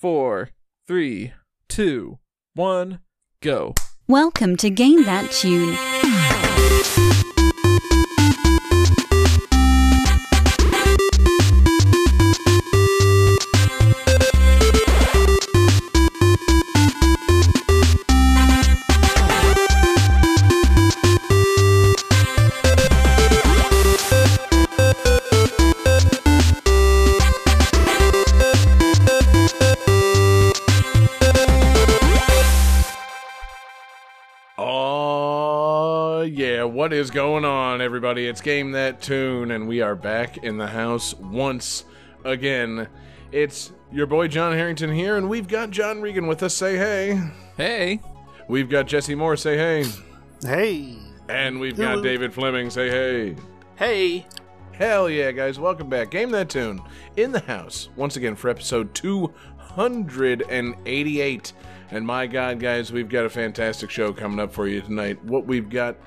[0.00, 0.48] four,
[0.86, 1.32] three,
[1.68, 2.18] two,
[2.54, 3.00] one,
[3.42, 3.74] go.
[4.08, 6.39] Welcome to Game That Tune.
[36.80, 38.26] What is going on, everybody?
[38.26, 41.84] It's Game That Tune, and we are back in the house once
[42.24, 42.88] again.
[43.30, 46.54] It's your boy John Harrington here, and we've got John Regan with us.
[46.54, 47.20] Say hey.
[47.58, 48.00] Hey,
[48.48, 49.36] We've got Jesse Moore.
[49.36, 49.84] Say hey.
[50.40, 50.96] Hey.
[51.28, 51.96] And we've Hello.
[51.96, 52.70] got David Fleming.
[52.70, 53.36] Say hey.
[53.76, 54.26] Hey.
[54.72, 55.58] Hell yeah, guys.
[55.58, 56.10] Welcome back.
[56.10, 56.80] Game That Tune
[57.14, 61.52] in the house once again for episode 288.
[61.90, 65.22] And my God, guys, we've got a fantastic show coming up for you tonight.
[65.24, 65.98] What we've got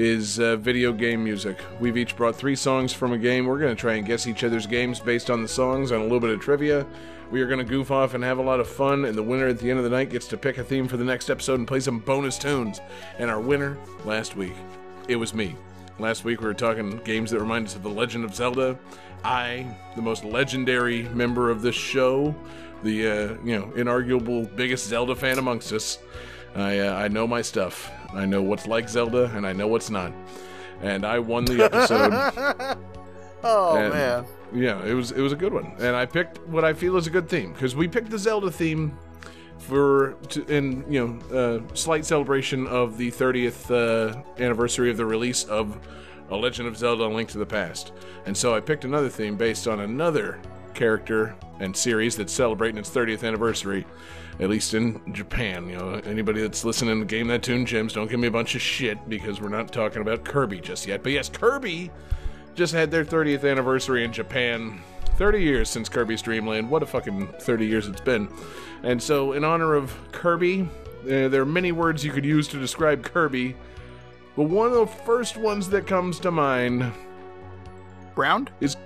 [0.00, 1.58] is uh, video game music.
[1.78, 3.44] We've each brought three songs from a game.
[3.44, 6.02] We're going to try and guess each other's games based on the songs and a
[6.02, 6.86] little bit of trivia.
[7.30, 9.46] We are going to goof off and have a lot of fun, and the winner
[9.48, 11.58] at the end of the night gets to pick a theme for the next episode
[11.58, 12.80] and play some bonus tunes.
[13.18, 14.54] And our winner last week,
[15.06, 15.54] it was me.
[15.98, 18.78] Last week we were talking games that remind us of The Legend of Zelda.
[19.22, 22.34] I, the most legendary member of this show,
[22.82, 25.98] the uh, you know inarguable biggest Zelda fan amongst us,
[26.54, 27.90] I uh, I know my stuff.
[28.12, 30.12] I know what's like Zelda and I know what's not.
[30.82, 32.76] And I won the episode.
[33.42, 34.24] Oh And- man.
[34.52, 37.06] yeah, it was it was a good one, and I picked what I feel is
[37.06, 38.94] a good theme because we picked the Zelda theme
[39.56, 45.06] for to, in you know uh, slight celebration of the 30th uh, anniversary of the
[45.06, 45.78] release of
[46.28, 47.92] A Legend of Zelda: A Link to the Past,
[48.26, 50.38] and so I picked another theme based on another
[50.74, 53.86] character and series that's celebrating its 30th anniversary.
[54.40, 58.10] At least in Japan, you know, anybody that's listening to Game That Tune Gems, don't
[58.10, 61.02] give me a bunch of shit because we're not talking about Kirby just yet.
[61.02, 61.90] But yes, Kirby
[62.54, 64.80] just had their 30th anniversary in Japan.
[65.16, 66.70] 30 years since Kirby's Dream Land.
[66.70, 68.28] What a fucking 30 years it's been.
[68.82, 72.58] And so, in honor of Kirby, uh, there are many words you could use to
[72.58, 73.54] describe Kirby.
[74.36, 76.90] But one of the first ones that comes to mind
[78.16, 78.50] Round?
[78.60, 78.76] is.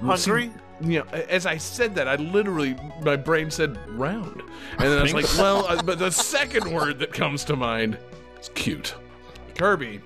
[0.00, 0.50] Hungry?
[0.82, 4.42] See, you know, as I said that, I literally, my brain said round.
[4.72, 7.98] And then I was like, well, uh, but the second word that comes to mind
[8.40, 8.94] is cute.
[9.56, 10.00] Kirby.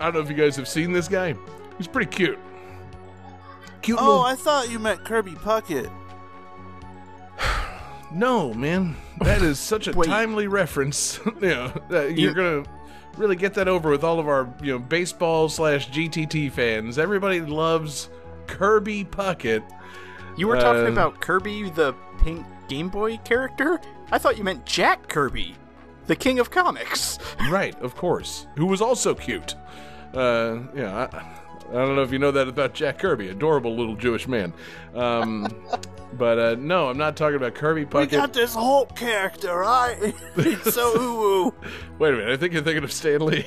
[0.00, 1.34] I don't know if you guys have seen this guy.
[1.78, 2.38] He's pretty cute.
[3.82, 5.90] Cute Oh, little I thought you meant Kirby Puckett.
[8.14, 11.18] No, man, that is such a timely reference.
[11.40, 12.62] you know, that you're gonna
[13.16, 16.98] really get that over with all of our you know baseball slash GTT fans.
[16.98, 18.10] Everybody loves
[18.48, 19.62] Kirby Puckett.
[20.36, 23.80] You were talking Um, about Kirby, the pink Game Boy character?
[24.10, 25.54] I thought you meant Jack Kirby,
[26.06, 27.18] the king of comics.
[27.50, 27.78] right?
[27.80, 29.54] Of course, who was also cute.
[30.14, 31.18] Uh, yeah, I,
[31.70, 34.52] I don't know if you know that about Jack Kirby, adorable little Jewish man.
[34.94, 35.46] Um,
[36.14, 40.14] but uh, no, I'm not talking about Kirby We got this Hulk character, right?
[40.64, 41.54] So ooh
[41.98, 43.46] Wait a minute, I think you're thinking of Stanley.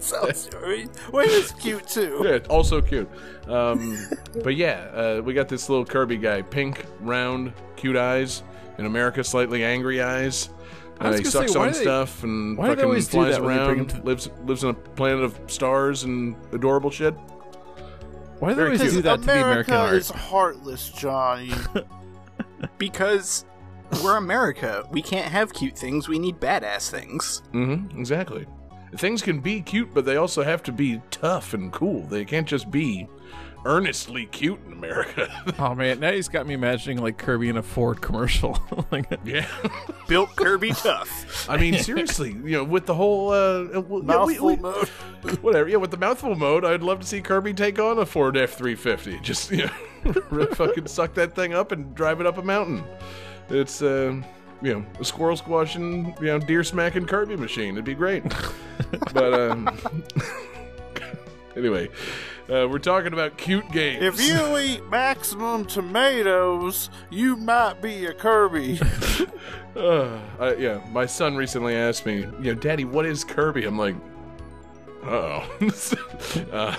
[0.00, 0.88] So sorry.
[1.12, 2.22] Wait, it's cute too.
[2.24, 3.08] Yeah, also cute.
[3.48, 3.98] Um,
[4.42, 8.42] but yeah, uh, we got this little Kirby guy, pink, round, cute eyes.
[8.76, 10.50] In America, slightly angry eyes.
[11.00, 12.74] I Uh, he gonna sucks say, why on do they- stuff and why do they
[12.76, 13.90] fucking always do flies that when they bring around.
[13.92, 17.14] him to- lives lives on a planet of stars and adorable shit.
[18.40, 18.92] why do they Very always cute.
[18.94, 19.94] do that to the American America art?
[19.94, 21.52] is heartless, Johnny.
[22.78, 23.44] Because
[24.02, 24.86] we're America.
[24.90, 27.42] We can't have cute things, we need badass things.
[27.52, 27.98] Mm-hmm.
[27.98, 28.46] Exactly.
[28.96, 32.02] Things can be cute, but they also have to be tough and cool.
[32.06, 33.08] They can't just be
[33.66, 35.28] earnestly cute in America.
[35.58, 38.58] Oh man, now he's got me imagining like Kirby in a Ford commercial.
[38.90, 39.46] like, yeah.
[40.08, 41.48] Built Kirby tough.
[41.48, 44.88] I mean, seriously, you know, with the whole uh, well, yeah, Mouthful we- we- mode.
[45.42, 45.68] whatever.
[45.68, 48.54] Yeah, with the mouthful mode, I'd love to see Kirby take on a Ford F
[48.54, 49.18] three fifty.
[49.20, 49.66] Just you
[50.04, 52.84] know, really fucking suck that thing up and drive it up a mountain.
[53.48, 54.20] It's uh,
[54.62, 57.74] you know, a squirrel squashing, you know, deer smacking Kirby machine.
[57.74, 58.22] It'd be great.
[59.12, 59.78] but um,
[61.56, 61.88] anyway,
[62.48, 64.02] uh, we're talking about cute games.
[64.02, 68.80] If you eat maximum tomatoes, you might be a Kirby.
[69.76, 73.64] Uh, I, yeah, my son recently asked me, you know, Daddy, what is Kirby?
[73.64, 73.96] I'm like,
[75.02, 75.42] uh-oh.
[76.52, 76.76] uh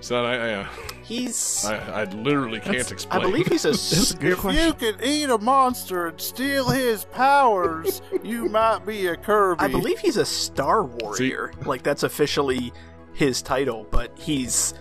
[0.00, 0.66] Son, I, I, uh,
[1.10, 1.64] He's.
[1.64, 3.20] I, I literally can't explain.
[3.20, 3.70] I believe he's a.
[3.70, 9.16] s- if you can eat a monster and steal his powers, you might be a
[9.16, 9.60] Kirby.
[9.60, 11.52] I believe he's a Star Warrior.
[11.66, 12.72] Like, that's officially
[13.12, 14.74] his title, but he's.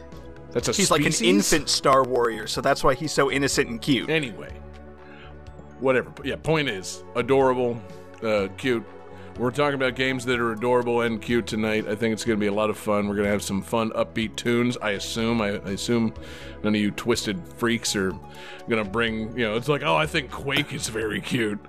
[0.51, 3.81] That's a He's like an infant Star Warrior, so that's why he's so innocent and
[3.81, 4.09] cute.
[4.11, 4.51] Anyway,
[5.79, 6.11] whatever.
[6.23, 7.81] Yeah, point is adorable,
[8.23, 8.83] uh, cute.
[9.37, 11.87] We're talking about games that are adorable and cute tonight.
[11.87, 13.07] I think it's going to be a lot of fun.
[13.07, 14.77] We're going to have some fun, upbeat tunes.
[14.81, 15.41] I assume.
[15.41, 16.13] I, I assume
[16.63, 18.11] none of you twisted freaks are
[18.67, 19.37] going to bring.
[19.37, 21.59] You know, it's like, oh, I think Quake is very cute.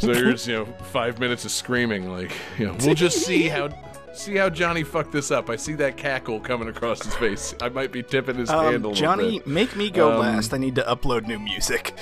[0.00, 2.10] So here's you know five minutes of screaming.
[2.10, 3.68] Like, you know, we'll just see how.
[4.14, 5.48] See how Johnny fucked this up.
[5.48, 7.54] I see that cackle coming across his face.
[7.62, 10.52] I might be tipping his hand a Um, little Johnny, make me go Um, last.
[10.52, 11.94] I need to upload new music.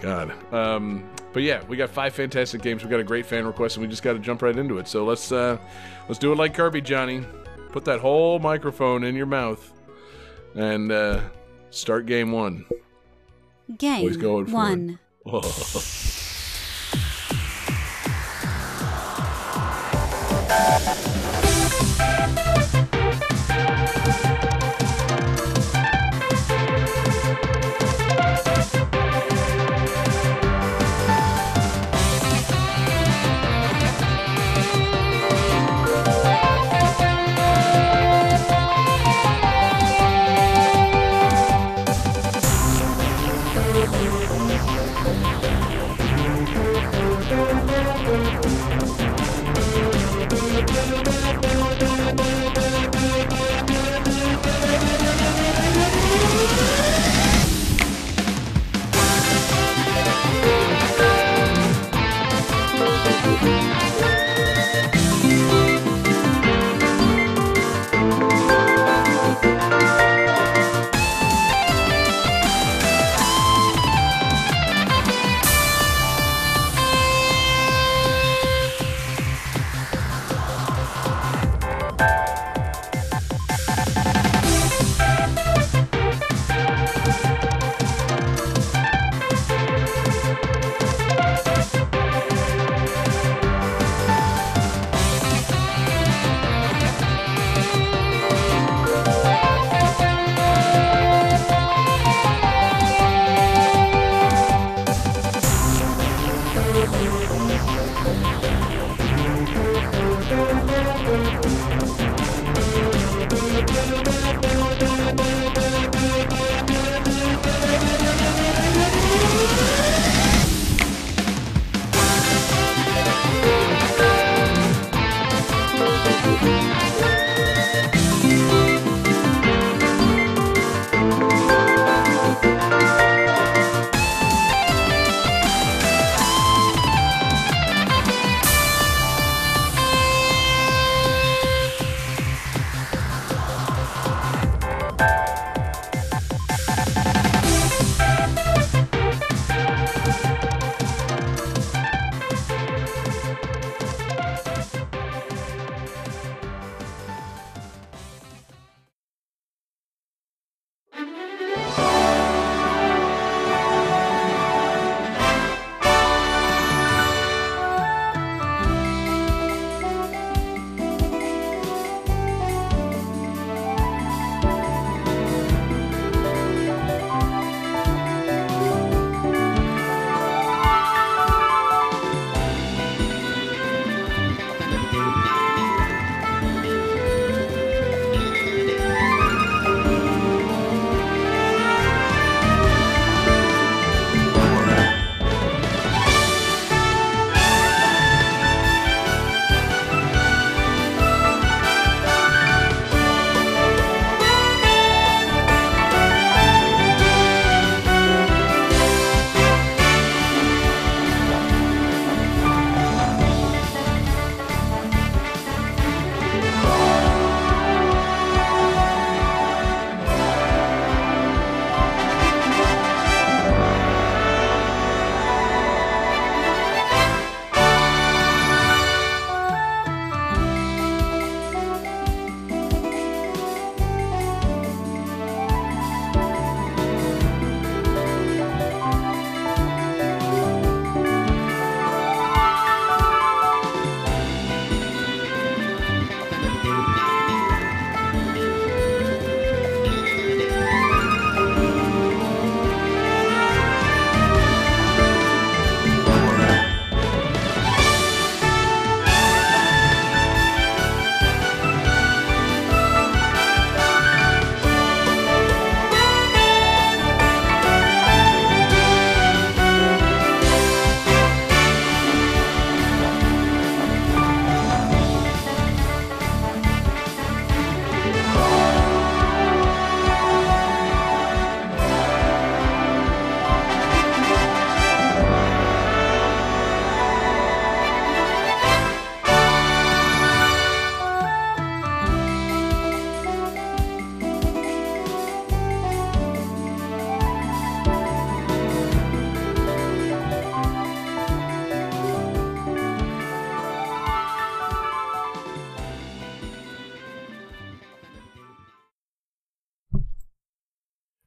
[0.00, 0.32] God.
[0.54, 1.02] Um,
[1.34, 2.82] but yeah, we got five fantastic games.
[2.84, 4.88] We got a great fan request, and we just got to jump right into it.
[4.88, 5.58] So let's uh,
[6.08, 7.26] let's do it like Kirby, Johnny.
[7.72, 9.72] Put that whole microphone in your mouth,
[10.54, 11.20] and uh,
[11.70, 12.64] start game one.
[13.76, 14.54] Game Always going for it.
[14.54, 14.98] one.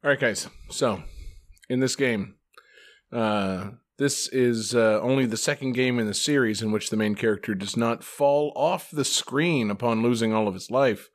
[0.08, 0.48] All right, guys.
[0.70, 1.04] So,
[1.68, 2.36] in this game,
[3.12, 7.14] uh, this is uh, only the second game in the series in which the main
[7.14, 11.10] character does not fall off the screen upon losing all of his life.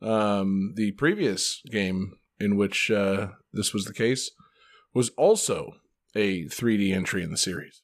[0.00, 4.30] Um, the previous game in which uh, this was the case
[4.94, 5.72] was also
[6.14, 7.82] a 3D entry in the series.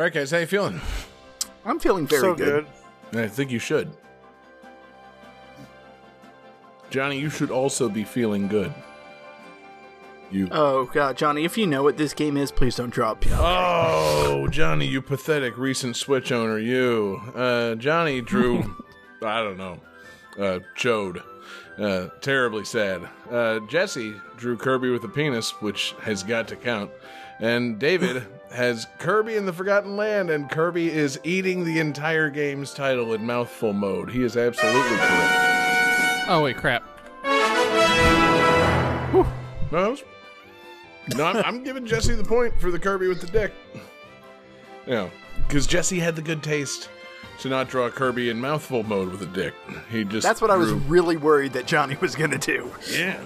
[0.00, 0.80] All right, guys, how you feeling?
[1.62, 2.66] I'm feeling very so good.
[3.12, 3.20] good.
[3.22, 3.92] I think you should.
[6.88, 8.72] Johnny, you should also be feeling good.
[10.30, 10.48] You.
[10.52, 13.32] Oh god, Johnny, if you know what this game is, please don't drop me.
[13.34, 17.20] Oh, Johnny, you pathetic recent Switch owner, you.
[17.34, 18.74] Uh, Johnny drew,
[19.22, 19.80] I don't know,
[20.38, 21.22] uh, Chode.
[21.76, 23.06] Uh, terribly sad.
[23.30, 26.90] Uh, Jesse drew Kirby with a penis, which has got to count.
[27.38, 32.72] And David has Kirby in the Forgotten Land, and Kirby is eating the entire game's
[32.74, 34.10] title in mouthful mode.
[34.10, 36.26] He is absolutely correct.
[36.28, 36.82] Oh wait, crap.
[39.72, 40.02] No, was-
[41.16, 43.52] no I'm, I'm giving Jesse the point for the Kirby with the dick.
[44.86, 45.10] Yeah,
[45.46, 46.88] because Jesse had the good taste
[47.40, 49.54] to not draw Kirby in mouthful mode with a dick.
[49.90, 52.70] He just That's what I was really worried that Johnny was gonna do.
[52.90, 53.20] Yeah.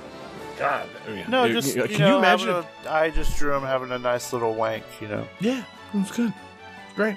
[0.59, 0.89] God.
[1.07, 2.49] I mean, No, you- just you- you, can you imagine?
[2.49, 4.85] having if- a- I just drew him having a nice little wank.
[5.01, 5.29] You know.
[5.41, 6.33] yeah, it was good.
[6.97, 7.17] Great.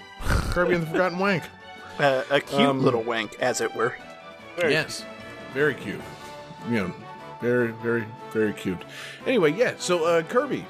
[0.51, 1.44] Kirby and the Forgotten Wank.
[2.00, 3.96] Uh, a cute Um, little wank, as it were.
[4.56, 5.03] Very yes.
[5.56, 6.00] Very cute.
[6.70, 6.94] You know,
[7.41, 8.77] very, very, very cute.
[9.25, 10.63] Anyway, yeah, so uh, Kirby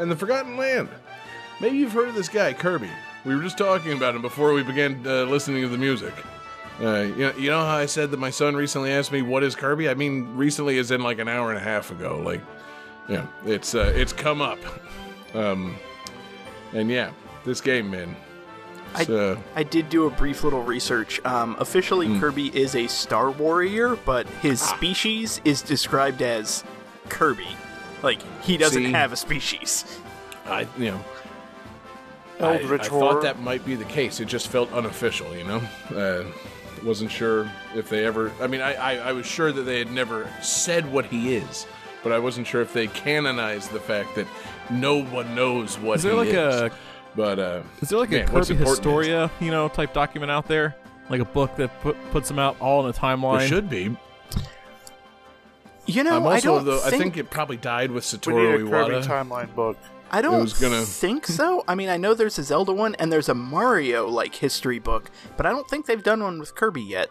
[0.00, 0.88] and the Forgotten Land.
[1.60, 2.90] Maybe you've heard of this guy, Kirby.
[3.24, 6.12] We were just talking about him before we began uh, listening to the music.
[6.82, 9.44] Uh, you, know, you know how I said that my son recently asked me, what
[9.44, 9.88] is Kirby?
[9.88, 12.20] I mean, recently is in like an hour and a half ago.
[12.24, 12.40] Like,
[13.08, 14.58] yeah, it's, uh, it's come up.
[15.34, 15.76] Um,
[16.72, 17.12] and yeah,
[17.44, 18.16] this game, man.
[18.94, 21.24] I, So- I did do a brief little research.
[21.24, 22.20] Um, officially, Hmm.
[22.20, 24.74] Kirby is a Star Warrior, but his Ah.
[24.76, 26.64] species is described as
[27.08, 27.46] Kirby.
[28.02, 28.90] Like, he doesn't See?
[28.92, 29.84] have a species.
[30.46, 31.04] I you know.
[32.40, 33.12] I, Eldritch I horror.
[33.14, 34.18] thought that might be the case.
[34.18, 35.62] It just felt unofficial, you know.
[35.96, 36.24] Uh,
[36.84, 38.32] wasn't sure if they ever.
[38.40, 41.66] I mean, I, I I was sure that they had never said what he is,
[42.02, 44.26] but I wasn't sure if they canonized the fact that
[44.70, 46.34] no one knows what Is there he like is.
[46.34, 46.70] a
[47.14, 49.92] But uh, is there like man, a what's Kirby important is- Historia, you know, type
[49.92, 50.74] document out there?
[51.10, 53.40] Like a book that put, puts them out all in a timeline.
[53.40, 53.94] There should be.
[55.86, 56.78] You know, I'm I don't though.
[56.78, 59.04] think, I think it probably died with Satoru We need Satoru a Kirby Iwata.
[59.28, 59.76] timeline book.
[60.12, 61.64] I don't was gonna- think so.
[61.66, 65.10] I mean, I know there's a Zelda one and there's a Mario like history book,
[65.36, 67.08] but I don't think they've done one with Kirby yet.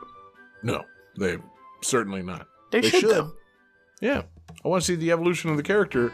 [0.64, 0.84] No,
[1.18, 1.38] they
[1.82, 2.48] certainly not.
[2.72, 3.34] They, should, though.
[4.02, 4.22] Yeah,
[4.64, 6.12] I want to see the evolution of the character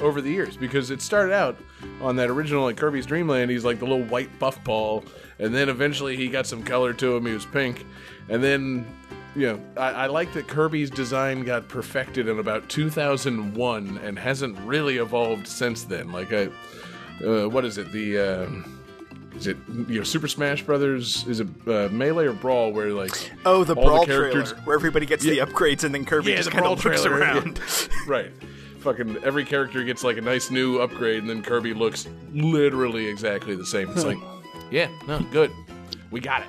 [0.00, 1.56] over the years because it started out
[2.00, 3.50] on that original like Kirby's Dream Land.
[3.50, 5.04] He's like the little white buff ball,
[5.38, 7.26] and then eventually he got some color to him.
[7.26, 7.84] He was pink,
[8.30, 8.86] and then
[9.36, 14.96] know I, I like that Kirby's design got perfected in about 2001 and hasn't really
[14.98, 16.10] evolved since then.
[16.12, 16.48] Like I,
[17.24, 18.18] uh, what is it the.
[18.18, 18.50] Uh,
[19.36, 19.56] is it
[19.86, 21.24] you know Super Smash Brothers?
[21.28, 22.72] Is it uh, Melee or Brawl?
[22.72, 23.12] Where like
[23.46, 25.44] Oh, the all the Brawl characters- trailer where everybody gets Yeah.
[25.44, 27.16] the upgrades and then Kirby Yeah, just the kind of looks trailer.
[27.18, 27.60] around.
[28.08, 28.32] right.
[28.80, 33.54] Fucking every character gets like a nice new upgrade, and then Kirby looks literally exactly
[33.54, 33.90] the same.
[33.90, 34.18] It's like,
[34.70, 35.50] yeah, no, good.
[36.10, 36.48] We got it.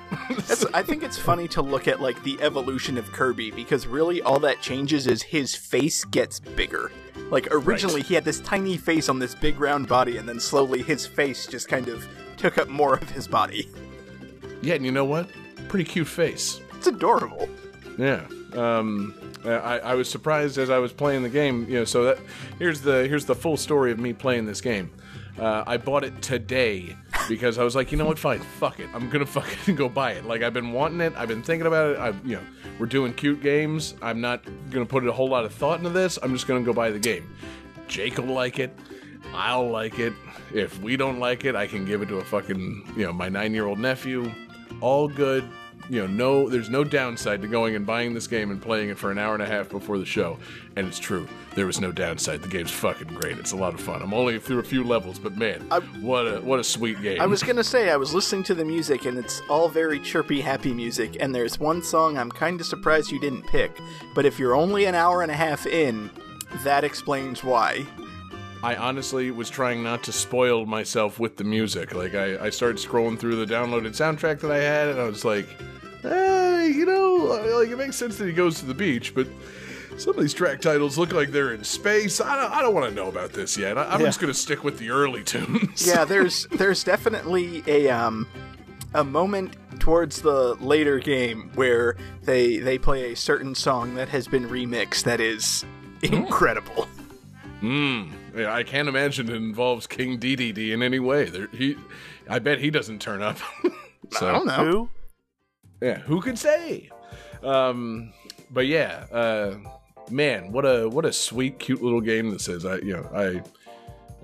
[0.74, 4.40] I think it's funny to look at like the evolution of Kirby because really all
[4.40, 6.90] that changes is his face gets bigger.
[7.30, 10.82] Like originally he had this tiny face on this big round body, and then slowly
[10.82, 13.68] his face just kind of took up more of his body.
[14.62, 15.28] yeah, and you know what?
[15.68, 16.60] Pretty cute face.
[16.76, 17.48] It's adorable.
[17.96, 18.26] Yeah.
[18.54, 21.66] Um, I, I was surprised as I was playing the game.
[21.68, 22.18] You know, so that
[22.58, 24.90] here's the here's the full story of me playing this game.
[25.38, 26.94] Uh, I bought it today
[27.28, 30.12] because I was like, you know what, fine, fuck it, I'm gonna fucking go buy
[30.12, 30.24] it.
[30.26, 31.98] Like I've been wanting it, I've been thinking about it.
[31.98, 32.42] I, you know,
[32.78, 33.94] we're doing cute games.
[34.02, 36.18] I'm not gonna put a whole lot of thought into this.
[36.22, 37.34] I'm just gonna go buy the game.
[37.88, 38.76] Jake will like it.
[39.34, 40.12] I'll like it.
[40.52, 43.28] If we don't like it, I can give it to a fucking you know my
[43.28, 44.30] nine year old nephew.
[44.80, 45.48] All good
[45.88, 48.98] you know, no, there's no downside to going and buying this game and playing it
[48.98, 50.38] for an hour and a half before the show.
[50.76, 52.42] And it's true, there was no downside.
[52.42, 53.38] The game's fucking great.
[53.38, 54.00] It's a lot of fun.
[54.00, 55.60] I'm only through a few levels, but man,
[56.00, 57.20] what a what a sweet game.
[57.20, 60.40] I was gonna say I was listening to the music and it's all very chirpy,
[60.40, 61.16] happy music.
[61.20, 63.78] And there's one song I'm kind of surprised you didn't pick.
[64.14, 66.10] But if you're only an hour and a half in,
[66.64, 67.86] that explains why.
[68.62, 71.94] I honestly was trying not to spoil myself with the music.
[71.94, 75.24] Like I, I started scrolling through the downloaded soundtrack that I had, and I was
[75.24, 75.48] like,
[76.04, 77.14] eh, you know,
[77.58, 79.26] like it makes sense that he goes to the beach, but
[79.98, 82.20] some of these track titles look like they're in space.
[82.20, 83.76] I don't, I don't want to know about this yet.
[83.76, 84.06] I, I'm Yeah.
[84.06, 85.86] just gonna stick with the early tunes.
[85.86, 88.26] Yeah, there's there's definitely a um
[88.94, 94.28] a moment towards the later game where they they play a certain song that has
[94.28, 95.64] been remixed that is
[96.02, 96.86] incredible.
[97.60, 101.24] Mm, yeah, I can't imagine it involves King Dedede in any way.
[101.26, 101.76] There, he,
[102.28, 103.38] I bet he doesn't turn up.
[104.10, 104.64] so, I don't know.
[104.64, 104.88] Who?
[105.80, 106.90] Yeah, who could say?
[107.42, 108.12] Um,
[108.50, 109.56] but yeah, uh,
[110.10, 112.64] man, what a what a sweet, cute little game this is.
[112.64, 113.42] I, you know,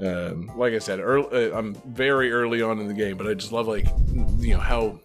[0.00, 3.26] I, um, like I said, early, uh, I'm very early on in the game, but
[3.26, 3.86] I just love like,
[4.38, 5.00] you know, how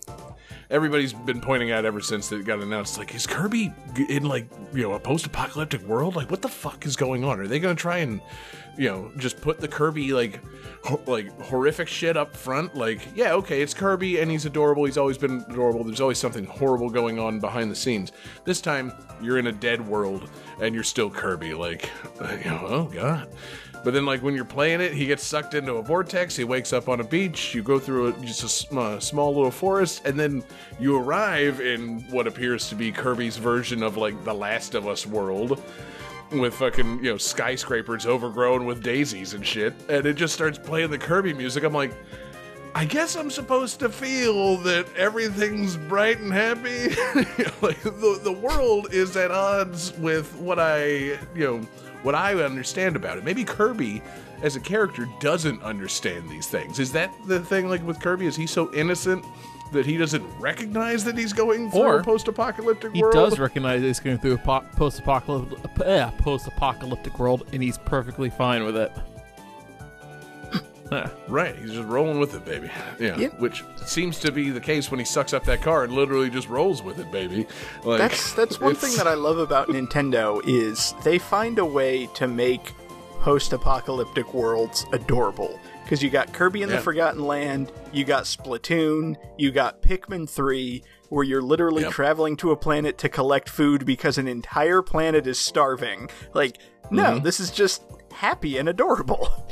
[0.69, 2.97] everybody's been pointing out ever since it got announced.
[2.97, 3.71] Like, is Kirby
[4.09, 6.15] in like you know a post-apocalyptic world?
[6.15, 7.39] Like, what the fuck is going on?
[7.39, 8.21] Are they gonna try and
[8.77, 10.39] you know just put the Kirby like
[10.83, 12.75] ho- like horrific shit up front?
[12.75, 14.85] Like, yeah, okay, it's Kirby and he's adorable.
[14.85, 15.83] He's always been adorable.
[15.83, 18.11] There's always something horrible going on behind the scenes.
[18.45, 20.29] This time, you're in a dead world
[20.61, 21.53] and you're still Kirby.
[21.53, 21.89] Like,
[22.43, 23.29] you know, oh god.
[23.83, 26.37] But then, like when you're playing it, he gets sucked into a vortex.
[26.37, 27.53] He wakes up on a beach.
[27.53, 30.41] You go through a, just a sm- uh, small little forest, and then
[30.79, 35.05] you arrive in what appears to be Kirby's version of like the Last of Us
[35.05, 35.61] world,
[36.39, 39.73] with fucking you know skyscrapers overgrown with daisies and shit.
[39.89, 41.63] And it just starts playing the Kirby music.
[41.63, 41.93] I'm like,
[42.75, 46.89] I guess I'm supposed to feel that everything's bright and happy.
[47.61, 51.57] like the the world is at odds with what I you know
[52.01, 53.23] what I understand about it.
[53.23, 54.01] Maybe Kirby
[54.41, 56.79] as a character doesn't understand these things.
[56.79, 58.25] Is that the thing like with Kirby?
[58.25, 59.23] Is he so innocent
[59.73, 63.13] that he doesn't recognize that he's going through Or a post-apocalyptic He world?
[63.15, 68.29] He does recognize he's going through a po- post-apocalyptic, uh, post-apocalyptic world, and he's perfectly
[68.29, 68.91] fine with it.
[70.91, 71.09] Yeah.
[71.27, 72.69] Right, he's just rolling with it, baby.
[72.99, 73.39] Yeah, Yep.
[73.39, 76.47] which seems to be the case when he sucks up that car and literally just
[76.49, 77.47] rolls with it, baby.
[77.83, 82.07] Like That's that's one thing that I love about Nintendo is they find a way
[82.15, 82.73] to make
[83.21, 85.59] post-apocalyptic worlds adorable
[85.93, 90.81] because you got Kirby in the Forgotten Land, you got Splatoon, you got Pikmin 3
[91.09, 91.91] where you're literally Yep.
[91.91, 96.09] traveling to a planet to collect food because an entire planet is starving.
[96.33, 96.57] Like,
[96.89, 97.23] no, Mm-hmm.
[97.23, 99.29] this is just happy and adorable.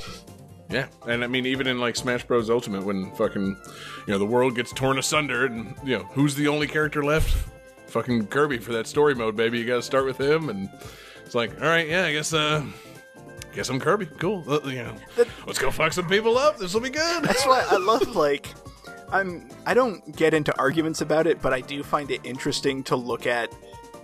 [0.69, 2.49] Yeah, and I mean, even in like Smash Bros.
[2.49, 3.43] Ultimate, when fucking,
[4.08, 7.30] you know, the world gets torn asunder, and you know, who's the only character left?
[7.88, 9.60] Fucking Kirby for that story mode, baby.
[9.60, 10.69] You got to start with him, and
[11.25, 12.63] it's like, all right, yeah, I guess, uh,
[13.54, 14.06] guess I'm Kirby.
[14.18, 14.96] Cool, uh, you know,
[15.46, 16.58] let's go fuck some people up.
[16.58, 17.24] This will be good.
[17.24, 18.48] That's why I love like
[19.12, 22.96] I'm I don't get into arguments about it, but I do find it interesting to
[22.96, 23.54] look at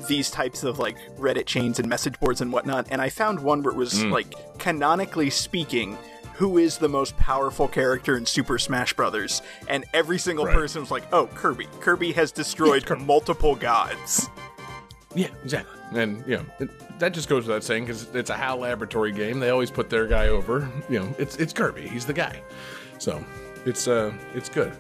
[0.07, 2.87] these types of like Reddit chains and message boards and whatnot.
[2.91, 5.97] And I found one where it was like canonically speaking,
[6.35, 9.41] who is the most powerful character in Super Smash Brothers?
[9.67, 10.53] And every single Right.
[10.55, 11.67] person was like, "Oh, Kirby!
[11.79, 14.29] Kirby has destroyed multiple gods."
[15.15, 15.79] Yeah, exactly.
[15.99, 19.39] And you know, it, that just goes without saying because it's a HAL Laboratory game.
[19.39, 20.69] They always put their guy over.
[20.89, 21.87] You know, it's it's Kirby.
[21.87, 22.41] He's the guy.
[22.97, 23.23] So
[23.65, 24.73] it's uh it's good.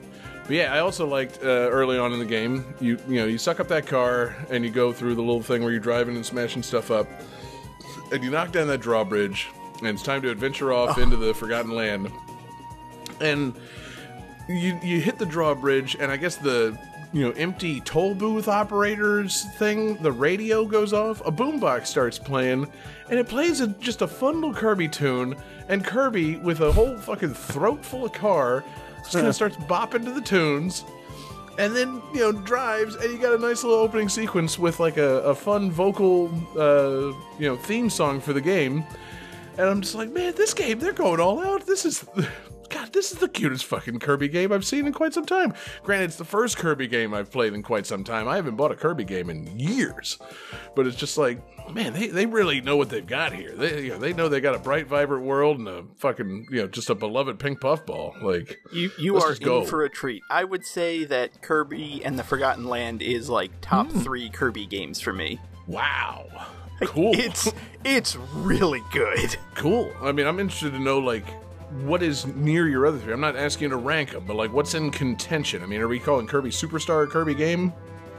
[0.47, 2.73] But yeah, I also liked uh, early on in the game.
[2.79, 5.61] You you know you suck up that car and you go through the little thing
[5.61, 7.07] where you're driving and smashing stuff up,
[8.11, 9.49] and you knock down that drawbridge,
[9.79, 12.11] and it's time to adventure off into the Forgotten Land.
[13.19, 13.55] And
[14.47, 16.77] you you hit the drawbridge, and I guess the
[17.13, 22.69] you know empty toll booth operators thing, the radio goes off, a boombox starts playing,
[23.09, 25.35] and it plays a, just a fun little Kirby tune,
[25.69, 28.63] and Kirby with a whole fucking throat full of car
[28.97, 30.83] just kind of starts bopping to the tunes.
[31.57, 34.97] And then you know drives, and you got a nice little opening sequence with like
[34.97, 38.83] a, a fun vocal, uh, you know, theme song for the game.
[39.57, 41.65] And I'm just like, man, this game, they're going all out.
[41.65, 42.05] This is,
[42.69, 45.53] God, this is the cutest fucking Kirby game I've seen in quite some time.
[45.83, 48.27] Granted, it's the first Kirby game I've played in quite some time.
[48.27, 50.17] I haven't bought a Kirby game in years.
[50.75, 51.39] But it's just like,
[51.71, 53.51] man, they, they really know what they've got here.
[53.55, 56.61] They, you know, they know they got a bright, vibrant world and a fucking, you
[56.61, 58.15] know, just a beloved pink puffball.
[58.21, 60.23] Like, You you are in for a treat.
[60.29, 63.99] I would say that Kirby and the Forgotten Land is like top hmm.
[63.99, 65.39] three Kirby games for me.
[65.67, 66.27] wow.
[66.81, 67.13] Cool.
[67.15, 67.51] It's
[67.83, 69.35] it's really good.
[69.55, 69.91] Cool.
[70.01, 71.25] I mean, I'm interested to know like
[71.83, 73.13] what is near your other three.
[73.13, 75.61] I'm not asking you to rank them, but like what's in contention.
[75.63, 77.73] I mean, are we calling Kirby Superstar a Kirby game?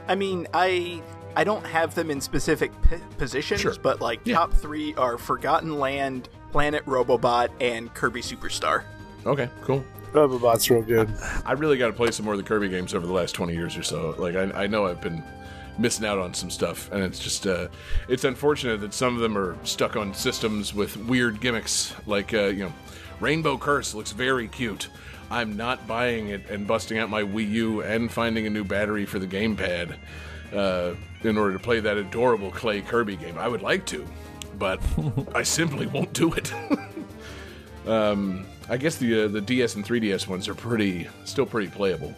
[0.07, 1.01] I mean, I
[1.35, 3.75] I don't have them in specific p- positions, Sure.
[3.81, 4.35] but like Yeah.
[4.35, 8.83] top three are Forgotten Land, Planet Robobot, and Kirby Superstar.
[9.25, 9.83] Okay, cool.
[10.13, 11.07] Robobot's real good.
[11.45, 13.53] I really got to play some more of the Kirby games over the last 20
[13.53, 14.15] years or so.
[14.17, 15.23] Like, I, I know I've been
[15.77, 17.67] missing out on some stuff, and it's just, uh,
[18.07, 21.93] it's unfortunate that some of them are stuck on systems with weird gimmicks.
[22.07, 22.73] Like, uh, you know,
[23.19, 24.89] Rainbow Curse looks very cute.
[25.31, 29.05] I'm not buying it and busting out my Wii U and finding a new battery
[29.05, 29.95] for the gamepad
[30.53, 33.37] uh, in order to play that adorable Clay Kirby game.
[33.37, 34.05] I would like to,
[34.57, 34.81] but
[35.35, 36.53] I simply won't do it.
[37.87, 42.13] Um, I guess the uh, the DS and 3DS ones are pretty, still pretty playable.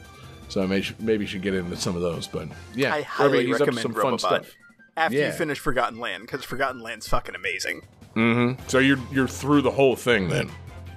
[0.49, 2.27] So I may maybe should get into some of those.
[2.27, 4.51] But yeah, I highly Kirby, he's up to recommend some fun stuff.
[4.97, 7.83] After you finish Forgotten Land, because Forgotten Land's fucking amazing.
[8.15, 8.67] Mm-hmm.
[8.67, 10.51] So you're you're through the whole thing then.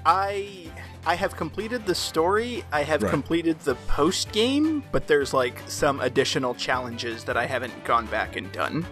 [0.07, 0.71] I
[1.07, 2.65] I have completed the story.
[2.73, 3.11] I have Right.
[3.11, 8.37] completed the post game, but there's like some additional challenges that I haven't gone back
[8.37, 8.87] and done.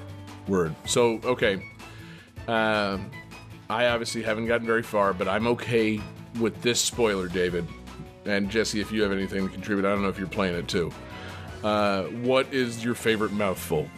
[0.49, 0.75] Word.
[0.85, 1.63] So okay,
[2.49, 3.11] um,
[3.71, 6.01] I obviously haven't gotten very far, but I'm okay
[6.39, 7.67] with this spoiler, David
[8.27, 8.81] and Jesse.
[8.81, 10.91] If you have anything to contribute, I don't know if you're playing it too.
[11.65, 13.89] Uh, what is your favorite mouthful?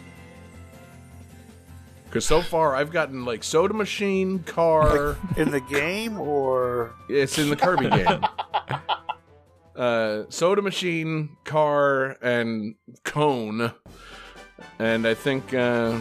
[2.14, 5.16] Because so far I've gotten like soda machine, car.
[5.36, 8.24] In the game or It's in the Kirby game.
[9.76, 13.72] Uh, soda machine, car, and cone,
[14.78, 15.98] and I think uh,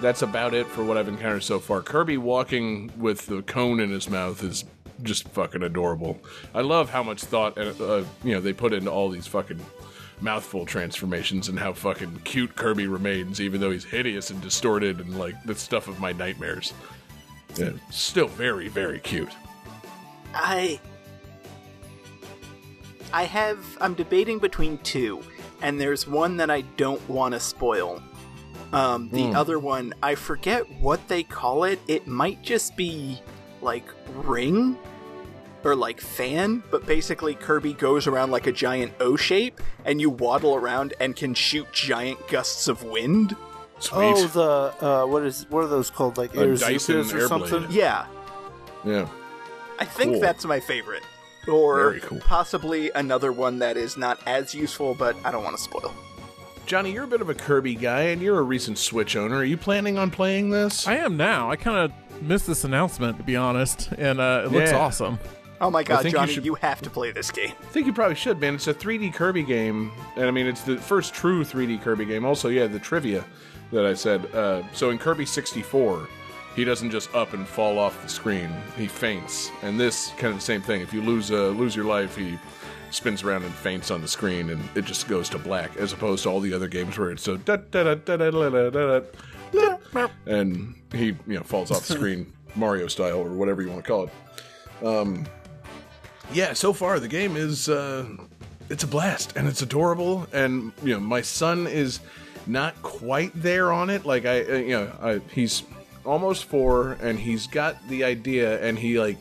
[0.00, 1.82] that's about it for what I've encountered so far.
[1.82, 4.64] Kirby walking with the cone in his mouth is
[5.02, 6.20] just fucking adorable.
[6.52, 9.64] I love how much thought uh, uh, you know they put into all these fucking
[10.22, 15.18] mouthful transformations and how fucking cute Kirby remains, even though he's hideous and distorted and
[15.18, 16.72] like the stuff of my nightmares.
[17.56, 19.32] Yeah, still very, very cute.
[20.34, 20.80] I
[23.12, 25.22] I have I'm debating between two,
[25.60, 28.02] and there's one that I don't want to spoil.
[28.72, 31.78] Um, the other one, I forget what they call it.
[31.88, 33.20] It might just be
[33.60, 34.78] like ring
[35.64, 40.10] or like fan, but basically Kirby goes around like a giant O shape, and you
[40.10, 43.36] waddle around and can shoot giant gusts of wind.
[43.78, 43.96] Sweet.
[44.16, 47.28] oh the uh, what is what are those called like A Dyson or Airblade.
[47.28, 47.66] something?
[47.70, 48.06] Yeah,
[48.84, 49.08] yeah.
[49.78, 50.20] I think Cool.
[50.20, 51.02] that's my favorite.
[51.48, 52.20] Or Very cool.
[52.20, 55.92] possibly another one that is not as useful, but I don't want to spoil.
[56.66, 59.34] Johnny, you're a bit of a Kirby guy, and you're a recent Switch owner.
[59.38, 60.86] Are you planning on playing this?
[60.86, 61.50] I am now.
[61.50, 64.78] I kind of missed this announcement to be honest, and uh, it looks Yeah.
[64.78, 65.18] awesome.
[65.62, 67.52] Oh my god, think you Johnny, should- you have to play this game.
[67.60, 68.56] I think you probably should, man.
[68.56, 72.24] It's a 3D Kirby game, and I mean, it's the first true 3D Kirby game.
[72.24, 73.24] Also, yeah, the trivia
[73.70, 74.26] that I said.
[74.34, 76.08] Uh, so in Kirby 64,
[76.56, 79.50] he doesn't just up and fall off the screen; he faints.
[79.62, 80.80] And this kind of the same thing.
[80.80, 82.40] If you lose uh, lose your life, he
[82.90, 86.24] spins around and faints on the screen, and it just goes to black, as opposed
[86.24, 89.00] to all the other games where it's so da da da da da da da,
[89.92, 93.84] da, and he you know falls off the screen Mario style or whatever you want
[93.84, 94.84] to call it.
[94.84, 95.24] Um,
[96.32, 98.06] yeah, so far the game is uh,
[98.68, 102.00] it's a blast and it's adorable, and you know my son is
[102.46, 104.04] not quite there on it.
[104.04, 105.62] Like I, uh, you know, I, he's
[106.04, 109.18] almost four, and he's got the idea, and he like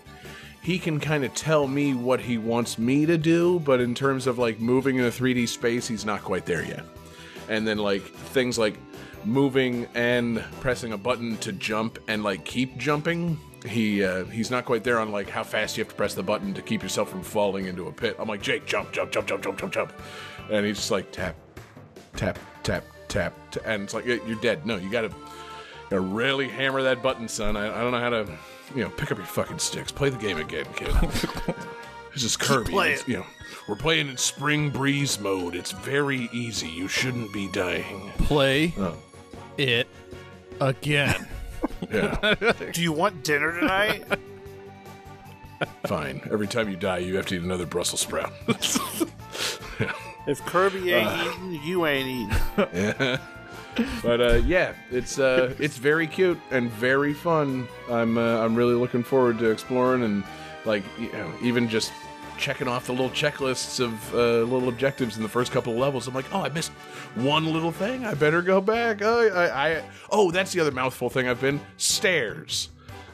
[0.62, 4.28] he can kind of tell me what he wants me to do, but in terms
[4.28, 6.86] of like moving in a 3D space, he's not quite there yet.
[7.50, 8.78] And then like things like
[9.26, 13.40] moving and pressing a button to jump and like keep jumping.
[13.66, 16.24] He uh, he's not quite there on like how fast you have to press the
[16.24, 18.16] button to keep yourself from falling into a pit.
[18.18, 19.94] I'm like Jake, jump, jump, jump, jump, jump, jump, jump,
[20.50, 21.36] and he's just like tap,
[22.16, 24.66] tap, tap, tap, t- and it's like you're dead.
[24.66, 25.12] No, you gotta
[25.92, 27.56] gotta really hammer that button, son.
[27.56, 28.32] I, I don't know how to,
[28.76, 29.92] you know, pick up your fucking sticks.
[29.92, 30.88] Play the game again, kid.
[32.14, 32.74] this is Kirby.
[32.76, 33.26] It's, you know,
[33.68, 35.54] we're playing in spring breeze mode.
[35.54, 36.68] It's very easy.
[36.68, 38.10] You shouldn't be dying.
[38.18, 38.98] Play Oh.
[39.58, 39.88] it
[40.60, 41.28] again.
[41.92, 42.36] Yeah,
[42.72, 44.04] Do you want dinner tonight?
[45.86, 46.22] fine.
[46.32, 48.32] Every time you die, you have to eat another Brussels sprout.
[50.28, 52.38] if Kirby ain't eating, you ain't eating.
[52.74, 53.18] Yeah.
[54.04, 57.68] But uh, yeah, it's uh, it's very cute and very fun.
[57.90, 60.24] I'm uh, I'm really looking forward to exploring and
[60.66, 61.94] like you know even just
[62.42, 66.08] checking off the little checklists of uh, little objectives in the first couple of levels.
[66.08, 66.72] I'm like, oh, I missed
[67.16, 68.04] one little thing.
[68.04, 69.02] I better go back.
[69.02, 72.70] Oh, I, I oh, that's the other mouthful thing I've been stairs.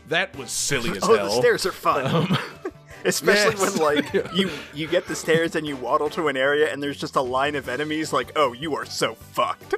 [0.08, 1.26] That was silly as Oh, hell.
[1.26, 2.38] the stairs are fun.
[3.06, 3.78] Especially yes.
[3.78, 6.98] when like you you get the stairs and you waddle to an area and there's
[6.98, 9.76] just a line of enemies like, "Oh, you are so fucked."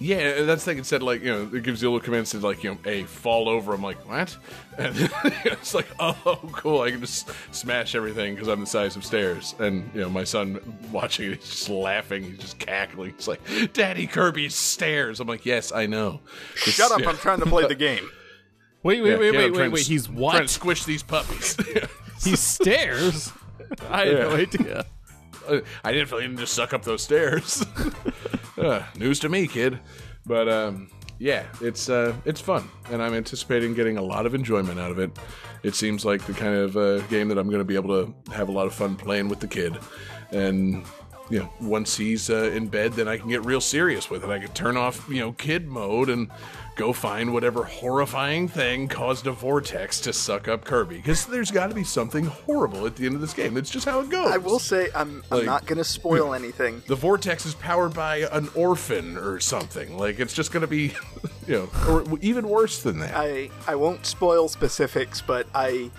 [0.00, 0.78] Yeah, that's the thing.
[0.78, 2.78] It said like you know it gives you a little command said like you know
[2.84, 3.72] a fall over.
[3.74, 4.36] I'm like what?
[4.76, 4.92] And
[5.44, 6.80] it's like oh cool.
[6.80, 9.54] I can just smash everything because I'm the size of stairs.
[9.60, 10.58] And you know my son
[10.90, 12.24] watching it, he's just laughing.
[12.24, 13.14] He's just cackling.
[13.16, 13.40] He's like,
[13.72, 15.20] Daddy Kirby's stairs.
[15.20, 16.20] I'm like, yes, I know.
[16.64, 17.08] Just- Shut up, yeah.
[17.10, 18.10] I'm trying to play the game.
[18.82, 19.80] Wait, wait, Yeah, wait, yeah, wait, wait, wait.
[19.82, 21.56] s- He's Trying to squish these puppies.
[22.22, 23.32] He's stairs.
[23.88, 24.86] I had no idea.
[25.84, 27.64] I didn't feel him to suck up those stairs.
[28.58, 29.78] uh, news to me, kid.
[30.26, 34.80] But um, yeah, it's uh, it's fun, and I'm anticipating getting a lot of enjoyment
[34.80, 35.10] out of it.
[35.62, 38.32] It seems like the kind of uh, game that I'm going to be able to
[38.32, 39.78] have a lot of fun playing with the kid,
[40.30, 40.84] and
[41.30, 44.30] you know, once he's uh, in bed, then I can get real serious with it.
[44.30, 46.30] I can turn off you know kid mode and
[46.76, 51.68] go find whatever horrifying thing caused a vortex to suck up Kirby, because there's got
[51.68, 53.56] to be something horrible at the end of this game.
[53.56, 54.30] It's just how it goes.
[54.30, 56.82] I will say I'm I'm Like- not gonna spoil anything.
[56.88, 59.96] the vortex is powered by an orphan or something.
[59.96, 60.92] Like it's just going to be,
[61.46, 63.12] you know, or even worse than that.
[63.14, 65.90] I I won't spoil specifics, but I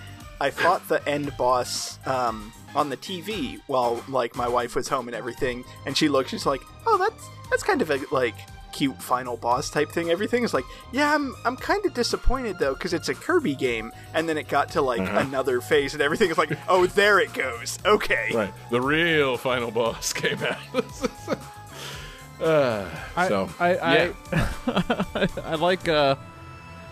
[0.41, 5.07] I fought the end boss um, on the TV while like my wife was home
[5.07, 8.35] and everything, and she looked, she's like, "Oh, that's that's kind of a like
[8.75, 12.73] cute final boss type thing." Everything is like, "Yeah, I'm I'm kind of disappointed though
[12.73, 16.29] because it's a Kirby game," and then it got to like another phase, and everything
[16.29, 20.57] is like, "Oh, there it goes." Okay, right, the real final boss came out.
[22.41, 24.13] uh, I, so I, yeah.
[24.33, 26.15] I, I like uh,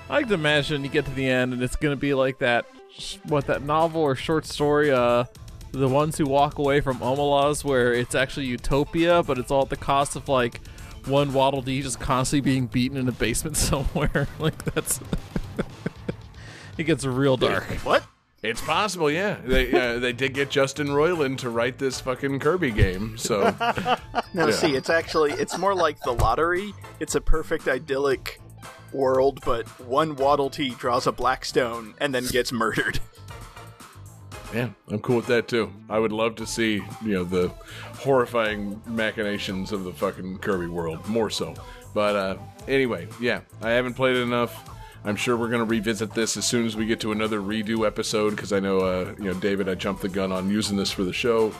[0.10, 2.65] I like to imagine you get to the end and it's gonna be like that,
[3.26, 5.26] what that novel or short story, uh,
[5.72, 9.69] the ones who walk away from Omelas, where it's actually utopia, but it's all at
[9.69, 10.62] the cost of like
[11.08, 14.28] one Waddle Dee just constantly being beaten in a basement somewhere.
[14.39, 15.00] like that's,
[16.78, 17.63] it gets real dark.
[17.84, 18.04] what?
[18.42, 19.10] it's possible.
[19.10, 23.18] Yeah, they uh, they did get Justin Roiland to write this fucking Kirby game.
[23.18, 23.56] So
[24.34, 26.74] No, see, it's actually it's more like the lottery.
[27.00, 28.42] It's a perfect idyllic
[28.92, 33.00] world, but one Waddle Dee draws a black stone and then gets murdered.
[34.54, 35.72] yeah, I'm cool with that too.
[35.89, 37.52] I would love to see you know the
[38.04, 41.54] horrifying machinations of the fucking Kirby world more so.
[41.94, 42.38] But uh,
[42.68, 44.70] anyway, yeah, I haven't played it enough.
[45.06, 48.32] I'm sure we're to revisit this as soon as we get to another redo episode
[48.32, 51.04] because I know, uh, you know, David, I jumped the gun on using this for
[51.04, 51.54] the show,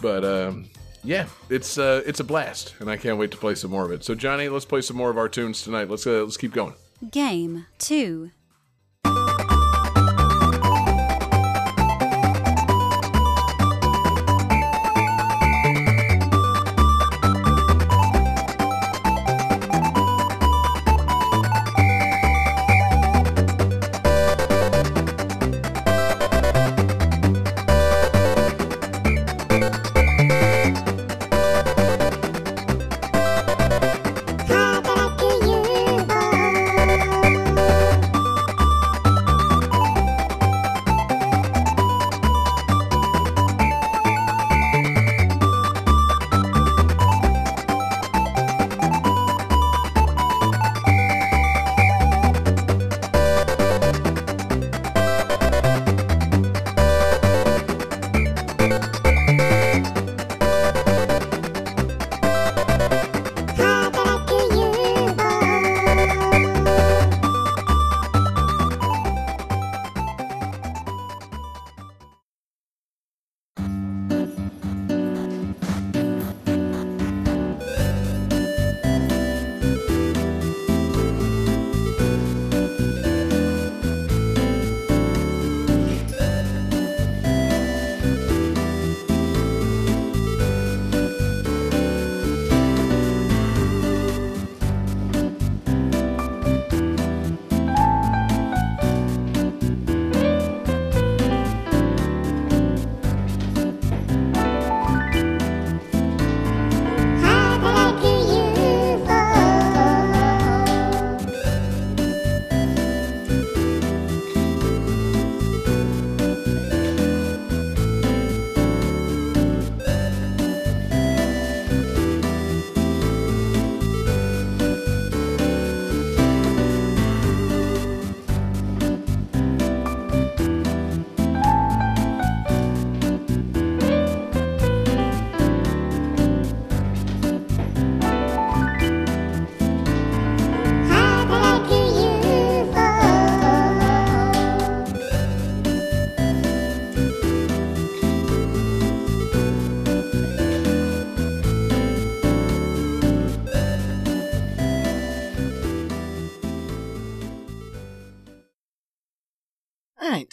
[0.00, 0.68] but um,
[1.02, 3.92] yeah, it's uh, it's a blast, and I can't wait to play some more of
[3.92, 4.04] it.
[4.04, 5.88] So, Johnny, let's play some more of our tunes tonight.
[5.88, 6.74] Let's uh, let's keep going.
[7.10, 8.30] Game 2.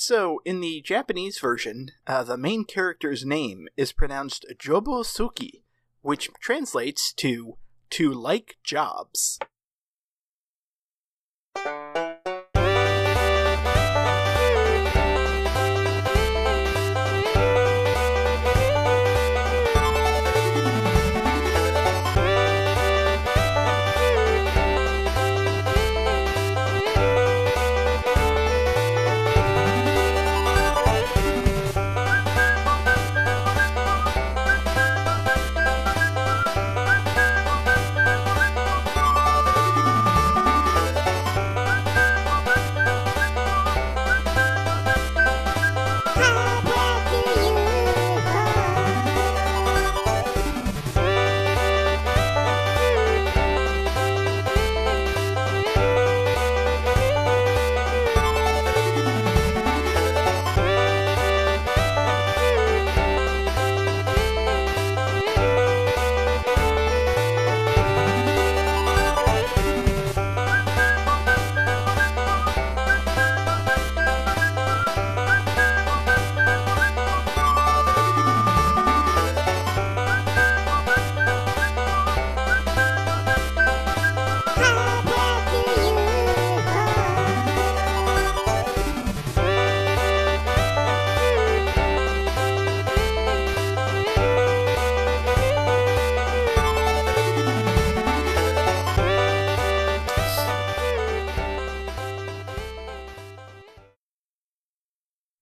[0.04, 5.62] So, in the Japanese version, uh, the main character's name is pronounced Jobosuki,
[6.02, 7.58] which translates to
[7.92, 9.38] to like jobs.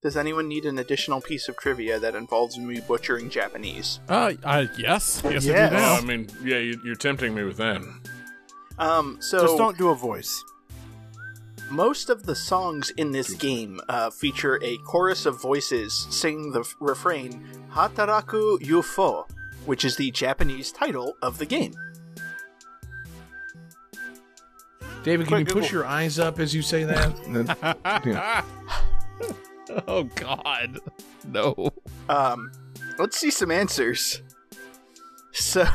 [0.10, 4.00] Does anyone need an additional piece of trivia that involves me butchering Japanese?
[4.10, 5.68] Uh, uh yes, yes, Yeah.
[5.68, 6.02] I do Well, now.
[6.02, 7.80] I mean, yeah, you, you're tempting me with that.
[8.80, 10.44] Um, so Just don't do a voice.
[11.70, 16.62] most of the songs in this game uh, feature a chorus of voices singing the
[16.62, 19.30] f- refrain "Hataraku Yufo,"
[19.68, 21.76] which is the Japanese title of the game.
[25.04, 25.82] David, can Quick you push Google.
[25.82, 27.14] your eyes up as you say that?
[27.84, 28.44] That- yeah.
[29.88, 30.80] oh God,
[31.28, 31.72] no.
[32.08, 32.52] Um,
[32.98, 34.22] let's see some answers.
[35.32, 35.66] So,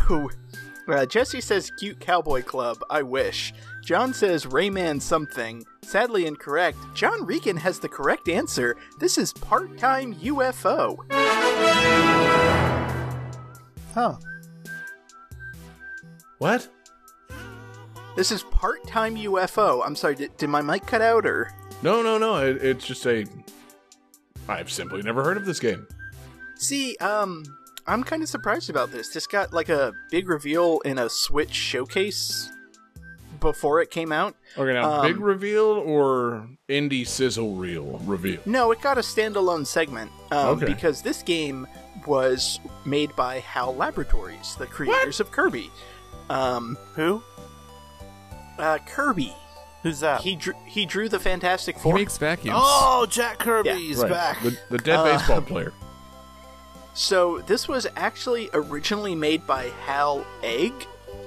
[0.88, 2.78] uh, Jesse says cute cowboy club.
[2.90, 3.52] I wish.
[3.84, 5.64] John says Rayman something.
[5.82, 6.78] Sadly incorrect.
[6.94, 8.76] John Regan has the correct answer.
[8.98, 10.96] This is part-time UFO.
[13.92, 14.16] Huh.
[16.38, 16.68] What?
[18.16, 19.82] This is part-time UFO.
[19.84, 20.14] I'm sorry.
[20.14, 21.50] Did, did my mic cut out or?
[21.82, 22.36] No, no, no.
[22.36, 23.26] It, it's just a.
[24.48, 25.86] I've simply never heard of this game.
[26.56, 27.44] See, um,
[27.86, 29.08] I'm kind of surprised about this.
[29.10, 32.50] This got like a big reveal in a Switch showcase
[33.40, 34.34] before it came out.
[34.56, 38.40] Okay, now Um, big reveal or indie sizzle reel reveal?
[38.46, 40.66] No, it got a standalone segment um, Okay.
[40.66, 41.66] because this game
[42.06, 45.70] was made by HAL Laboratories, the creators of Kirby.
[46.30, 47.22] Um, Who?
[48.58, 49.34] uh, Kirby.
[49.84, 50.22] Who's that?
[50.22, 51.80] He drew, he drew the Fantastic Four.
[51.82, 51.94] He Four.
[52.00, 52.58] makes vacuums.
[52.60, 53.76] oh, Jack Kirby Yeah.
[53.92, 54.10] is Right.
[54.10, 54.42] back.
[54.42, 55.72] The, the dead Uh, baseball player.
[56.94, 60.72] So this was actually originally made by HAL Egg,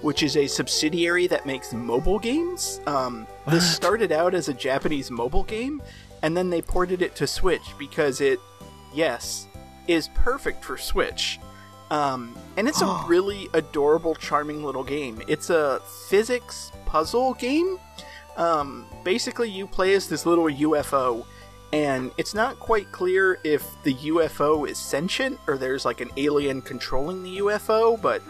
[0.02, 2.80] which is a subsidiary that makes mobile games.
[2.88, 5.82] Um, this started out as a Japanese mobile game,
[6.22, 8.40] and then they ported it to Switch because it,
[8.94, 9.48] yes,
[9.88, 11.40] is perfect for Switch.
[11.92, 15.22] Um, and it's a really adorable, charming little game.
[15.28, 17.78] It's a physics puzzle game.
[18.38, 21.26] Um, basically, you play as this little UFO,
[21.74, 26.62] and it's not quite clear if the UFO is sentient or there's like an alien
[26.62, 28.22] controlling the UFO, but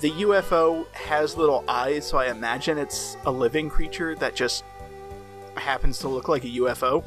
[0.00, 4.62] the UFO has little eyes, so I imagine it's a living creature that just
[5.56, 7.02] happens to look like a UFO.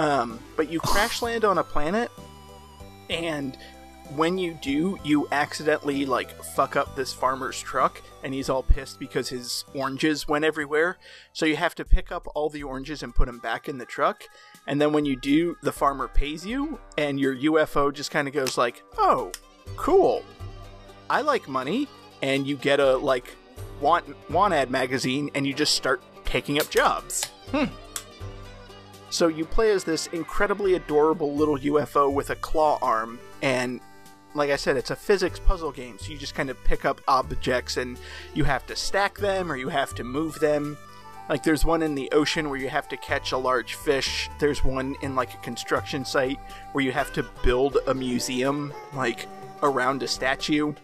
[0.00, 2.10] Um, but you crash land on a planet,
[3.08, 3.56] and
[4.16, 8.98] when you do, you accidentally like fuck up this farmer's truck, and he's all pissed
[8.98, 10.96] because his oranges went everywhere.
[11.34, 13.84] So you have to pick up all the oranges and put them back in the
[13.84, 14.24] truck.
[14.66, 18.32] And then when you do, the farmer pays you, and your UFO just kind of
[18.32, 19.30] goes like, "Oh,
[19.76, 20.24] cool.
[21.10, 21.86] I like money."
[22.22, 23.36] And you get a like
[23.80, 27.26] want want ad magazine, and you just start taking up jobs.
[27.52, 27.66] Hmm.
[29.10, 33.80] So you play as this incredibly adorable little UFO with a claw arm, and
[34.34, 35.98] like I said, it's a physics puzzle game.
[35.98, 37.98] So you just kind of pick up objects and
[38.34, 40.76] you have to stack them or you have to move them.
[41.28, 44.28] Like there's one in the ocean where you have to catch a large fish.
[44.38, 46.38] There's one in like a construction site
[46.72, 49.26] where you have to build a museum like
[49.62, 50.74] around a statue.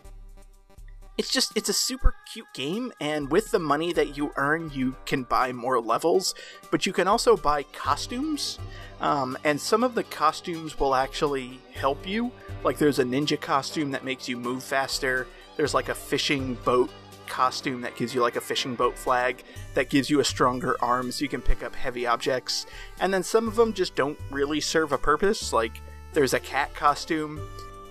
[1.21, 4.97] It's just it's a super cute game and with the money that you earn you
[5.05, 6.35] can buy more levels
[6.71, 8.59] but you can also buy costumes
[9.01, 12.31] um, and some of the costumes will actually help you.
[12.63, 15.27] Like there's a ninja costume that makes you move faster.
[15.57, 16.91] There's like a fishing boat
[17.27, 19.45] costume that gives you like a fishing boat flag
[19.75, 22.67] that gives you a stronger arm so you can pick up heavy objects.
[23.01, 25.53] And then some of them just don't really serve a purpose.
[25.53, 25.81] Like
[26.13, 27.41] there's a cat costume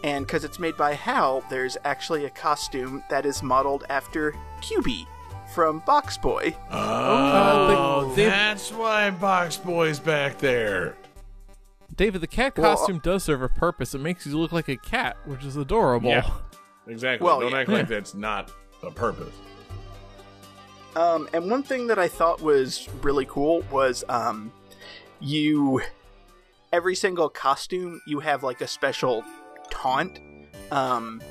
[0.04, 5.06] and because it's made by hal there's actually a costume that is modeled after Qbby
[5.54, 10.95] from box boy Oh, they- that's why Box Boy's back there.
[11.95, 13.93] David, the cat Well, costume does serve a purpose.
[13.93, 16.10] It makes you look like a cat, which is adorable.
[16.10, 16.30] Yeah.
[16.88, 17.26] Exactly.
[17.26, 17.58] Well, Don't yeah.
[17.60, 18.52] act like that's not
[18.84, 19.34] a purpose.
[20.95, 24.52] Um, and one thing that I thought was really cool was um,
[25.20, 25.82] you
[26.72, 29.24] every single costume you have like a special
[29.70, 30.20] taunt.
[30.72, 31.22] Um,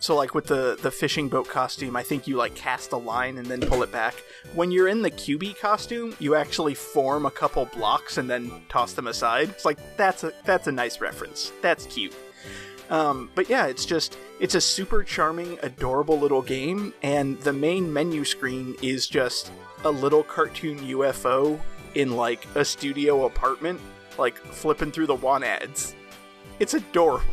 [0.00, 3.36] so like with the the fishing boat costume, I think you like cast a line
[3.36, 4.14] and then pull it back.
[4.54, 8.94] When you're in the Qbby costume, you actually form a couple blocks and then toss
[8.94, 9.50] them aside.
[9.50, 11.52] It's like that's a that's a nice reference.
[11.60, 12.14] That's cute.
[12.88, 17.92] Um, but yeah, it's just it's a super charming, adorable little game, and the main
[17.92, 19.52] menu screen is just
[19.84, 21.60] a little cartoon UFO
[21.94, 23.80] in like a studio apartment,
[24.18, 25.94] like flipping through the one ads.
[26.60, 27.24] It's adorable.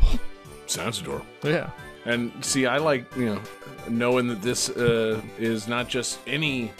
[0.65, 1.25] Sounds adorable.
[1.43, 1.69] Yeah.
[2.05, 3.41] And see, I like you know
[3.89, 6.71] knowing that this uh, is not just any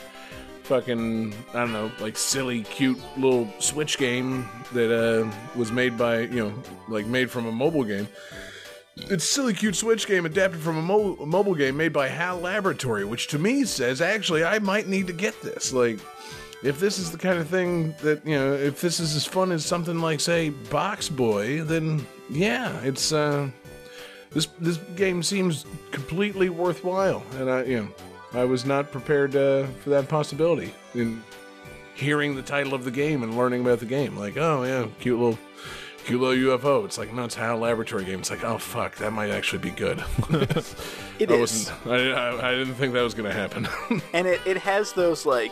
[0.63, 6.21] fucking I don't know like silly cute little Switch game that uh, was made by
[6.21, 6.53] you know
[6.87, 8.07] like made from a mobile game.
[8.95, 12.07] It's a silly cute Switch game adapted from a, mo- a mobile game made by
[12.07, 15.71] HAL Laboratory, which to me says actually I might need to get this.
[15.71, 15.99] Like,
[16.63, 19.51] if this is the kind of thing that you know, if this is as fun
[19.51, 23.49] as something like say Box Boy, then yeah, it's uh,
[24.31, 27.87] this this game seems completely worthwhile, and I you know
[28.33, 31.23] I was not prepared uh, for that possibility in
[31.95, 34.17] hearing the title of the game and learning about the game.
[34.17, 35.39] Like, oh yeah, cute little
[36.05, 36.85] cute little UFO.
[36.85, 38.19] It's like no, it's a HAL Laboratory game.
[38.19, 40.03] It's like oh fuck, that might actually be good.
[41.19, 41.39] It I is.
[41.39, 41.87] wasn't.
[41.87, 43.67] I, I, I didn't think that was gonna happen.
[44.13, 45.51] and it, it has those like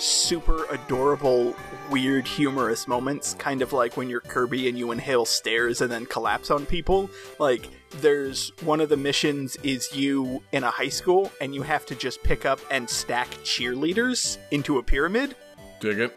[0.00, 1.54] super adorable
[1.90, 6.06] weird humorous moments kind of like when you're kirby and you inhale stairs and then
[6.06, 7.10] collapse on people.
[7.38, 7.68] Like
[8.00, 11.94] there's one of the missions is you in a high school and you have to
[11.94, 15.36] just pick up and stack cheerleaders into a pyramid.
[15.80, 16.16] Dig it.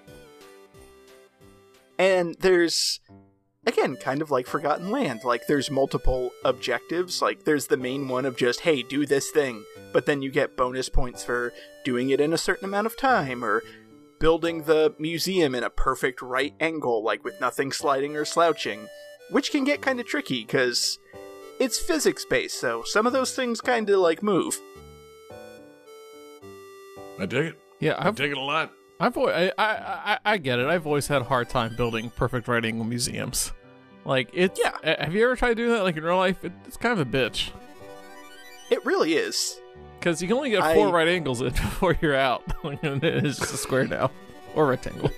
[1.99, 2.99] and there's
[3.65, 5.21] again kind of like forgotten land.
[5.23, 7.21] Like there's multiple objectives.
[7.21, 9.63] Like there's the main one of just hey do this thing
[9.93, 11.53] but then you get bonus points for
[11.85, 13.63] doing it in a certain amount of time or
[14.19, 18.87] building the museum in a perfect right angle like with nothing sliding or slouching
[19.29, 20.99] which can get kind of tricky because
[21.59, 24.59] it's physics based so some of those things kind of like move
[27.19, 27.59] I dig it.
[27.79, 28.73] Yeah, I I've dig it a lot.
[28.99, 30.65] I've al- I, I I I get it.
[30.65, 33.53] I've always had a hard time building perfect right angle museums.
[34.03, 34.95] Like it's Yeah.
[34.99, 35.83] Have you ever tried doing that?
[35.83, 37.51] Like in real life, it, it's kind of a bitch
[38.73, 39.59] it really is
[40.04, 42.43] because you can only get four I- right angles in before you're out.
[42.64, 44.12] it's just a square now.
[44.54, 45.10] Or rectangle.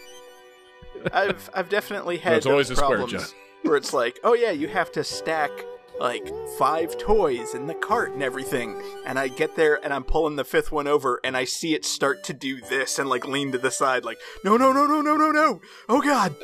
[1.12, 3.34] I've I've definitely had it's always those a square, problems
[3.64, 5.52] where it's like, oh yeah, you have to stack
[6.00, 10.36] like five toys in the cart and everything, and I get there and I'm pulling
[10.36, 13.52] the fifth one over and I see it start to do this and like lean
[13.52, 16.36] to the side, like no no no no no no no, oh god,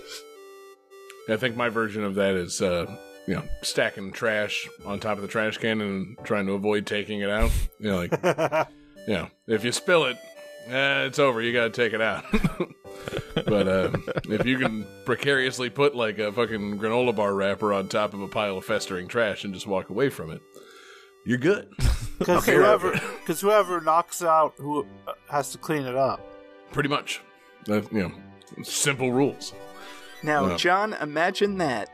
[1.29, 2.97] I think my version of that is, uh,
[3.31, 7.21] you know, stacking trash on top of the trash can and trying to avoid taking
[7.21, 7.49] it out.
[7.79, 8.11] You know, like,
[9.07, 10.17] you know, if you spill it,
[10.67, 11.41] eh, it's over.
[11.41, 12.25] You got to take it out.
[13.35, 13.91] but uh,
[14.25, 18.27] if you can precariously put like a fucking granola bar wrapper on top of a
[18.27, 20.41] pile of festering trash and just walk away from it,
[21.25, 21.69] you're good.
[22.19, 26.21] Because Okay, whoever, because whoever knocks out who uh, has to clean it up.
[26.71, 27.19] Pretty much.
[27.67, 28.11] Uh, you know,
[28.61, 29.53] simple rules.
[30.21, 30.57] Now, Yeah.
[30.57, 31.89] John, imagine that,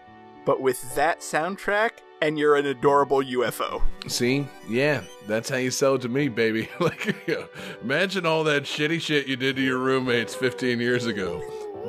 [0.47, 1.91] but with that soundtrack,
[2.21, 3.81] and you're an adorable UFO.
[4.07, 6.69] See, yeah, that's how you sell it to me, baby.
[6.79, 7.47] like, you know,
[7.83, 11.43] imagine all that shitty shit you did to your roommates 15 years ago,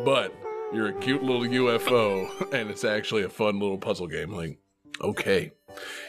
[0.04, 0.34] but
[0.74, 4.32] you're a cute little UFO, and it's actually a fun little puzzle game.
[4.32, 4.58] Like,
[5.00, 5.52] okay,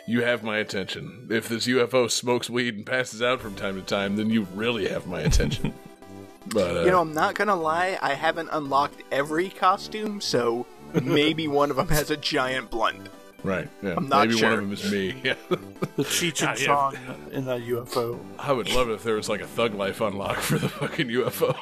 [0.07, 1.27] you have my attention.
[1.29, 4.89] If this UFO smokes weed and passes out from time to time, then you really
[4.89, 5.71] have my attention.
[6.47, 10.65] but uh, You know, I'm not gonna lie, I haven't unlocked every costume, so
[11.03, 13.09] maybe one of them has a giant blunt.
[13.43, 14.49] right, yeah, I'm not maybe sure.
[14.49, 15.15] one of them is me.
[15.23, 15.35] Yeah.
[15.49, 17.05] The Cheech and God, yeah.
[17.05, 18.19] Chong in that UFO.
[18.37, 21.07] I would love it if there was like a thug life unlock for the fucking
[21.07, 21.55] UFO.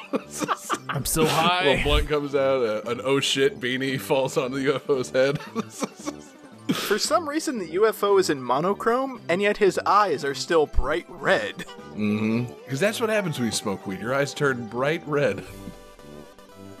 [0.88, 1.82] I'm so little high.
[1.82, 5.38] blunt comes out, uh, an oh shit beanie falls on the UFO's head.
[6.68, 11.06] For some reason, the UFO is in monochrome, and yet his eyes are still bright
[11.08, 11.54] red.
[11.94, 12.44] Mm-hmm.
[12.64, 14.00] Because that's what happens when you smoke weed.
[14.00, 15.42] Your eyes turn bright red.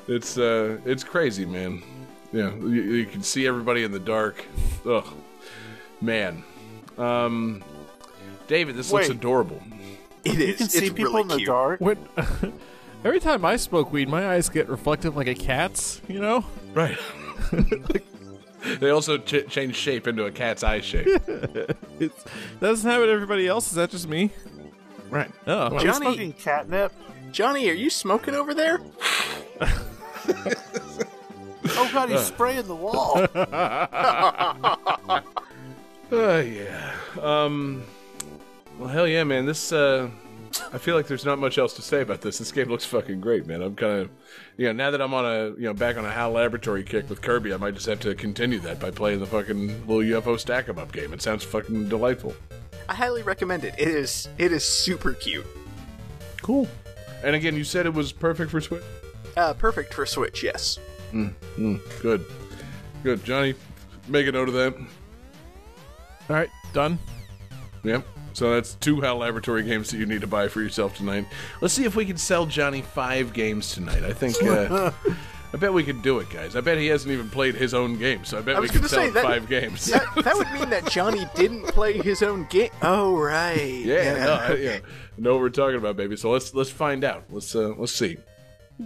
[0.06, 1.82] It's uh, it's crazy, man.
[2.32, 4.44] Yeah, you, you can see everybody in the dark.
[4.86, 5.06] Ugh,
[6.00, 6.44] man.
[6.98, 7.62] Um,
[8.48, 9.62] David, this looks adorable.
[10.24, 10.40] It is.
[10.40, 11.46] You can it's see people really in the cute.
[11.48, 11.80] dark.
[11.80, 11.98] When
[13.04, 16.02] every time I smoke weed, my eyes get reflective like a cat's.
[16.08, 16.44] You know.
[16.74, 16.98] Right.
[18.80, 21.06] they also ch- change shape into a cat's eye shape.
[22.00, 22.24] It's
[22.60, 23.08] doesn't have it.
[23.08, 24.30] Everybody else is that just me?
[25.10, 25.30] right.
[25.46, 26.92] Oh, Are you Johnny- smoking catnip?
[27.32, 28.80] Johnny, are you smoking over there?
[31.70, 33.26] Oh god, he's spraying the wall.
[33.32, 35.18] Uh,
[36.12, 36.94] yeah.
[37.20, 37.82] Um.
[38.78, 39.46] Well, hell yeah, man.
[39.46, 39.72] This.
[39.72, 40.10] Uh,
[40.72, 42.38] I feel like there's not much else to say about this.
[42.38, 43.62] This game looks fucking great, man.
[43.62, 44.10] I'm kind of,
[44.56, 47.08] you know, now that I'm on a, you know, back on a HAL Laboratory kick
[47.10, 50.38] with Kirby, I might just have to continue that by playing the fucking little UFO
[50.38, 51.12] stack 'em up game.
[51.12, 52.34] It sounds fucking delightful.
[52.88, 53.74] I highly recommend it.
[53.78, 54.28] It is.
[54.38, 55.46] It is super cute.
[56.42, 56.66] Cool.
[57.22, 58.82] And again, you said it was perfect for Switch.
[59.36, 60.42] Uh, perfect for Switch.
[60.42, 60.78] Yes.
[62.02, 62.24] Good.
[63.02, 63.54] Good, Johnny.
[64.08, 64.74] Make a note of that.
[64.76, 66.98] all right, done.
[67.84, 68.06] Yep.
[68.32, 71.26] So that's two HAL Laboratory games that you need to buy for yourself tonight.
[71.60, 74.04] Let's see if we can sell Johnny five games tonight.
[74.04, 74.36] I think.
[74.42, 74.90] Uh,
[75.52, 76.54] I bet we could do it, guys.
[76.56, 78.70] I bet he hasn't even played his own game, so I bet I we was
[78.70, 79.86] could sell say that- five games.
[79.86, 82.68] That, that would mean that Johnny didn't play his own game.
[82.82, 83.56] Oh right.
[83.82, 84.78] yeah, no, I, yeah.
[85.16, 86.16] Know what we're talking about, baby.
[86.16, 87.24] So let's let's find out.
[87.30, 88.18] Let's uh, let's see.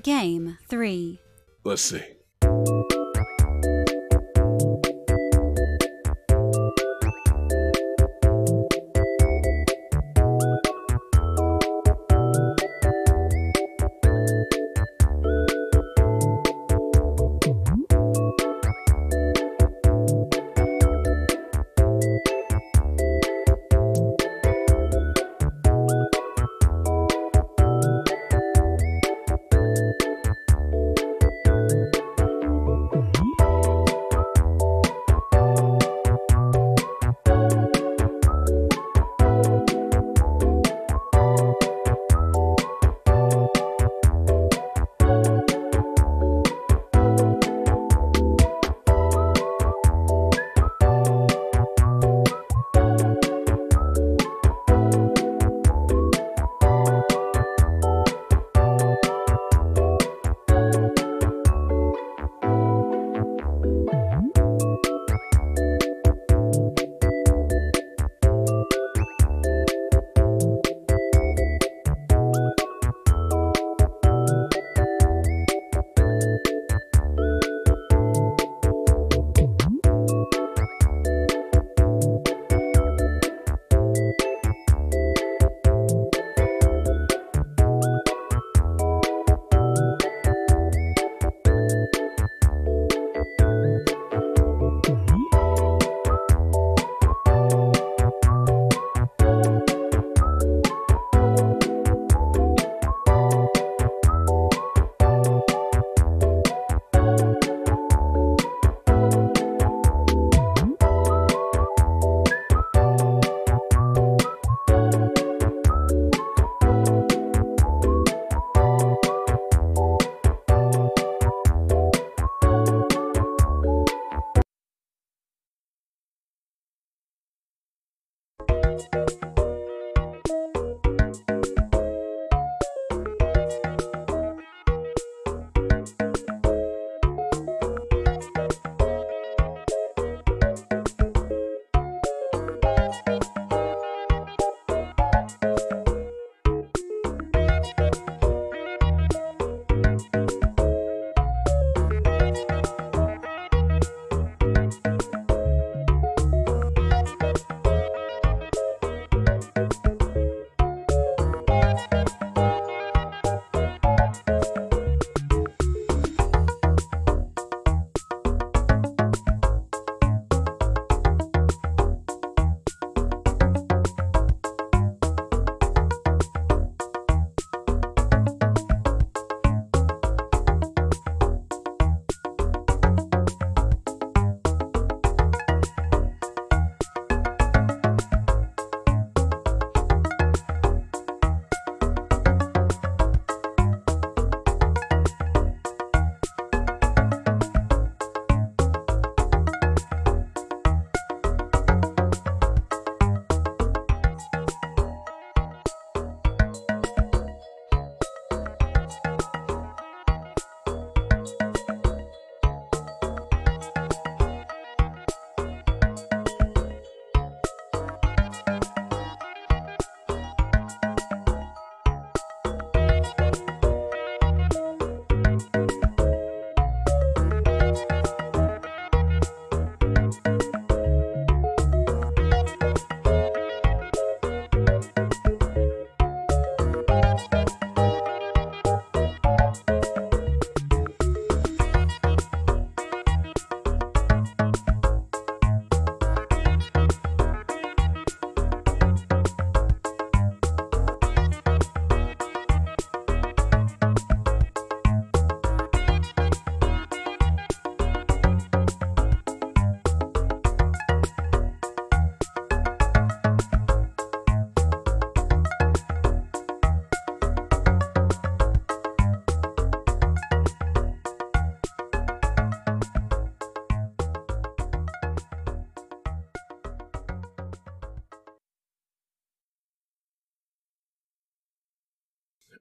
[0.03, 1.20] Game 3.
[1.64, 3.01] Let's see.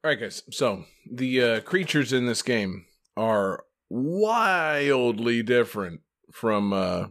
[0.04, 0.42] All right, guys.
[0.50, 2.86] So the uh, creatures in this game
[3.16, 7.08] are wildly different from uh,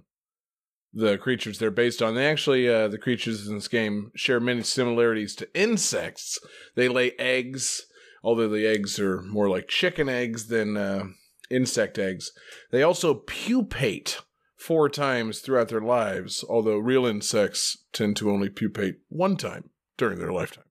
[0.93, 2.17] the creatures they're based on.
[2.17, 6.39] They actually, uh, the creatures in this game share many similarities to insects.
[6.75, 7.87] They lay eggs,
[8.25, 11.05] although the eggs are more like chicken eggs than uh,
[11.49, 12.33] insect eggs.
[12.73, 14.19] They also pupate
[14.57, 20.19] four times throughout their lives, although real insects tend to only pupate one time during
[20.19, 20.65] their lifetime.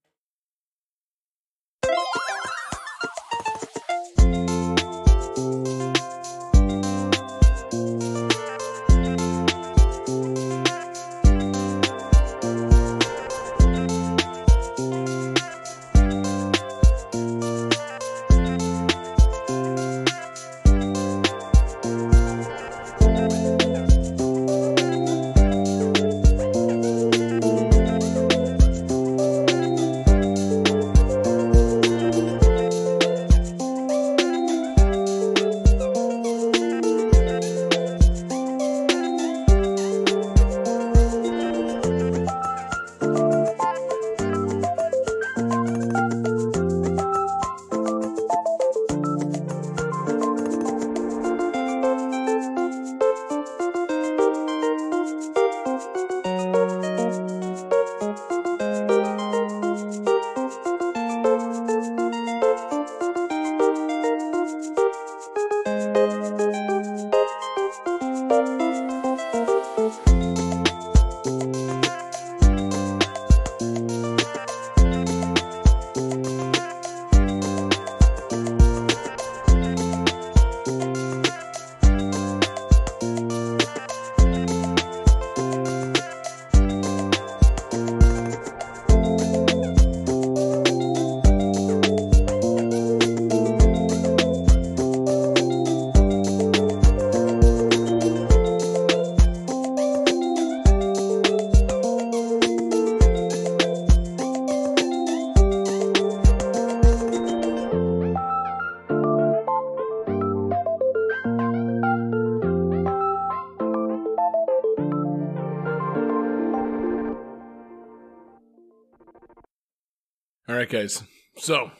[120.72, 121.04] All right, guys.
[121.38, 121.72] So,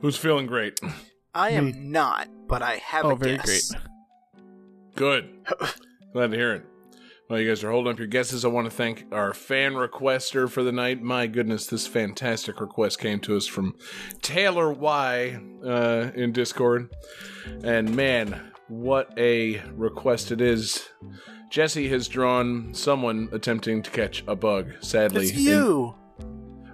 [0.00, 0.80] who's feeling great?
[1.34, 3.70] I am not, but I have Oh, a very guess.
[3.70, 3.82] great.
[4.96, 5.28] Good.
[6.12, 6.64] Glad to hear it.
[7.30, 8.44] Well, you guys are holding up your guesses.
[8.44, 11.00] I want to thank our fan requester for the night.
[11.02, 13.74] My goodness, this fantastic request came to us from
[14.22, 16.90] Taylor Y uh, in Discord.
[17.62, 20.88] And man, what a request it is.
[21.50, 25.26] Jesse has drawn someone attempting to catch a bug, sadly.
[25.28, 25.94] It's you.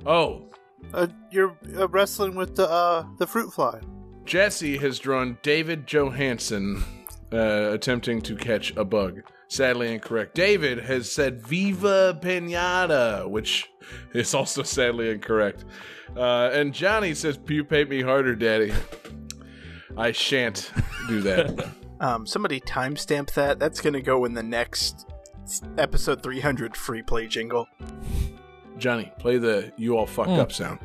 [0.07, 0.49] oh,
[0.93, 3.81] Uh, you're uh, wrestling with the uh, the fruit fly.
[4.25, 6.83] Jesse has drawn David Johansen
[7.33, 9.23] uh, attempting to catch a bug.
[9.49, 10.35] Sadly incorrect.
[10.35, 13.71] David has said Viva Pinata, which
[14.15, 15.65] is also sadly incorrect.
[16.17, 18.73] Uh, and Johnny says, "You Pupate me harder, Daddy.
[19.97, 20.71] I shan't
[21.09, 21.69] do that.
[22.01, 23.59] Um, somebody timestamp that.
[23.59, 25.07] That's gonna go in the next
[25.79, 27.67] episode 300 free play jingle.
[28.79, 30.41] Johnny, play the you all fucked Hmm.
[30.41, 30.79] up sound.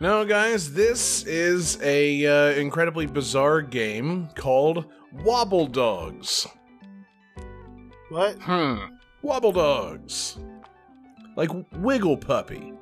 [0.00, 4.84] No, guys, this is a uh, incredibly bizarre game called
[5.24, 6.46] Wobble Dogs.
[8.08, 8.38] What?
[8.40, 8.76] Hmm.
[9.22, 10.38] Wobble Dogs,
[11.36, 12.72] like Wiggle Puppy,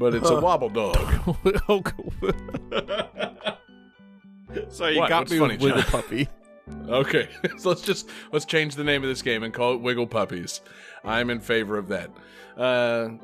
[0.00, 0.40] but it's a.
[0.40, 0.96] Wobble Dog.
[4.68, 5.08] Sorry, you What?
[5.08, 5.90] got What's me funny, with Wiggle John?
[5.90, 6.28] Puppy.
[6.88, 10.06] Okay, so let's just let's change the name of this game and call it Wiggle
[10.06, 10.60] Puppies.
[11.04, 12.10] I'm in favor of that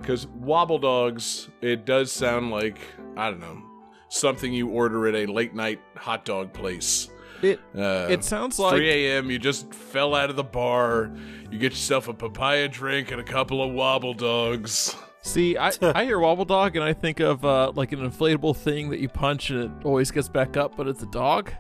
[0.01, 1.49] because Wobble Dogs.
[1.61, 2.79] It does sound like
[3.17, 3.63] I don't know
[4.09, 7.09] something you order at a late night hot dog place.
[7.43, 9.31] It Uh, it sounds like 3 a.m.
[9.31, 11.13] You just fell out of the bar.
[11.51, 14.97] You get yourself a papaya drink and a couple of Wobble Dogs.
[15.27, 18.91] See, I, I hear wobble dog and I think of uh, like an inflatable thing
[18.91, 21.53] that you punch and it always gets back up, but it's a dog,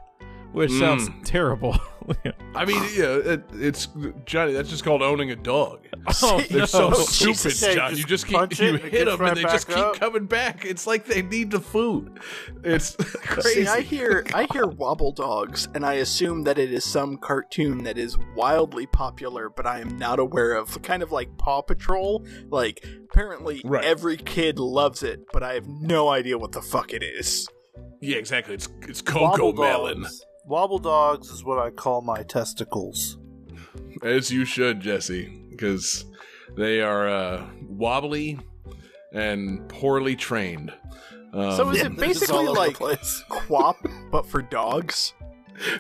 [0.53, 1.25] which sounds Mm.
[1.25, 1.79] terrible.
[2.55, 3.89] I mean, yeah, it, it's
[4.27, 4.53] Johnny.
[4.53, 5.81] That's just called owning a dog.
[6.23, 6.67] oh, They're no.
[6.67, 7.91] so stupid, Yeah, you John.
[7.91, 10.01] just You just keep punch you it, it hit them and they just back keep
[10.01, 10.65] coming back.
[10.65, 12.21] It's like they need the food.
[12.63, 13.65] It's crazy.
[13.65, 17.83] See, I hear I hear Wobble Dogs, and I assume that it is some cartoon
[17.85, 20.81] that is wildly popular, but I am not aware of.
[20.83, 22.25] Kind of like Paw Patrol.
[22.51, 23.85] Like apparently Right.
[23.85, 27.49] every kid loves it, but I have no idea what the fuck it is.
[28.01, 28.55] yeah, exactly.
[28.55, 30.03] It's it's Cocomelon.
[30.05, 30.23] dogs.
[30.47, 33.19] Wobble dogs is what I call my testicles.
[34.03, 36.05] As you should, Jesse, because
[36.57, 38.39] they are uh, wobbly
[39.13, 40.73] and poorly trained.
[41.33, 43.01] Um, So is it basically all over the like.
[43.29, 43.77] Quap,
[44.11, 45.15] but for dogs?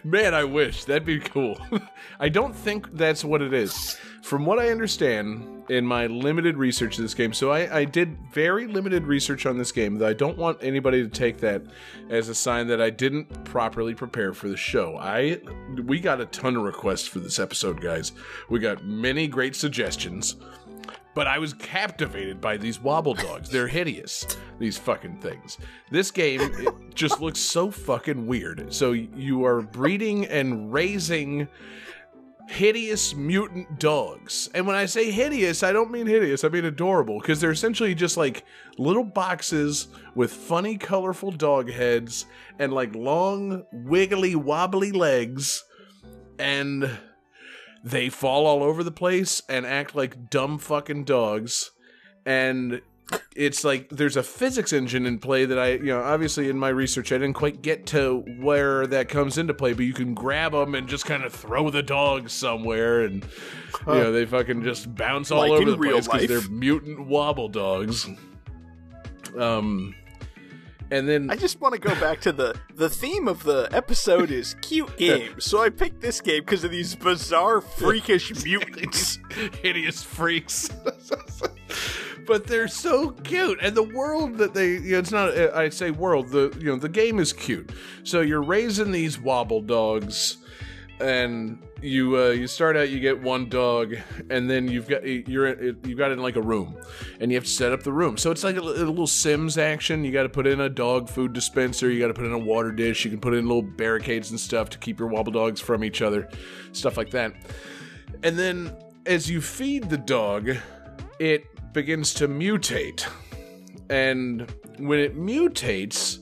[0.05, 1.59] Man, I wish that'd be cool.
[2.21, 3.97] I don't think that's what it is.
[4.23, 8.19] From what I understand in my limited research of this game, so I, I did
[8.33, 9.99] very limited research on this game.
[9.99, 11.63] That I don't want anybody to take that
[12.11, 14.97] as a sign that I didn't properly prepare for the show.
[14.97, 15.41] I
[15.85, 18.13] we got a ton of requests for this episode, guys.
[18.49, 20.37] We got many great suggestions.
[21.17, 23.49] But I was captivated by these wobble dogs.
[23.49, 24.27] They're hideous,
[24.59, 25.57] these fucking things.
[25.91, 26.41] This game
[26.95, 28.73] just looks so fucking weird.
[28.73, 31.49] So you are breeding and raising
[32.49, 34.51] hideous mutant dogs.
[34.55, 37.95] And when I say hideous, I don't mean hideous, I mean adorable because they're essentially
[37.95, 38.45] just like
[38.79, 42.27] little boxes with funny colorful dog heads
[42.59, 45.65] and like long wiggly wobbly legs
[46.39, 46.89] and
[47.87, 51.71] they fall all over the place and act like dumb fucking dogs.
[52.27, 52.83] And
[53.37, 56.71] it's like there's a physics engine in play that I, you know, obviously in my
[56.71, 60.51] research I didn't quite get to where that comes into play, but you can grab
[60.51, 63.25] them and just kind of throw the dogs somewhere, and
[63.87, 67.49] you know they fucking just bounce all Like over the place because they're mutant wobble
[67.49, 68.09] dogs.
[69.39, 69.95] Um,
[70.91, 74.31] and then I just want to go back to the the theme of the episode
[74.31, 75.45] is cute games.
[75.45, 79.19] So I picked this game because of these bizarre, freakish mutants.
[79.63, 80.69] hideous freaks.
[82.27, 85.91] but they're so cute, and the world that they you know, it's not I say
[85.91, 87.71] world the you know the game is cute.
[88.05, 90.39] So you're raising these wobble dogs,
[91.01, 93.95] and you uh, you start out you get one dog,
[94.31, 96.77] and then you've got you're you've got it in like a room,
[97.21, 98.17] and you have to set up the room.
[98.17, 100.05] So it's like a, a little Sims action.
[100.05, 101.91] You got to put in a dog food dispenser.
[101.91, 103.05] You got to put in a water dish.
[103.05, 106.03] You can put in little barricades and stuff to keep your wobble dogs from each
[106.03, 106.29] other,
[106.73, 107.35] stuff like that.
[108.23, 110.51] And then as you feed the dog,
[111.19, 113.07] it begins to mutate.
[113.91, 116.19] And when it mutates,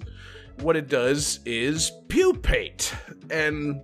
[0.61, 2.95] what it does is pupate.
[3.31, 3.81] And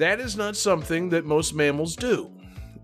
[0.00, 2.30] that is not something that most mammals do.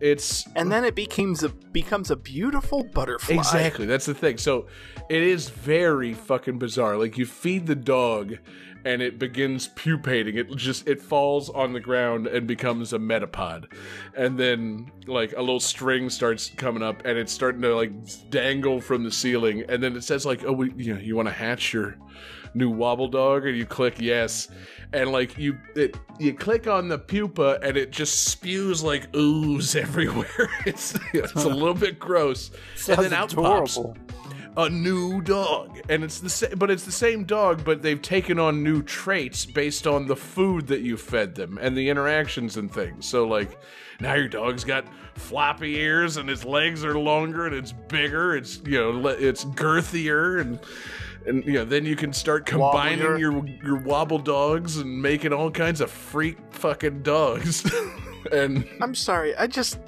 [0.00, 3.36] It's and then it becomes a becomes a beautiful butterfly.
[3.36, 4.36] Exactly, that's the thing.
[4.36, 4.66] So
[5.08, 6.98] it is very fucking bizarre.
[6.98, 8.36] Like you feed the dog
[8.84, 10.36] and it begins pupating.
[10.36, 13.72] It just it falls on the ground and becomes a metapod.
[14.14, 17.92] And then like a little string starts coming up and it's starting to like
[18.28, 21.28] dangle from the ceiling and then it says like, "Oh, we, you know, you want
[21.28, 21.96] to hatch your
[22.56, 24.48] new wobble dog?" and you click yes.
[24.92, 29.76] And like you it you click on the pupa and it just spews like ooze
[29.86, 30.48] everywhere.
[30.64, 32.50] It's it's a little bit gross.
[32.88, 33.78] and then out pops
[34.56, 38.38] a new dog and it's the same but it's the same dog but they've taken
[38.38, 42.72] on new traits based on the food that you fed them and the interactions and
[42.72, 43.58] things so like
[44.00, 48.62] now your dog's got floppy ears and its legs are longer and it's bigger it's
[48.64, 50.58] you know it's girthier and
[51.26, 55.50] and you know then you can start combining your your wobble dogs and making all
[55.50, 57.70] kinds of freak fucking dogs.
[58.32, 59.78] And I'm sorry, I just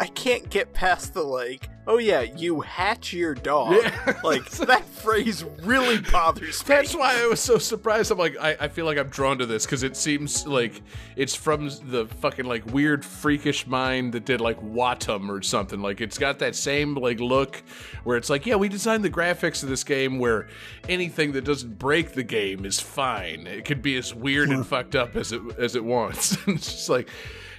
[0.00, 3.76] I can't get past the like, oh yeah, you hatch your dog.
[3.82, 4.00] Yeah.
[4.24, 6.74] Like that phrase really bothers me.
[6.74, 8.10] That's why I was so surprised.
[8.10, 10.80] I'm like, I, I feel like I'm drawn to this because it seems like
[11.14, 15.82] it's from the fucking like weird freakish mind that did like Wattam or something.
[15.82, 17.62] Like it's got that same like look
[18.04, 20.48] where it's like, yeah, we designed the graphics of this game where
[20.88, 23.46] anything that doesn't break the game is fine.
[23.46, 26.36] It could be as weird and fucked up as it as it wants.
[26.46, 27.08] And it's just like,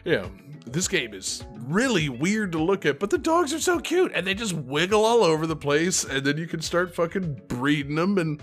[0.06, 0.32] you know,
[0.68, 4.26] this game is really weird to look at, but the dogs are so cute and
[4.26, 6.04] they just wiggle all over the place.
[6.04, 8.42] And then you can start fucking breeding them, and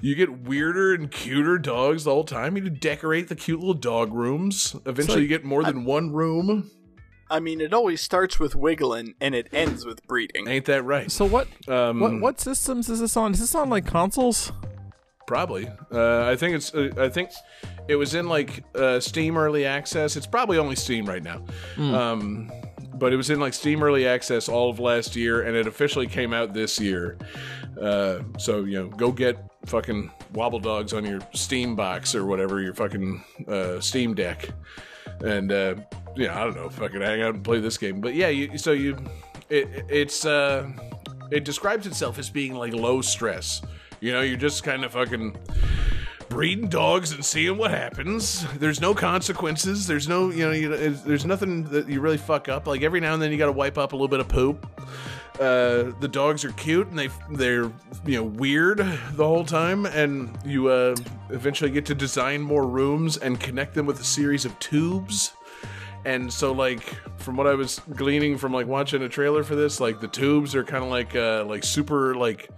[0.00, 2.56] you get weirder and cuter dogs the whole time.
[2.56, 4.76] You can decorate the cute little dog rooms.
[4.84, 6.70] Eventually, you get more than one room.
[7.28, 10.46] I mean, it always starts with wiggling and it ends with breeding.
[10.46, 11.10] Ain't that right?
[11.10, 11.48] So what?
[11.68, 13.32] Um, what what systems is this on?
[13.32, 14.52] Is this on like consoles?
[15.26, 15.68] Probably.
[15.92, 16.72] Uh, I think it's.
[16.74, 17.30] Uh, I think
[17.88, 20.16] it was in like uh, Steam Early Access.
[20.16, 21.44] It's probably only Steam right now.
[21.78, 22.50] Um,
[22.94, 26.06] but it was in like Steam Early Access all of last year, and it officially
[26.06, 27.18] came out this year.
[27.80, 32.60] Uh, so you know, go get fucking Wobble Dogs on your Steam box or whatever
[32.60, 34.48] your fucking uh, Steam Deck,
[35.20, 35.74] and uh,
[36.16, 38.00] yeah, I don't know, fucking hang out and play this game.
[38.00, 38.96] But yeah, you, so you,
[39.50, 40.70] it, it's uh,
[41.30, 43.60] it describes itself as being like low stress.
[44.00, 45.36] You know, you're just kind of fucking
[46.28, 48.44] breeding dogs and seeing what happens.
[48.58, 49.86] There's no consequences.
[49.86, 50.68] There's no, you know, you,
[51.06, 52.66] there's nothing that you really fuck up.
[52.66, 54.66] Like every now and then you got to wipe up a little bit of poop.
[55.40, 57.70] uh, the dogs are cute and they they're
[58.06, 60.94] you know weird the whole time, and you uh,
[61.30, 65.32] eventually get to design more rooms and connect them with a series of tubes.
[66.04, 66.82] And so, like,
[67.16, 70.54] from what I was gleaning from like watching a trailer for this, like the tubes
[70.54, 72.48] are kind of like uh, like super like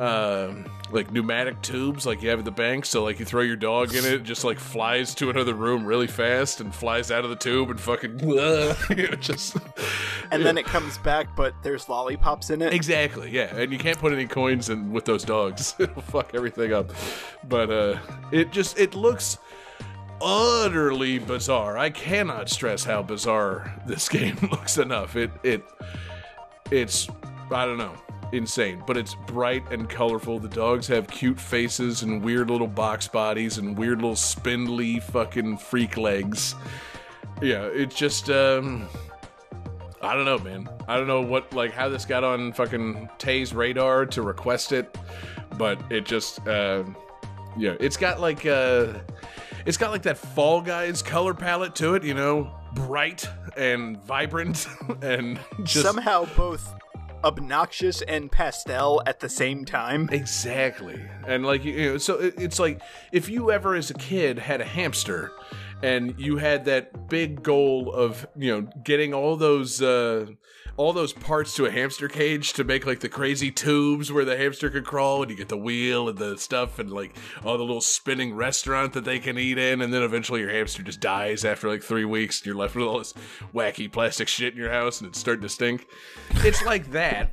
[0.00, 0.54] uh,
[0.90, 2.86] like pneumatic tubes like you have at the bank.
[2.86, 5.84] So like you throw your dog in it, it just like flies to another room
[5.84, 8.74] really fast and flies out of the tube and fucking you know,
[9.20, 9.56] just
[10.30, 12.72] And then it comes back, but there's lollipops in it.
[12.72, 13.54] exactly yeah.
[13.54, 16.90] And you can't put any coins in with those dogs; it'll fuck everything up.
[17.46, 17.98] But uh,
[18.32, 19.36] it just it looks
[20.22, 21.76] utterly bizarre.
[21.76, 25.14] I cannot stress how bizarre this game looks enough.
[25.14, 25.62] It it
[26.70, 27.06] it's
[27.50, 27.94] I don't know,
[28.32, 30.38] insane, but it's bright and colorful.
[30.38, 35.58] The dogs have cute faces and weird little box bodies and weird little spindly fucking
[35.58, 36.54] freak legs.
[37.42, 38.88] Yeah, it's just um
[40.02, 40.68] I don't know, man.
[40.88, 44.96] I don't know what like how this got on fucking Tay's radar to request it,
[45.58, 46.84] but it just uh
[47.56, 48.94] yeah, it's got like uh
[49.66, 54.66] it's got like that Fall Guys color palette to it, you know, bright and vibrant
[55.02, 56.74] and just Somehow both
[57.24, 60.08] obnoxious and pastel at the same time.
[60.12, 61.00] Exactly.
[61.26, 62.80] And like you know, so it, it's like
[63.12, 65.32] if you ever as a kid had a hamster
[65.82, 70.26] and you had that big goal of, you know, getting all those uh
[70.76, 74.36] all those parts to a hamster cage to make like the crazy tubes where the
[74.36, 77.64] hamster could crawl and you get the wheel and the stuff and like all the
[77.64, 81.44] little spinning restaurant that they can eat in and then eventually your hamster just dies
[81.44, 83.14] after like three weeks and you're left with all this
[83.54, 85.86] wacky plastic shit in your house and it's starting to stink.
[86.36, 87.32] It's like that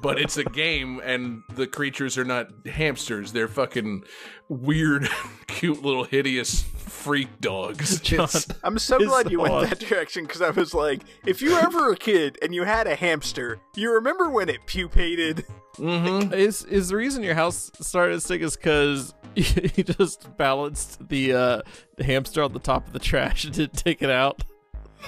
[0.00, 3.32] but it's a game and the creatures are not hamsters.
[3.32, 4.04] They're fucking
[4.48, 5.08] weird
[5.46, 10.42] cute little hideous freak dogs It's- I'm so His glad you went that direction because
[10.42, 13.92] I was like, if you were ever a kid and you had a hamster, you
[13.92, 15.44] remember when it pupated?
[15.80, 21.32] Is is the reason your house started to stink is because you just balanced the
[21.32, 21.62] uh,
[21.96, 24.42] the hamster on the top of the trash and didn't take it out?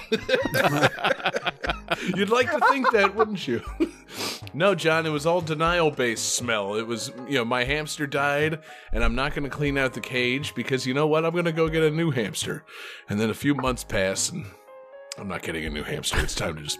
[2.15, 3.61] You'd like to think that, wouldn't you?
[4.53, 6.75] no, John, it was all denial based smell.
[6.75, 8.59] It was, you know, my hamster died,
[8.91, 11.25] and I'm not going to clean out the cage because you know what?
[11.25, 12.63] I'm going to go get a new hamster.
[13.09, 14.45] And then a few months pass, and
[15.17, 16.19] I'm not getting a new hamster.
[16.19, 16.79] It's time to just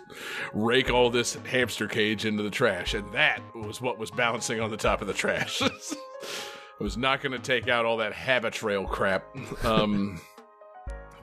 [0.53, 2.93] rake all this hamster cage into the trash.
[2.93, 5.61] And that was what was balancing on the top of the trash.
[5.61, 9.23] I was not going to take out all that Habitrail crap.
[9.63, 10.19] Um,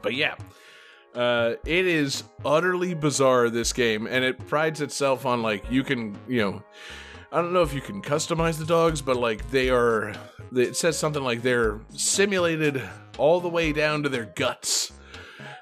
[0.03, 0.35] but yeah.
[1.19, 6.17] Uh, it is utterly bizarre this game, and it prides itself on like you can,
[6.29, 6.63] you know,
[7.33, 10.15] I don't know if you can customize the dogs, but like they are.
[10.55, 12.81] It says something like they're simulated
[13.19, 14.93] all the way down to their guts,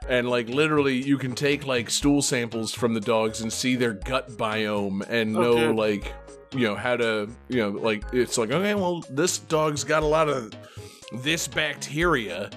[0.09, 3.95] and like literally you can take like stool samples from the dogs and see their
[3.95, 5.73] gut biome and know Okay.
[5.73, 6.13] like
[6.55, 10.07] you know how to you know like it's like okay well this dog's got a
[10.07, 10.53] lot of
[11.13, 12.51] this bacteria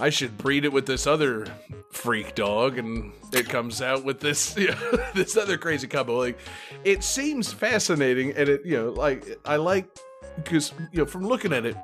[0.00, 1.46] i should breed it with this other
[1.90, 6.38] freak dog and it comes out with this you know, this other crazy combo like
[6.84, 9.88] it seems fascinating and it you know like i like
[10.36, 11.76] because you know from looking at it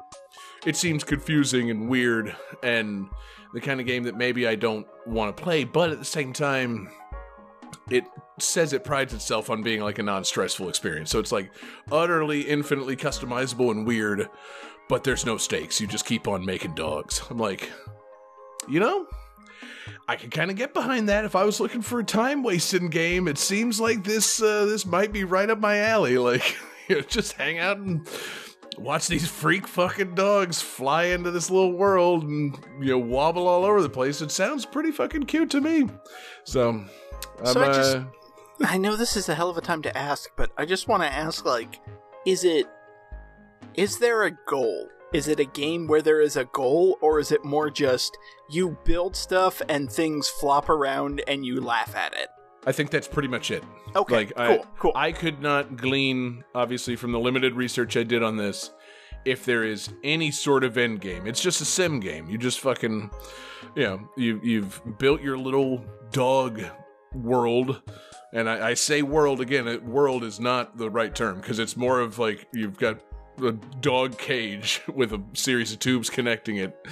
[0.65, 3.09] it seems confusing and weird and
[3.55, 6.33] the kind of game that maybe i don't want to play but at the same
[6.33, 6.89] time
[7.91, 8.05] it
[8.39, 11.11] says it prides itself on being like a non-stressful experience.
[11.11, 11.51] So it's like
[11.91, 14.29] utterly infinitely customizable and weird,
[14.89, 15.81] but there's no stakes.
[15.81, 17.23] You just keep on making dogs.
[17.31, 17.71] I'm like,
[18.69, 19.07] you know,
[20.09, 22.89] I can kind of get behind that if I was looking for a time wasting
[22.91, 23.27] game.
[23.29, 26.17] It seems like this uh, this might be right up my alley.
[26.27, 26.57] Like,
[26.89, 28.07] you know, just hang out and
[28.79, 33.65] watch these freak fucking dogs fly into this little world and you know wobble all
[33.65, 34.21] over the place.
[34.21, 35.89] It sounds pretty fucking cute to me.
[36.45, 36.89] So, I'm,
[37.47, 38.05] So I just- uh,
[38.65, 41.03] I know this is a hell of a time to ask, but I just want
[41.03, 41.81] to ask like,
[42.25, 42.67] is it.
[43.75, 44.89] Is there a goal?
[45.13, 48.19] Is it a game where there is a goal, or is it more just
[48.51, 52.29] you build stuff and things flop around and you laugh at it?
[52.67, 53.63] I think that's pretty much it.
[53.95, 54.93] Okay, like cool, I, cool.
[54.97, 58.73] I could not glean, obviously, from the limited research I did on this,
[59.25, 61.29] if there is any sort of end game.
[61.29, 62.29] It's just a sim game.
[62.29, 63.11] You just fucking,
[63.77, 66.61] you know, you you've built your little dog
[67.15, 67.81] world,
[68.33, 69.89] and I, I say world again.
[69.89, 72.99] World is not the right term because it's more of like you've got
[73.43, 76.87] a dog cage with a series of tubes connecting it.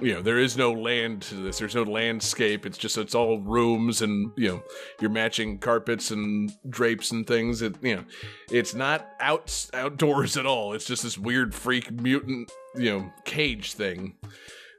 [0.00, 1.58] You know there is no land to this.
[1.60, 2.66] There's no landscape.
[2.66, 4.62] It's just it's all rooms and you know
[5.00, 7.62] you're matching carpets and drapes and things.
[7.62, 8.04] It you know
[8.50, 10.72] it's not out outdoors at all.
[10.72, 14.14] It's just this weird freak mutant you know cage thing.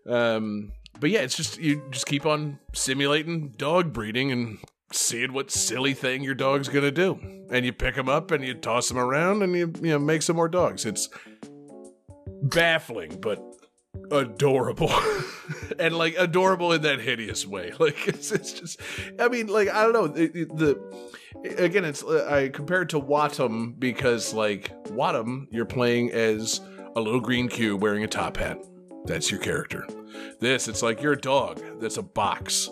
[0.08, 4.58] Um but yeah it's just you just keep on simulating dog breeding and
[4.94, 7.20] seeing what silly thing your dog's gonna do,
[7.52, 10.22] and you pick them up and you toss them around and you you know make
[10.22, 10.86] some more dogs.
[10.86, 11.10] It's
[12.44, 13.42] baffling, but
[14.12, 14.92] adorable.
[15.78, 17.74] And like adorable in that hideous way.
[17.80, 18.80] Like it's, it's just
[19.20, 20.06] i mean like i don't know.
[20.06, 20.80] It- the
[21.58, 26.62] again it's i compared to Wattam because like Wattam you're playing as
[26.96, 28.58] a little green cube wearing a top hat.
[29.06, 29.86] That's your character.
[30.40, 32.70] This it's like you're a dog that's a box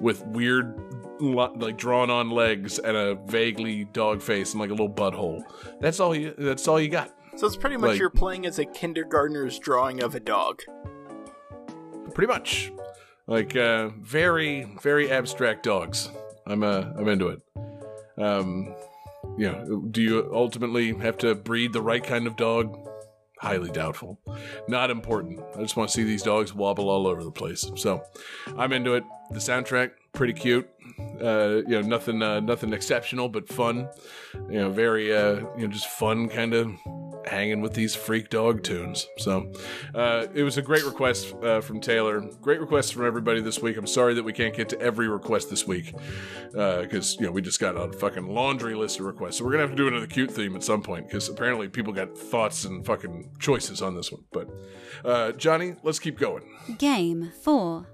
[0.00, 0.74] with weird
[1.20, 5.42] like drawn on legs and a vaguely dog face and like a little butthole.
[5.80, 7.10] That's all you that's all you got.
[7.36, 10.62] So it's pretty much Like- you're playing as a kindergartner's drawing of a dog.
[12.14, 12.72] pretty much.
[13.26, 16.10] Like uh very very abstract dogs.
[16.46, 17.40] I'm uh i'm into it.
[18.18, 18.74] Um
[19.38, 22.76] you know do you ultimately have to breed the right kind of dog
[23.42, 24.20] highly doubtful.
[24.68, 25.40] Not important.
[25.56, 27.68] I just want to see these dogs wobble all over the place.
[27.74, 28.02] So
[28.56, 29.04] i'm into it.
[29.32, 30.68] The soundtrack pretty cute.
[31.20, 33.88] Uh you know nothing uh, nothing exceptional but fun.
[34.48, 36.70] You know very uh you know just fun kind of
[37.26, 39.08] hanging with these freak dog tunes.
[39.18, 39.52] So
[39.94, 42.20] uh, it was a great request uh, from Taylor.
[42.40, 43.76] Great request from everybody this week.
[43.76, 45.94] I'm sorry that we can't get to every request this week
[46.52, 49.38] because you know we just got a fucking laundry list of requests.
[49.38, 51.92] So we're gonna have to do another cute theme at some point because apparently people
[51.92, 54.24] got thoughts and fucking choices on this one.
[54.32, 54.48] But
[55.04, 56.42] uh, Johnny, let's keep going.
[56.78, 57.86] Game 4.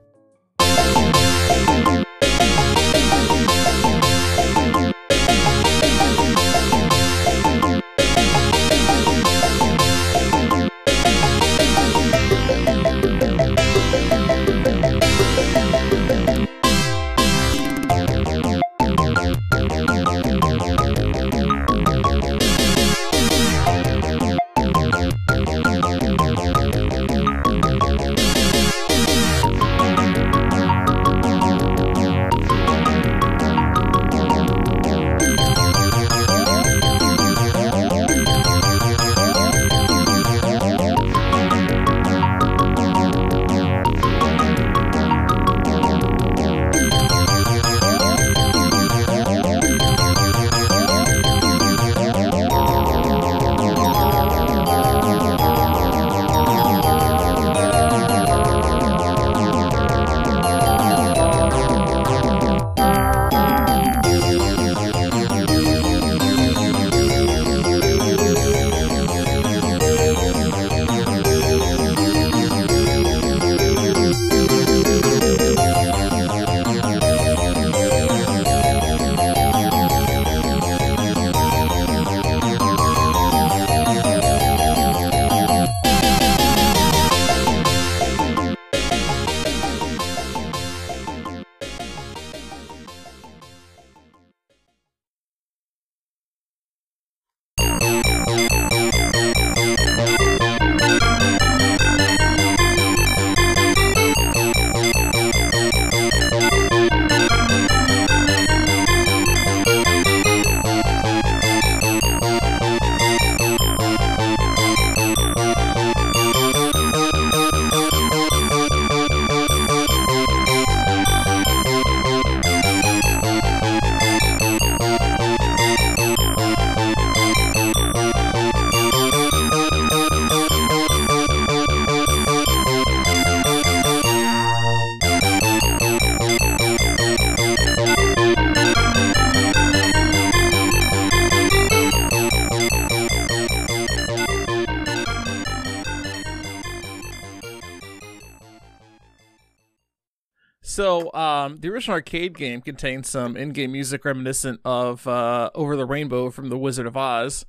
[151.59, 156.49] the original arcade game contained some in-game music reminiscent of uh, "Over the Rainbow" from
[156.49, 157.45] The Wizard of Oz.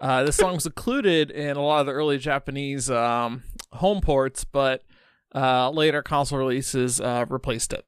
[0.00, 4.44] Uh, this song was included in a lot of the early Japanese um, home ports,
[4.44, 4.82] but
[5.34, 7.86] uh, later console releases uh, replaced it.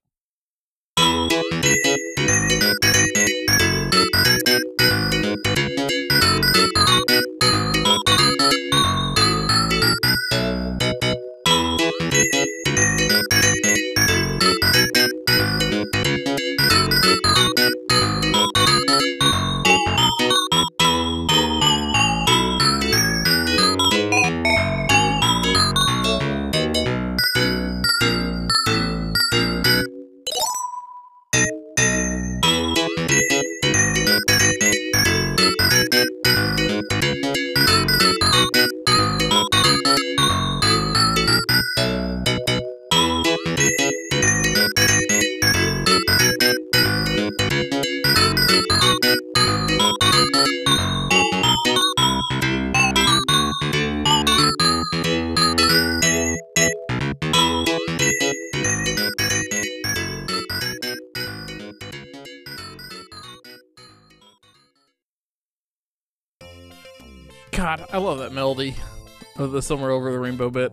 [67.77, 68.77] God, I love that melody
[69.37, 70.73] of the somewhere over the rainbow bit.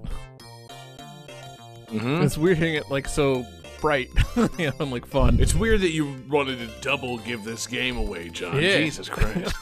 [1.88, 2.22] Mm-hmm.
[2.24, 3.46] It's weird hearing it like so
[3.80, 4.10] bright,
[4.58, 5.40] you know, and like fun.
[5.40, 8.56] It's weird that you wanted to double give this game away, John.
[8.62, 8.78] Yeah.
[8.78, 9.54] Jesus Christ.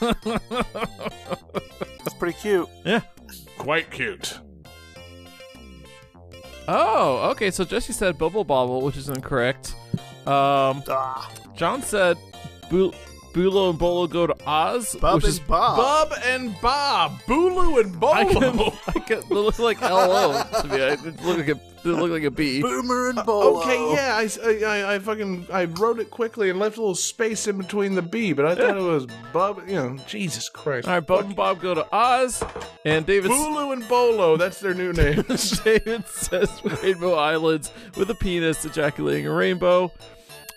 [0.50, 2.68] That's pretty cute.
[2.84, 3.00] yeah.
[3.58, 4.38] Quite cute.
[6.68, 7.50] Oh, okay.
[7.50, 9.74] So Jesse said Bubble Bobble, which is incorrect.
[10.26, 12.16] Um, Ah, John said
[12.70, 12.92] Bu-
[13.32, 15.76] Bulo and Bolo go to Oz, Bub which and is Bob.
[15.76, 18.72] Bub and Bob, Bulu and I can, Bolo.
[18.88, 20.76] I can it looks like LO to me.
[20.76, 22.60] It looked like a it looked like a B.
[22.60, 23.60] Boomer and uh, Bolo.
[23.60, 26.94] Okay, yeah, I, I, I, I fucking I wrote it quickly and left a little
[26.94, 29.62] space in between the B, but I thought it was Bub.
[29.66, 30.88] You know, Jesus Christ.
[30.88, 32.42] All right, Bub and Bob go to Oz,
[32.84, 34.36] and David Bulu and Bolo.
[34.36, 35.24] That's their new name.
[35.64, 36.50] David says
[36.82, 39.92] Rainbow Islands with a penis ejaculating a rainbow.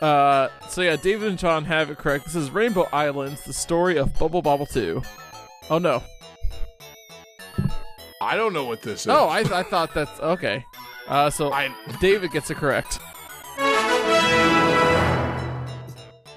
[0.04, 2.26] Uh, so yeah, David and John have it correct.
[2.26, 5.02] This is Rainbow Islands, the story of Bubble Bobble 2.
[5.70, 6.04] Oh no.
[8.22, 9.08] I don't know what this is.
[9.08, 10.66] Oh, I, I thought that's okay.
[11.08, 13.00] Uh, so I David gets it correct.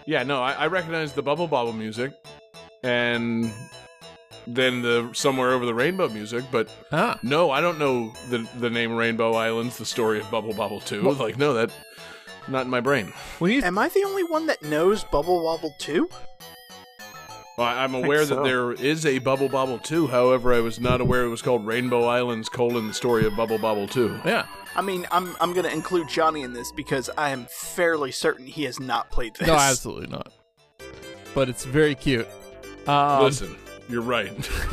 [0.06, 2.12] yeah, no, I, I recognize the Bubble Bobble music,
[2.84, 3.52] and
[4.46, 8.70] then the somewhere over the rainbow music, but Ah, no, I don't know the the
[8.70, 11.02] name Rainbow Islands, the story of Bubble Bobble Two.
[11.12, 11.70] like, no, that
[12.48, 13.12] not in my brain.
[13.38, 16.08] when you Am I the only one that knows Bubble Bobble 2?
[17.58, 18.42] Well, I- I'm aware that so.
[18.44, 20.08] there is a Bubble Bobble 2.
[20.08, 23.58] However, I was not aware it was called Rainbow Islands: colon the story of Bubble
[23.58, 24.20] Bobble 2.
[24.24, 28.46] yeah, I mean, I'm I'm gonna include Johnny in this because I am fairly certain
[28.46, 29.48] he has not played this.
[29.48, 30.32] no, absolutely not.
[31.34, 32.28] But it's very cute.
[32.86, 33.56] Um, Listen,
[33.88, 34.30] you're right.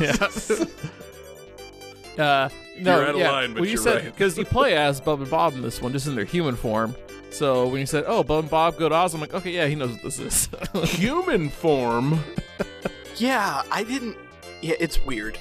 [2.16, 2.24] Yeah.
[2.24, 2.48] uh,
[2.78, 3.30] no, You're out of yeah.
[3.30, 4.04] line, but when you you're said right.
[4.04, 6.94] because you play as Bub and Bob in this one, just in their human form.
[7.34, 9.66] So when you said, "Oh, Bub and Bob go to Oz," I'm like, "Okay, yeah,
[9.66, 10.48] he knows what this is."
[10.96, 12.22] Human form.
[13.16, 14.16] Yeah, I didn't.
[14.62, 15.36] Yeah, it's weird.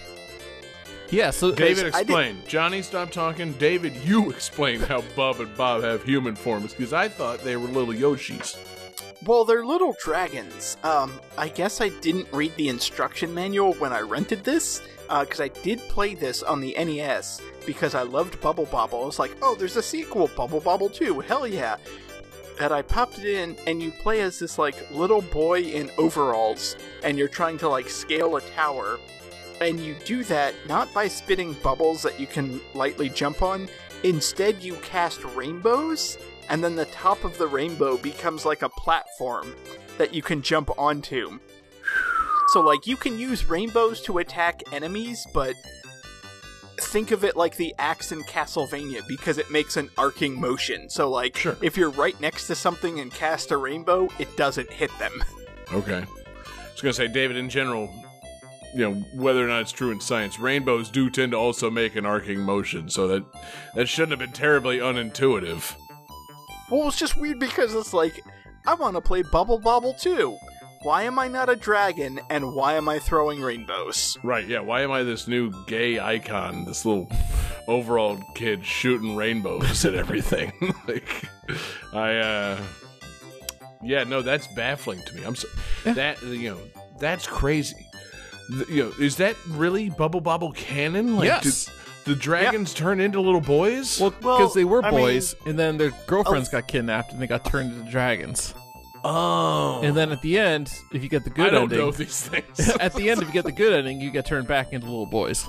[1.11, 1.29] yeah.
[1.29, 2.37] So David, explain.
[2.47, 3.53] Johnny, stop talking.
[3.53, 7.67] David, you explain how Bub and Bob have human forms because I thought they were
[7.67, 8.57] little Yoshis.
[9.25, 10.75] Well, they're little dragons.
[10.83, 15.47] Um, I guess I didn't read the instruction manual when I rented this, because I
[15.47, 19.03] did play this on the NES because I loved Bubble Bobble.
[19.03, 21.77] I was like, oh, there's a sequel, Bubble Bobble 2, hell yeah.
[22.59, 26.75] And I popped it in, and you play as this, like, little boy in overalls,
[27.03, 28.99] and you're trying to, like, scale a tower.
[29.61, 33.69] And you do that not by spitting bubbles that you can lightly jump on,
[34.03, 36.17] instead, you cast rainbows
[36.49, 39.55] and then the top of the rainbow becomes like a platform
[39.97, 41.39] that you can jump onto.
[42.49, 45.55] So, like, you can use rainbows to attack enemies, but
[46.79, 50.89] think of it like the axe in Castlevania because it makes an arcing motion.
[50.89, 51.57] So, like, Sure.
[51.61, 55.23] if you're right next to something and cast a rainbow, it doesn't hit them.
[55.73, 56.03] Okay.
[56.03, 57.93] I was gonna say, David, in general,
[58.75, 61.95] you know, whether or not it's true in science, rainbows do tend to also make
[61.95, 63.23] an arcing motion, so that
[63.75, 65.75] that shouldn't have been terribly unintuitive.
[66.69, 68.23] Well, it's just weird because it's like,
[68.65, 70.37] I want to play Bubble Bobble too.
[70.83, 74.17] Why am I not a dragon, and why am I throwing rainbows?
[74.21, 77.09] Right, yeah, why am I this new gay icon, this little
[77.69, 80.51] overall kid shooting rainbows at everything?
[80.87, 81.23] like
[81.93, 82.61] I uh
[83.81, 85.23] Yeah, no, that's baffling to me.
[85.23, 85.47] I'm so
[85.85, 86.59] that you know,
[86.99, 87.87] that's crazy.
[88.49, 91.15] Th- you know, is that really Bubble Bobble canon?
[91.15, 91.65] Like Yes.
[91.65, 91.73] did
[92.05, 93.99] the dragons turn into little boys?
[93.99, 96.53] well, because Well, they were I mean- boys, and then their girlfriends oh.
[96.59, 98.53] got kidnapped, and they got turned into dragons.
[99.03, 99.81] oh.
[99.83, 102.27] And then at the end, if you get the I good don't ending, know these
[102.27, 102.69] things.
[102.79, 105.05] at the end, if you get the good ending, you get turned back into little
[105.05, 105.45] boys.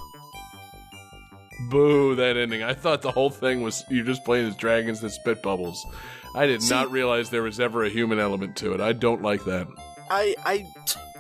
[1.70, 2.62] Boo, that ending.
[2.62, 5.86] I thought the whole thing was you're just playing as dragons that spit bubbles.
[6.34, 8.80] I did not realize there was ever a human element to it.
[8.80, 9.68] I don't like that.
[10.10, 10.66] I I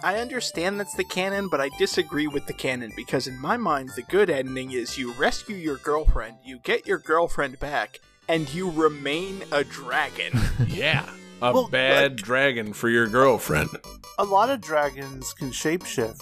[0.04, 3.88] I understand that's the canon, but I disagree with the canon because in my mind
[3.96, 8.70] the good ending is you rescue your girlfriend, you get your girlfriend back, and you
[8.70, 10.38] remain a dragon.
[10.68, 11.08] Yeah.
[11.40, 13.70] A Well, bad dragon for your girlfriend.
[14.18, 16.20] A lot of dragons can shapeshift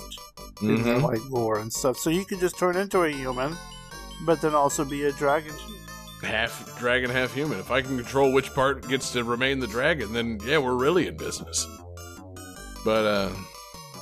[0.63, 1.03] in their Mhm.
[1.03, 3.57] like lore and stuff, so you can just turn into a human,
[4.25, 5.55] but then also be a dragon.
[6.23, 7.59] Half dragon, half human.
[7.59, 11.09] If I can control which part gets to remain the dragon, then yeah, we're really
[11.09, 11.67] in business.
[12.85, 13.31] But uh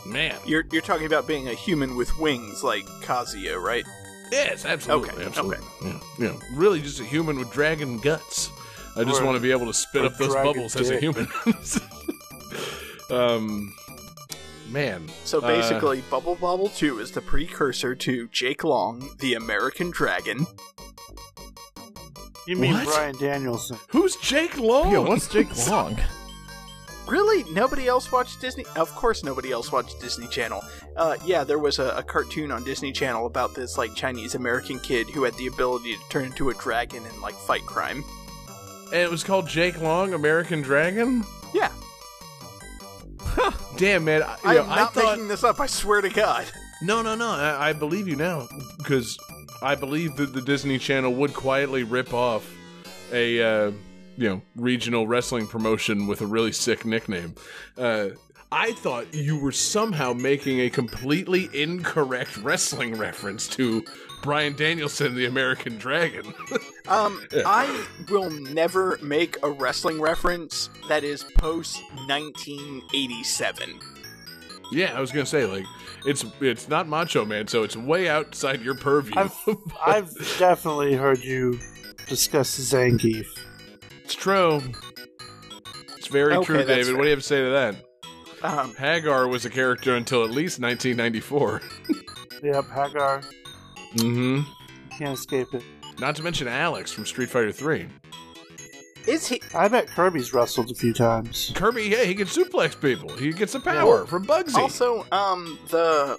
[0.07, 0.37] man.
[0.47, 3.85] you're you're talking about being a human with wings like Kazuya, right?
[4.33, 5.67] Yes, absolutely, Okay, absolutely.
[5.85, 8.51] Yeah, yeah, really just a human with dragon guts.
[8.97, 10.99] I just Or- want to be able to spit up those dragon bubbles as a
[11.01, 11.29] human.
[13.11, 13.75] um
[14.69, 15.09] man.
[15.25, 20.47] So uh, basically, Bubble Bobble 2 is the precursor to Jake Long, the American Dragon.
[22.47, 22.85] You mean What?
[22.87, 23.79] Bryan Danielson?
[23.89, 24.93] who's Jake Long?
[24.93, 25.99] Yeah, what's Jake Long?
[27.07, 27.51] Really?
[27.53, 28.65] Nobody else watched Disney?
[28.77, 30.63] Of course, nobody else watched Disney Channel.
[30.97, 34.79] Uh, yeah, there was a, a cartoon on Disney Channel about this like Chinese American
[34.79, 38.05] kid who had the ability to turn into a dragon and like fight crime.
[38.87, 41.25] And it was called Jake Long, American Dragon.
[41.55, 41.73] Yeah,
[43.77, 44.23] Damn, man.
[44.23, 45.61] I, I you know, am I not thought making this up.
[45.61, 46.47] I swear to God.
[46.83, 47.31] no, no, no.
[47.31, 48.49] I, I believe you now
[48.79, 49.19] because
[49.63, 52.51] I believe that the Disney Channel would quietly rip off
[53.13, 53.73] a uh,
[54.17, 57.35] you know regional wrestling promotion with a really sick nickname.
[57.77, 58.11] Uh,
[58.53, 63.85] I thought you were somehow making a completely incorrect wrestling reference to
[64.23, 66.35] Bryan Danielson, the American Dragon.
[66.89, 73.79] Um, I will never make a wrestling reference that is post 1987.
[74.73, 75.65] yeah, I was gonna say like
[76.05, 79.15] it's it's not Macho Man, so it's way outside your purview.
[79.17, 79.37] I've,
[79.87, 81.61] I've definitely heard you
[82.09, 83.27] discuss Zangief.
[84.11, 84.61] It's true.
[85.97, 86.87] It's very Okay, true, David.
[86.87, 86.97] fair.
[86.97, 87.77] What do you have to say to that?
[88.43, 91.63] Um, Haggar was a character until at least 1994.
[92.43, 93.23] Yep, Haggar.
[93.95, 94.41] mm-hmm.
[94.99, 95.63] Can't escape it.
[96.01, 97.87] Not to mention Alex from Street Fighter 3.
[99.07, 99.41] is he?
[99.55, 101.53] I bet Kirby's wrestled a few times.
[101.55, 103.11] Kirby, yeah, he can suplex people.
[103.17, 104.57] He gets the power from Bugzzy.
[104.57, 106.19] Also, um, the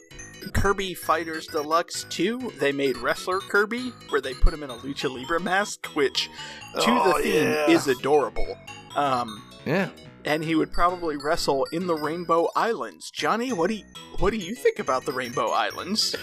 [0.54, 5.14] Kirby Fighters Deluxe 2, they made Wrestler Kirby, where they put him in a Lucha
[5.14, 6.30] Libre mask, which,
[6.76, 7.70] to Oh, the theme, yeah.
[7.70, 8.58] is adorable.
[8.96, 9.90] Um, yeah.
[10.26, 13.10] and he would probably wrestle in the Rainbow Islands.
[13.12, 13.86] Johnny, what do you,
[14.20, 16.16] what do you think about the Rainbow Islands?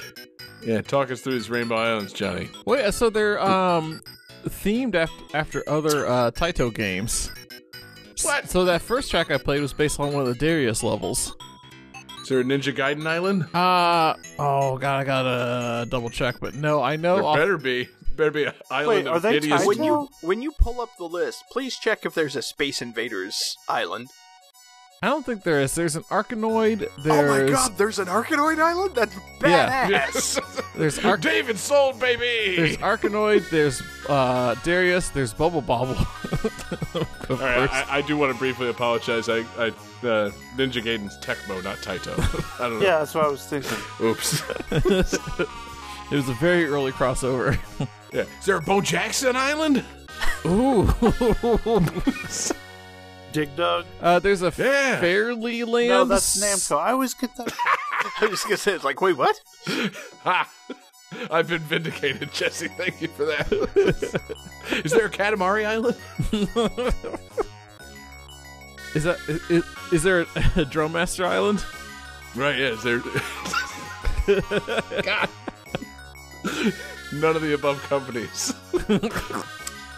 [0.63, 2.51] Yeah, talk us through these Rainbow Islands, Johnny.
[2.67, 4.01] Wait, so they're um
[4.45, 7.31] themed after after other uh, Taito games.
[8.23, 8.49] What?
[8.51, 11.37] So that first track I played was based on one of the Darius levels.
[12.29, 13.45] Is there a Ninja Gaiden Island?
[13.55, 17.15] Uh oh god, I gotta double check, but no, I know.
[17.17, 17.89] There off- better be.
[18.17, 19.63] Better be an island are of they hideous...
[19.63, 19.67] Taito?
[19.67, 23.57] When you when you pull up the list, please check if there's a Space Invaders
[23.67, 24.11] island.
[25.01, 25.75] I don't think there is.
[25.77, 26.89] There's an Arkanoid.
[27.05, 28.97] There's Oh my god, there's an Arkanoid island?
[28.97, 29.87] That's Yeah.
[29.87, 29.91] badass!
[29.91, 30.41] Yes.
[30.77, 32.57] there's Ark- David sold, baby!
[32.57, 33.49] there's Arkanoid.
[33.51, 35.11] There's uh Darius.
[35.11, 35.97] There's Bubble Bobble.
[37.31, 37.71] All right.
[37.73, 39.29] I, I do want to briefly apologize.
[39.29, 39.69] I, I
[40.03, 42.17] uh, Ninja Gaiden's Tecmo, not Taito.
[42.61, 42.85] I don't know.
[42.85, 43.79] Yeah, that's what I was thinking.
[44.01, 44.43] Oops.
[44.73, 47.57] it was a very early crossover.
[48.13, 48.23] yeah.
[48.41, 49.85] Is there a Bo Jackson Island?
[50.47, 50.87] Ooh.
[53.33, 53.85] Dig Dug?
[54.01, 55.01] uh, there's a Yeah.
[55.01, 55.89] Fairly Land.
[55.89, 56.79] No, that's Namco.
[56.79, 57.53] I always get that.
[58.21, 59.41] I was just gonna say, it's like, wait, what?
[60.25, 60.49] Ha!
[61.31, 62.69] I've been vindicated, Jesse.
[62.69, 63.51] Thank you for that.
[64.85, 65.97] Is there a Katamari Island?
[68.95, 69.19] Is that
[69.51, 70.27] is, is there
[70.57, 71.65] a, Drum Master Island?
[72.35, 72.69] Right, yeah.
[72.69, 72.99] Is there.
[75.03, 75.29] God.
[77.15, 78.53] None of the above companies.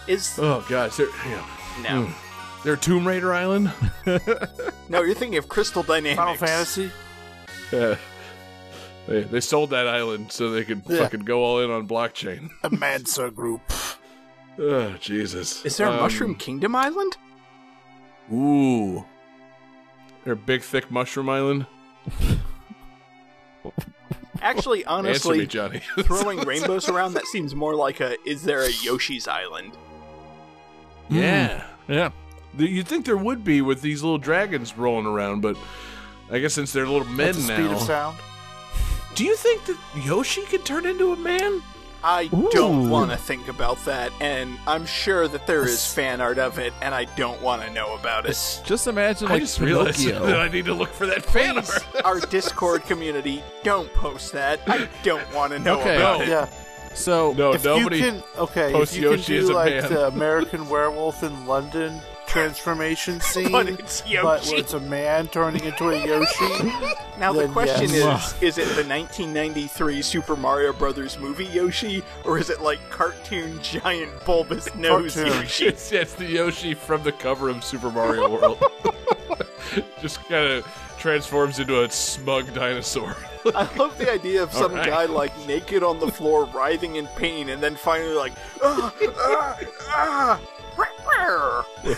[0.06, 0.90] Is Oh, gosh.
[0.92, 1.46] Is there, yeah.
[1.82, 2.08] no,
[2.60, 3.72] Is there a Tomb Raider Island?
[4.06, 6.16] no, you're thinking of Crystal Dynamics.
[6.16, 6.90] Final Fantasy?
[7.72, 7.96] Yeah.
[9.06, 10.98] They, they sold that island so they could Yeah.
[10.98, 12.50] fucking go all in on blockchain.
[12.62, 13.62] Embracer Group.
[14.58, 15.64] Oh, Jesus.
[15.64, 17.16] Is there a Um, Mushroom Kingdom Island?
[18.30, 19.06] Ooh.
[20.24, 21.64] There a big, thick mushroom island?
[24.42, 25.80] Actually, Answer me, honestly, Johnny.
[26.02, 28.16] throwing rainbows around that seems more like a.
[28.28, 29.72] Is there a Yoshi's Island?
[31.08, 31.64] yeah.
[31.88, 32.10] Yeah.
[32.54, 35.56] The- You'd think there would be with these little dragons rolling around, but
[36.30, 37.72] I guess since they're little men At the speed now.
[37.72, 38.18] of sound.
[39.14, 41.62] Do you think that Yoshi could turn into a man?
[42.02, 42.48] I Ooh.
[42.50, 46.58] don't want to think about that, and I'm sure that there is fan art of
[46.58, 48.62] it, and I don't want to know about it.
[48.64, 50.24] Just imagine I like just realized Pinocchio.
[50.26, 52.04] that I need to look for that fan Please, art.
[52.06, 54.60] our Discord community, don't post that.
[54.66, 55.96] I don't want to know Okay.
[55.96, 56.24] about No.
[56.24, 56.28] it.
[56.28, 56.48] Yeah.
[56.94, 57.98] So No, if nobody.
[57.98, 59.92] you can, okay, post if you Yoshi can as do a like man.
[59.92, 62.00] the American Werewolf in London
[62.30, 66.72] transformation scene, But it's but where it's a man turning into a Yoshi.
[67.18, 68.34] Now the question yes.
[68.40, 73.60] is: Is it the 1993 Super Mario Brothers movie Yoshi, or is it like cartoon
[73.60, 75.42] giant bulbous nose Cartoon.
[75.42, 75.66] Yoshi?
[75.66, 78.64] It's, it's the Yoshi from the cover of Super Mario World.
[80.00, 83.14] Just kind of transforms into a smug dinosaur.
[83.54, 84.86] I love the idea of some right.
[84.86, 88.32] guy like naked on the floor, writhing in pain, and then finally like,
[88.62, 90.40] ah, ah, ah,
[90.78, 91.94] rah, rah."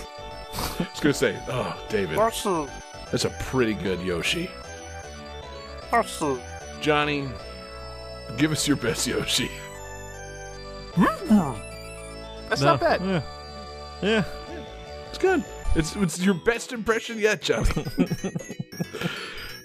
[0.80, 2.70] I was gonna say, oh, David, Absolute,
[3.10, 4.50] that's a pretty good Yoshi.
[5.92, 6.40] absolute.
[6.80, 7.28] Johnny,
[8.36, 9.50] give us your best Yoshi.
[10.96, 13.00] That's no, not bad.
[13.00, 13.22] Yeah.
[14.02, 14.24] yeah.
[15.08, 15.44] It's good.
[15.74, 17.70] It's it's your best impression yet, Johnny.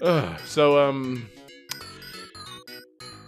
[0.02, 1.30] uh, so um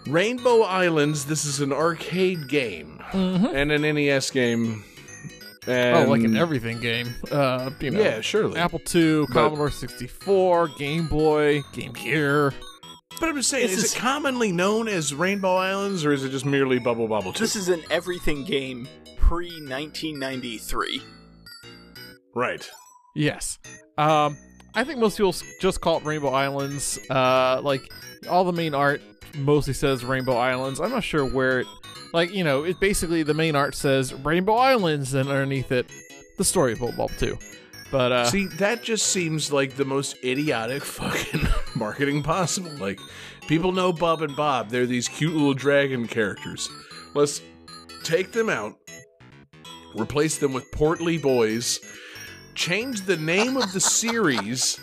[0.08, 4.84] Rainbow Islands, this is an arcade game and an NES game
[5.68, 7.14] And, oh, like an everything game.
[7.32, 8.58] Uh, you know, Yeah, surely.
[8.60, 12.54] Apple II, Commodore 64, Game Boy, Game Gear.
[13.20, 16.24] But I'm just saying, This is, is- it commonly known as Rainbow Islands, or is
[16.24, 17.40] it just merely Bubble Bobble 2?
[17.44, 18.88] This is an everything game
[19.18, 21.02] pre 1993.
[22.36, 22.70] right.
[23.16, 23.60] Yes.
[23.98, 24.38] Um,
[24.76, 27.00] I think most people just call it Rainbow Islands.
[27.10, 27.92] Uh, like
[28.30, 29.02] all the main art
[29.36, 30.80] mostly says Rainbow Islands.
[30.80, 31.68] I'm not sure where it,
[32.14, 35.90] like you know, it basically the main art says Rainbow Islands, and underneath it,
[36.38, 37.38] the story of Bobble 2.
[37.92, 42.72] But uh, See, that just seems like the most idiotic fucking marketing possible.
[42.72, 43.00] Like,
[43.48, 44.70] people know Bub and Bob.
[44.70, 46.70] They're these cute little dragon characters.
[47.16, 47.42] Let's
[48.04, 48.76] take them out,
[49.96, 51.80] replace them with portly boys,
[52.54, 54.80] change the name of the series,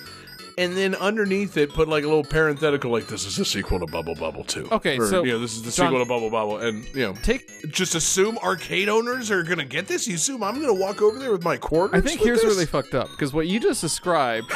[0.58, 3.86] and then underneath it put like a little parenthetical like this is a sequel to
[3.86, 4.68] Bubble Bobble 2.
[4.72, 7.06] Okay, or, so, you know, this is the John- sequel to Bubble Bobble and you
[7.06, 10.06] know, take just assume arcade owners are going to get this?
[10.08, 12.02] You assume I'm going to walk over there with my quarters?
[12.02, 14.50] I think here's where they fucked up because what you just described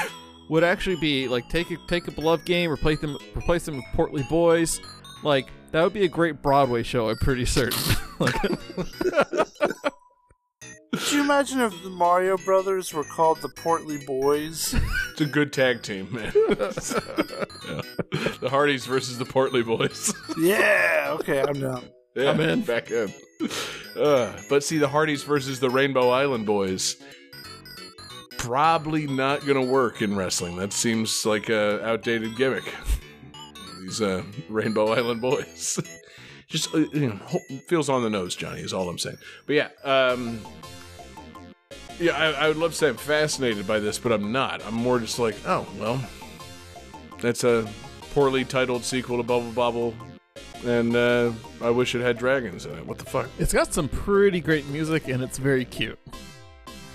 [0.49, 3.85] would actually be like take a take a beloved game, replace them replace them with
[3.95, 4.81] portly boys.
[5.23, 7.09] Like that would be a great Broadway show.
[7.11, 7.79] I'm pretty certain.
[8.19, 8.35] like,
[10.93, 14.75] Could you imagine if the Mario Brothers were called the Portly Boys?
[15.13, 16.33] It's a good tag team, man.
[16.35, 17.83] Yeah.
[18.41, 20.15] The Hardys versus the Portly Boys.
[20.39, 21.85] yeah, okay, I'm down.
[22.15, 22.63] yeah, I'm in.
[22.63, 23.13] Back in.
[23.97, 26.97] Uh, but see, the Hardys versus the Rainbow Island Boys.
[28.39, 30.57] Probably not going to work in wrestling.
[30.57, 32.73] That seems like a outdated gimmick.
[33.83, 35.79] These uh, Rainbow Island Boys.
[36.49, 38.63] Just uh, you know, feels on the nose, Johnny.
[38.63, 39.19] Is all I'm saying.
[39.47, 40.41] But yeah, um,
[42.01, 44.65] yeah, I, I would love to say I'm fascinated by this, but I'm not.
[44.67, 46.03] I'm more just like, oh well,
[47.21, 47.69] that's a
[48.13, 49.95] poorly titled sequel to Bubble Bobble,
[50.65, 52.87] and uh, I wish it had dragons in it.
[52.87, 53.29] What the fuck?
[53.39, 55.99] it's got some pretty great music and it's very cute.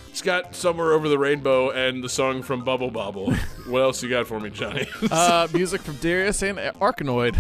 [0.10, 3.34] It's got somewhere over the rainbow and the song from Bubble Bobble.
[3.68, 4.88] what else you got for me, Johnny?
[5.12, 7.38] Uh, music from Darius and Arkanoid.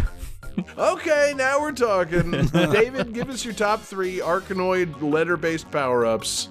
[0.77, 2.31] okay, now we're talking.
[2.47, 6.49] David, give us your top three Arkanoid letter-based power-ups.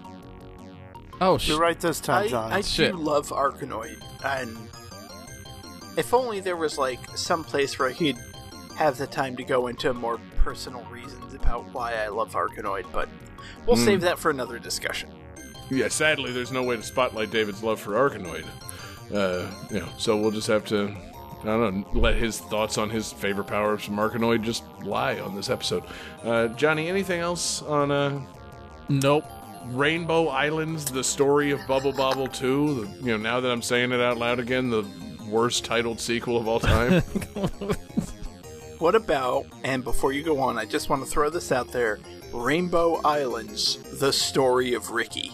[1.26, 2.52] Oh sh- You're right this time, John.
[2.52, 2.92] I Shit.
[2.92, 4.56] do love Arkanoid, and
[5.96, 8.16] if only there was like some place where I could
[8.76, 13.08] have the time to go into more personal reasons about why I love Arkanoid, but
[13.66, 13.84] we'll Hmm.
[13.84, 15.10] save that for another discussion.
[15.70, 18.44] Yeah, sadly, there's no way to spotlight David's love for Arkanoid.
[19.14, 20.94] Uh, you know, so we'll just have to,
[21.42, 25.34] I don't know, let his thoughts on his favorite power-ups from Arkanoid just lie on
[25.34, 25.84] this episode.
[26.22, 28.20] Uh, Johnny, anything else on uh,
[28.90, 29.24] nope.
[29.66, 32.84] Rainbow Islands, the story of Bubble Bobble 2?
[32.84, 34.84] The, you know, now that I'm saying it out loud again, the
[35.28, 37.02] worst titled sequel of all time.
[38.80, 42.00] What about, and before you go on, I just want to throw this out there
[42.34, 45.30] Rainbow Islands, the story of Ricky.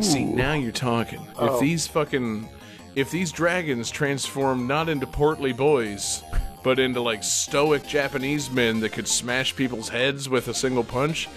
[0.00, 1.20] See, now you're talking.
[1.32, 1.60] If Oh.
[1.60, 2.48] these fucking,
[2.94, 6.22] if these dragons transform not into portly boys,
[6.62, 11.28] but into like stoic Japanese men that could smash people's heads with a single punch,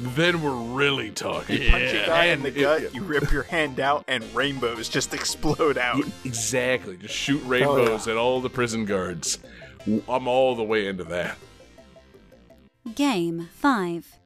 [0.00, 1.62] then we're really talking.
[1.62, 5.14] You punch a guy in the gut, you rip your hand out, and rainbows just
[5.14, 6.04] explode out.
[6.24, 6.96] Exactly.
[6.96, 9.38] Just shoot rainbows oh, at all the prison guards.
[10.08, 11.36] I'm all the way into that.
[12.94, 14.18] Game 5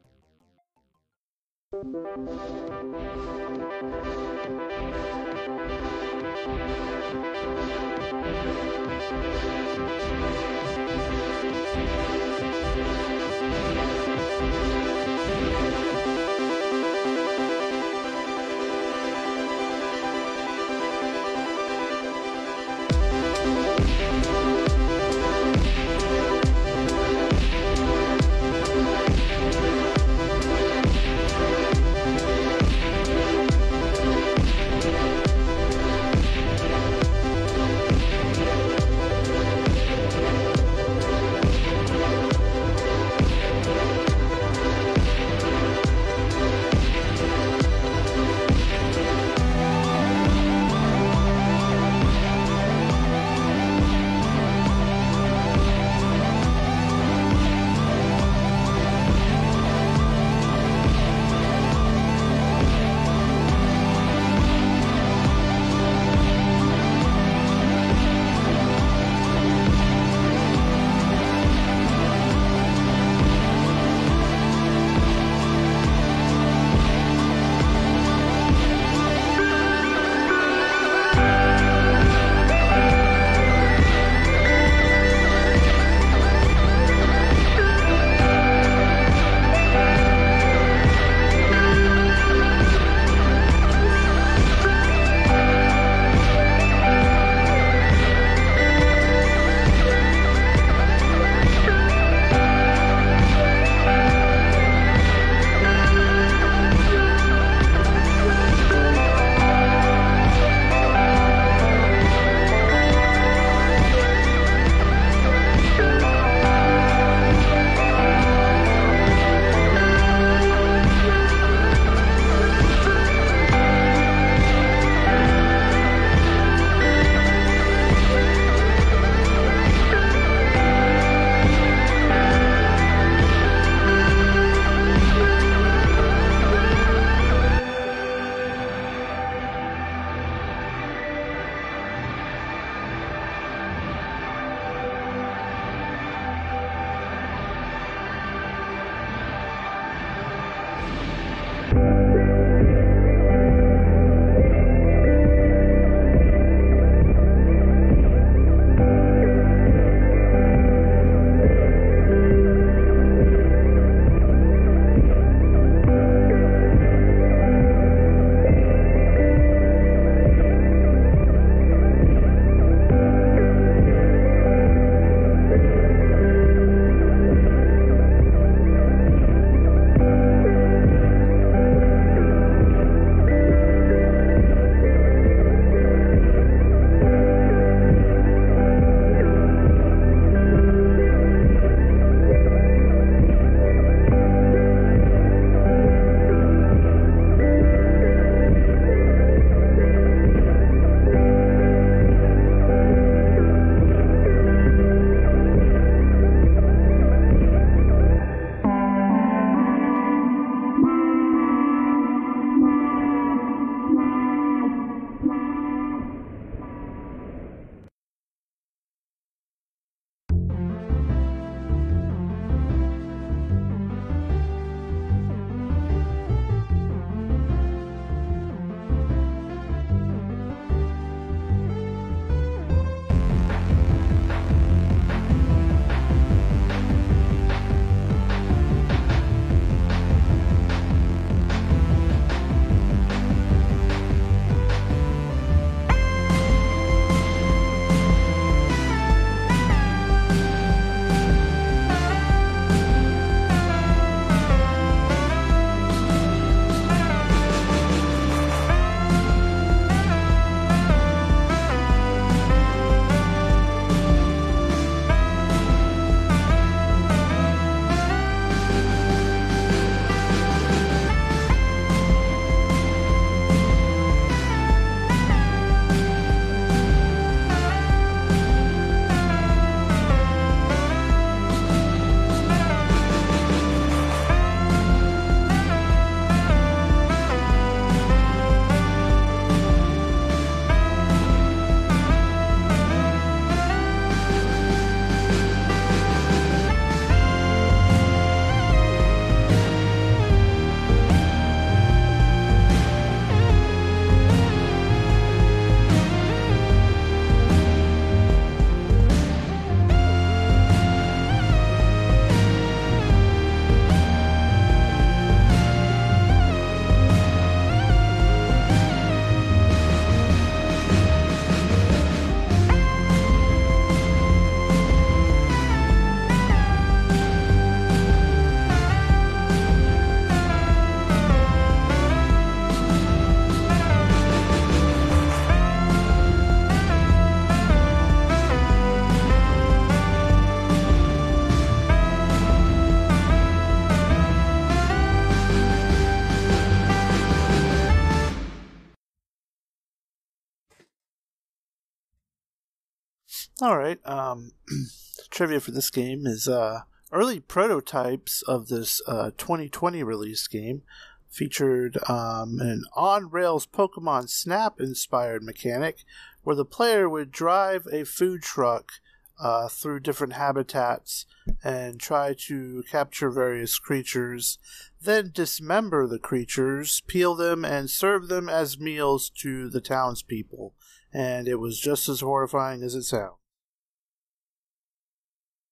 [353.67, 353.99] All right.
[354.05, 354.53] Um,
[355.31, 360.83] trivia for this game is uh, early prototypes of this uh, 2020 release game
[361.29, 366.05] featured um, an on rails Pokemon Snap inspired mechanic
[366.45, 368.93] where the player would drive a food truck
[369.41, 371.27] uh, through different habitats
[371.65, 374.59] and try to capture various creatures,
[375.03, 380.73] then dismember the creatures, peel them, and serve them as meals to the townspeople.
[381.13, 383.35] And it was just as horrifying as it sounds.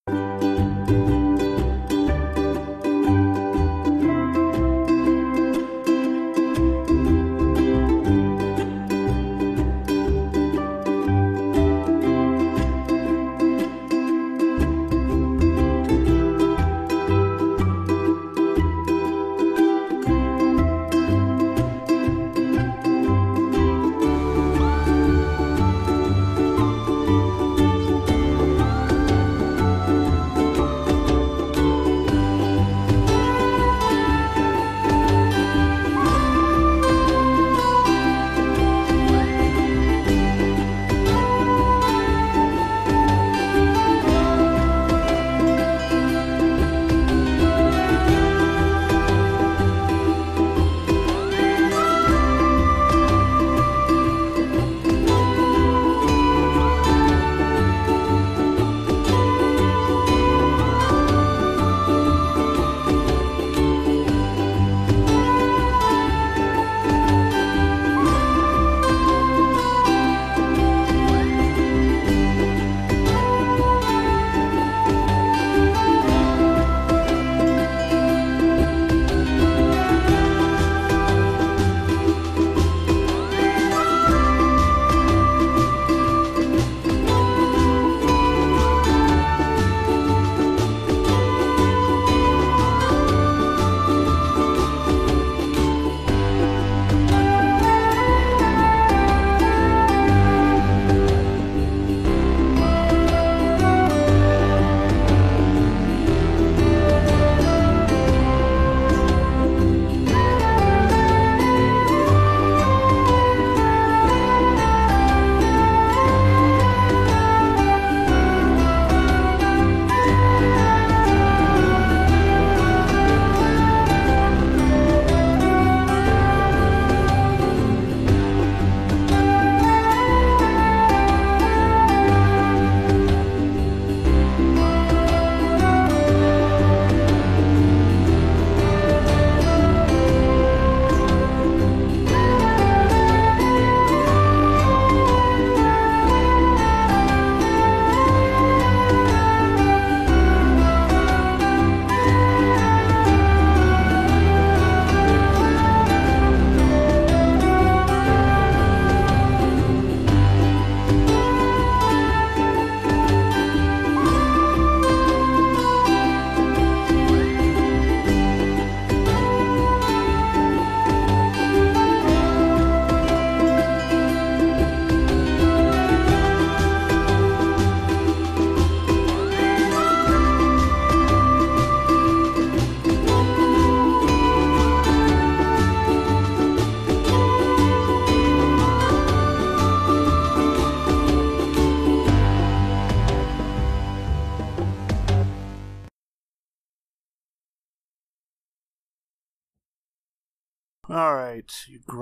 [0.06, 0.73] All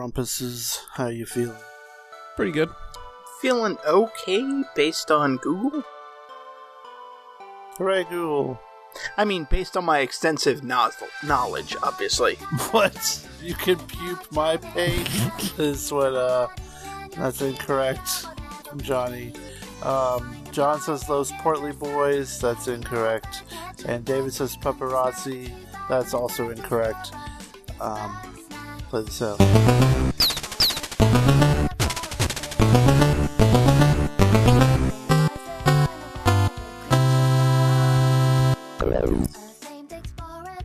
[0.02, 1.56] you grumpuses, how you feeling?
[2.36, 2.70] Pretty good.
[3.40, 5.82] Feeling okay based on Google?
[7.76, 8.60] Hooray, Google!
[9.16, 12.34] I mean, based on my extensive nozzle knowledge, obviously.
[12.70, 13.26] What?
[13.42, 15.08] You can puke my page?
[15.58, 16.48] is what, uh,
[17.16, 18.26] that's incorrect,
[18.78, 19.32] Johnny.
[19.82, 23.42] Um, John says those portly boys, that's incorrect.
[23.86, 25.52] And David says paparazzi,
[25.88, 27.12] that's also incorrect.
[27.80, 28.31] Um,
[28.92, 29.38] play this out.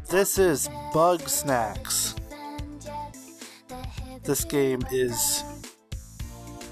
[0.10, 2.20] This is Bugsnax.
[4.24, 5.44] This game is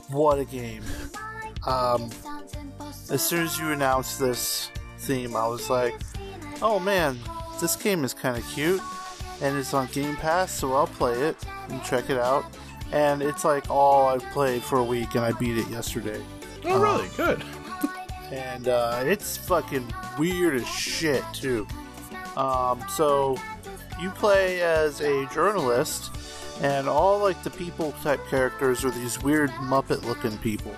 [0.10, 0.84] what a game.
[1.66, 2.10] Um,
[3.10, 5.96] as soon as you announced this theme, I was like,
[6.62, 7.18] oh man,
[7.62, 8.82] this game is kind of cute.
[9.42, 11.38] And it's on Game Pass, so I'll play it
[11.70, 12.46] and check it out.
[12.92, 16.22] And it's like all I've played for a week, and I beat it yesterday.
[16.66, 17.10] Oh, really?
[17.18, 17.44] Good.
[18.32, 19.86] And uh, it's fucking
[20.18, 21.68] weird as shit, too.
[22.36, 23.38] Um, so
[24.02, 26.12] you play as a journalist,
[26.62, 30.76] and all like the people type characters are these weird Muppet looking people.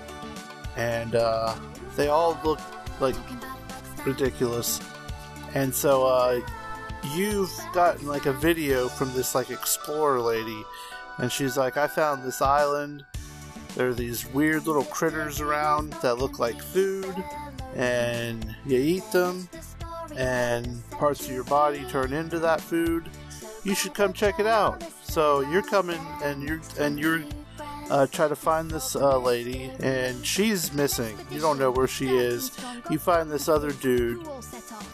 [0.76, 1.56] And uh,
[1.96, 2.60] they all look
[3.00, 3.16] like
[4.06, 4.82] ridiculous.
[5.54, 6.42] And so uh,
[7.14, 10.64] you've gotten like a video from this like explorer lady,
[11.18, 13.06] and she's like, I found this island.
[13.76, 17.16] There are these weird little critters around that look like food,
[17.76, 19.48] and you eat them,
[20.16, 23.10] and parts of your body turn into that food.
[23.64, 24.84] You should come check it out.
[25.04, 27.22] So you're coming, and you're and you're
[27.90, 31.18] uh, try to find this uh, lady, and she's missing.
[31.32, 32.52] You don't know where she is.
[32.90, 34.26] You find this other dude,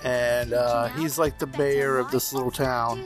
[0.04, 3.06] and uh, he's like the mayor of this little town.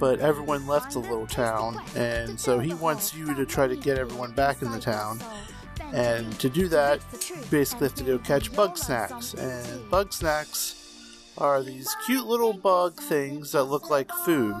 [0.00, 3.98] But everyone left the little town, and so he wants you to try to get
[3.98, 5.20] everyone back in the town.
[5.92, 9.34] And to do that, you basically have to go catch bug snacks.
[9.34, 14.54] And bug snacks are these cute little bug things that look like food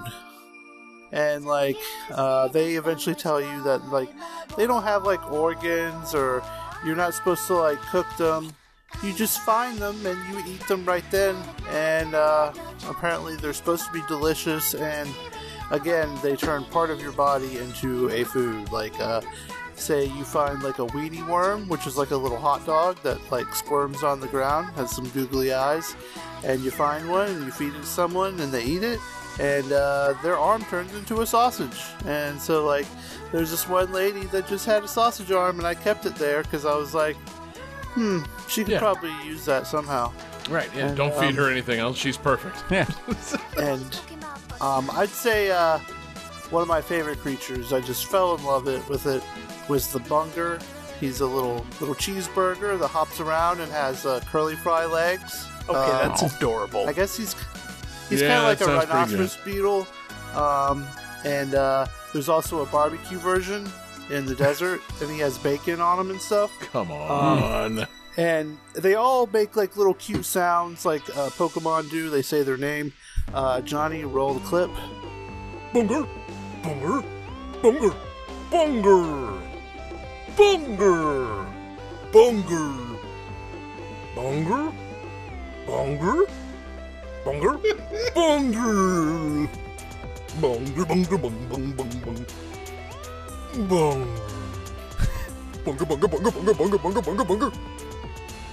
[1.12, 1.76] and like
[2.10, 4.10] uh, they eventually tell you that like
[4.56, 6.42] they don't have like organs or
[6.84, 8.52] you're not supposed to like cook them.
[9.02, 11.36] You just find them and you eat them right then.
[11.70, 12.52] And uh,
[12.88, 14.74] apparently they're supposed to be delicious.
[14.74, 15.08] And
[15.70, 18.70] again they turn part of your body into a food.
[18.70, 19.20] Like uh,
[19.74, 23.18] say you find like a weenie worm which is like a little hot dog that
[23.30, 25.94] like squirms on the ground has some googly eyes.
[26.44, 29.00] And you find one and you feed it to someone and they eat it
[29.38, 31.80] and uh, their arm turns into a sausage.
[32.06, 32.86] And so, like,
[33.32, 36.42] there's this one lady that just had a sausage arm, and I kept it there
[36.42, 37.16] because I was like,
[37.94, 38.78] hmm, she could Yeah.
[38.80, 40.12] probably use that somehow.
[40.50, 40.70] Right.
[40.74, 40.88] Yeah.
[40.88, 41.96] And, Don't feed um, her anything else.
[41.98, 42.64] She's perfect.
[42.70, 42.86] Yeah.
[43.58, 44.00] And
[44.60, 45.78] um, I'd say uh,
[46.50, 49.22] one of my favorite creatures, I just fell in love it with it,
[49.68, 50.58] was the bunger.
[51.00, 55.46] He's a little little cheeseburger that hops around and has uh, curly fry legs.
[55.68, 56.88] Okay, Um, that's adorable.
[56.88, 57.34] I guess he's
[58.08, 59.86] He's yeah, kind of like a rhinoceros beetle.
[60.34, 60.86] Um,
[61.24, 63.68] and uh, there's also a barbecue version
[64.10, 66.52] in the desert, and he has bacon on him and stuff.
[66.72, 67.78] Come um, on.
[67.78, 67.86] Um,
[68.16, 72.10] and they all make like little cute sounds, like uh, Pokemon do.
[72.10, 72.92] They say their name.
[73.32, 74.70] Uh, Johnny, roll the clip.
[75.72, 76.06] Bunger,
[76.62, 77.04] bunger,
[77.62, 77.94] bunger,
[78.50, 79.38] bunger,
[80.36, 81.46] bunger,
[82.12, 82.96] bunger,
[84.14, 84.72] bunger,
[85.66, 86.26] bunger.
[87.28, 87.60] Bunger.
[88.16, 88.72] Bunger.
[90.40, 90.84] Bunger.
[90.88, 91.18] Bunger.
[91.20, 91.36] Bung.
[91.52, 91.68] Bung.
[91.76, 91.92] Bung.
[92.06, 92.20] Bung.
[93.68, 94.00] Bung.
[95.64, 95.84] Bunger.
[95.84, 96.08] Bunger.
[96.08, 96.32] Bunger.
[96.32, 96.56] Bunger.
[96.56, 96.88] Bunger.
[96.88, 97.28] Bunger.
[97.28, 97.28] Bunger.
[97.28, 97.54] Bunger.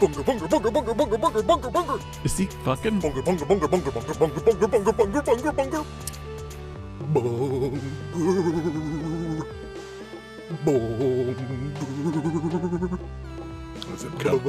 [0.02, 0.52] Bunger.
[0.52, 0.72] Bunger.
[0.76, 0.94] Bunger.
[0.94, 0.96] Bunger.
[0.96, 1.18] Bunger.
[1.18, 1.44] Bunger.
[1.44, 1.72] Bunger.
[1.72, 1.98] Bunger.
[2.26, 3.00] Is he fucking?
[3.00, 5.84] Bunger, bunger, bunger, bunger, bunger, bunger, bunger, bunger, bunger, bunger, bunger.
[7.16, 7.80] Bunger.
[10.66, 11.32] Bunger.
[13.88, 14.40] Does it come?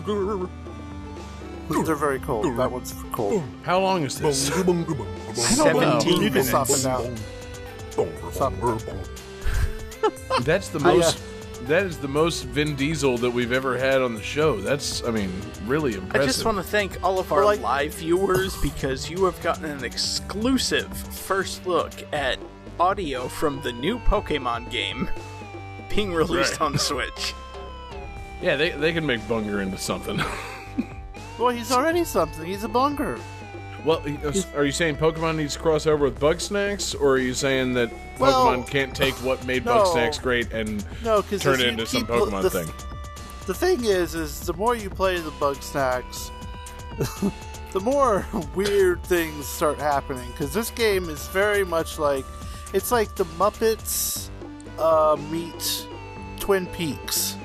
[0.00, 0.48] Bunger.
[1.68, 2.56] They're very cold.
[2.58, 3.42] That one's cold.
[3.62, 4.50] How long is this?
[4.52, 5.06] I don't know.
[5.34, 6.48] 17 You can minutes.
[6.48, 7.02] stop it now.
[10.42, 11.22] That's the I, uh, most.
[11.62, 14.60] That is the most Vin Diesel that we've ever had on the show.
[14.60, 15.32] That's, I mean,
[15.64, 16.22] really impressive.
[16.22, 19.64] I just want to thank all of our like- live viewers because you have gotten
[19.64, 22.38] an exclusive first look at
[22.78, 25.10] audio from the new Pokemon game
[25.88, 26.66] being released Right.
[26.66, 27.34] on Switch.
[28.42, 30.20] Yeah, they they can make Bunger into something.
[31.38, 32.44] Well, he's already something.
[32.44, 33.18] He's a bunger.
[33.84, 34.02] well,
[34.54, 37.90] are you saying Pokemon needs to cross over with Bugsnax, or are you saying that
[38.18, 39.92] Well, Pokemon can't take what made Bug no.
[39.92, 42.72] Snacks great and No, turn it into some Pokemon the, thing?
[43.46, 46.32] The thing is, is the more you play the bug snacks,
[47.72, 48.26] the more
[48.56, 52.24] weird things start happening because this game is very much like
[52.72, 54.30] it's like the Muppets
[54.78, 55.86] uh, meet
[56.40, 57.36] Twin Peaks.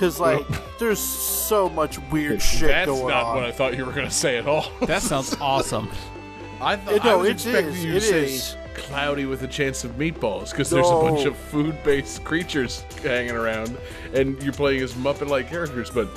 [0.00, 0.46] Because like,
[0.78, 3.34] there's so much weird shit That's going not on.
[3.36, 4.64] what I thought you were going to say at all.
[4.86, 5.90] That sounds awesome.
[6.58, 8.56] I thought It- no, I was it expecting is, you to it say is.
[8.74, 11.02] cloudy with a chance of meatballs because there's a No.
[11.02, 13.76] bunch of food-based creatures hanging around,
[14.14, 15.90] and you're playing as Muppet-like characters.
[15.90, 16.08] But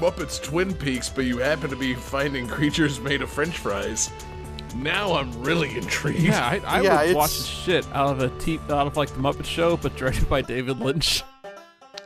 [0.00, 4.10] Muppets Twin Peaks, but you happen to be finding creatures made of French fries.
[4.76, 6.20] Now I'm really intrigued.
[6.20, 8.96] Yeah, I, I Yeah, would it's- watch the shit out of a te- out of
[8.96, 11.24] like the Muppet Show, but directed by David Lynch.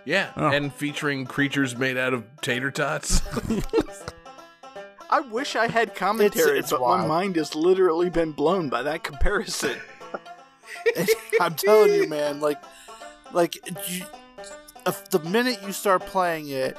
[0.09, 0.49] Yeah, Oh.
[0.49, 3.21] and featuring creatures made out of tater tots.
[5.11, 7.01] I wish I had commentary, it's but wild.
[7.03, 9.77] my mind has literally been blown by that comparison.
[11.43, 12.41] I'm telling you, man.
[12.41, 12.57] Like,
[13.35, 13.57] like
[13.91, 14.07] you,
[14.87, 16.79] if the minute you start playing it,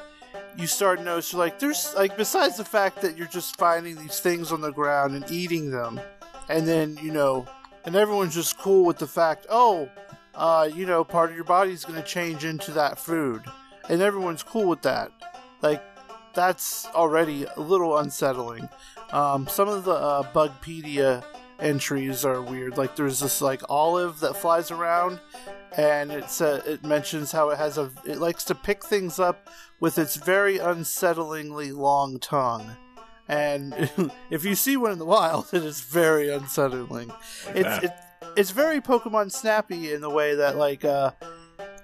[0.58, 4.52] you start noticing like there's like besides the fact that you're just finding these things
[4.52, 6.00] on the ground and eating them,
[6.50, 7.46] and then you know,
[7.86, 9.88] and everyone's just cool with the fact, oh,
[10.36, 13.44] uh, you know, part of your body's gonna change into that food,
[13.90, 15.12] and everyone's cool with that.
[15.62, 15.84] Like,
[16.34, 18.70] that's already a little unsettling.
[19.12, 21.24] Um, some of the uh, Bugpedia
[21.60, 22.78] entries are weird.
[22.78, 25.20] Like there's this like olive that flies around,
[25.76, 29.50] and it's uh, it mentions how it has a it likes to pick things up
[29.80, 32.76] with its very unsettlingly long tongue.
[33.28, 33.74] And
[34.30, 37.12] if you see one in the wild, it is very unsettling.
[37.50, 37.92] It's it,
[38.36, 41.12] it's very Pokemon snappy in the way that like uh,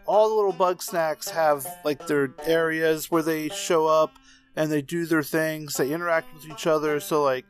[0.06, 4.16] all the little bug snacks have like their areas where they show up
[4.56, 5.76] and they do their things.
[5.76, 7.00] They interact with each other.
[7.00, 7.46] So like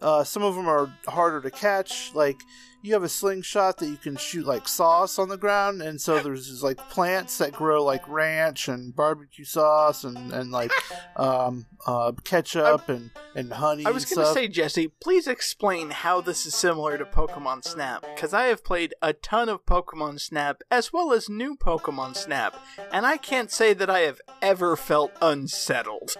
[0.00, 2.14] uh, some of them are harder to catch.
[2.14, 2.40] Like
[2.88, 6.20] you have a slingshot that you can shoot like sauce on the ground, and so
[6.20, 10.72] there's these like plants that grow like ranch and barbecue sauce and and like
[11.16, 13.84] um, uh, ketchup and and honey.
[13.86, 14.34] I was and going to stuff.
[14.34, 18.94] say, Jesse, please explain how this is similar to Pokemon Snap, because I have played
[19.02, 22.56] a ton of Pokemon Snap as well as new Pokemon Snap,
[22.90, 26.16] and I can't say that I have ever felt unsettled.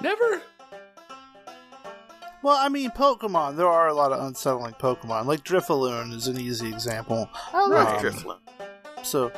[0.00, 0.42] Never.
[2.42, 3.56] Well, I mean, Pokemon.
[3.56, 5.26] There are a lot of unsettling Pokemon.
[5.26, 7.28] Like Drifloon is an easy example.
[7.52, 8.38] I love Um, Drifloon.
[9.04, 9.30] So,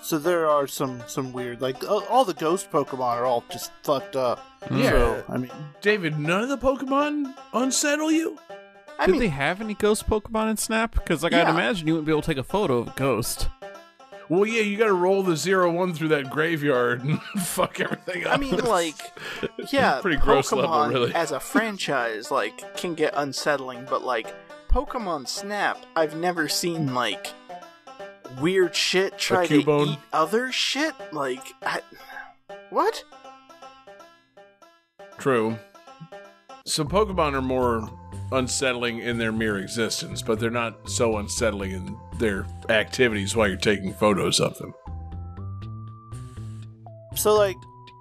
[0.00, 3.70] so there are some some weird like all all the ghost Pokemon are all just
[3.82, 4.44] fucked up.
[4.70, 4.90] Yeah.
[4.90, 5.50] So, I mean,
[5.80, 8.38] David, none of the Pokemon unsettle you?
[8.98, 10.92] I Did mean, they have any ghost Pokemon in Snap?
[10.92, 13.48] Because like I'd imagine you wouldn't be able to take a photo of a ghost.
[14.28, 18.26] Well, yeah, you got to roll the zero one through that graveyard and fuck everything
[18.26, 18.34] up.
[18.34, 18.96] I mean, like,
[19.72, 21.14] yeah, Pretty gross Pokemon level, really.
[21.14, 24.34] as a franchise, like, can get unsettling, but like,
[24.68, 27.28] Pokemon Snap, I've never seen like
[28.40, 30.94] weird shit try to eat other shit.
[31.12, 31.80] Like, I,
[32.70, 33.04] what?
[35.18, 35.58] True.
[36.64, 37.88] So Pokemon are more
[38.30, 43.56] unsettling in their mere existence, but they're not so unsettling in their activities while you're
[43.56, 44.74] taking photos of them.
[47.14, 47.56] so like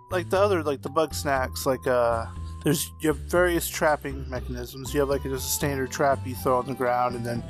[0.09, 2.25] like the other like the bug snacks like uh
[2.63, 4.93] there's you have various trapping mechanisms.
[4.93, 7.43] You have like just a standard trap you throw on the ground, and then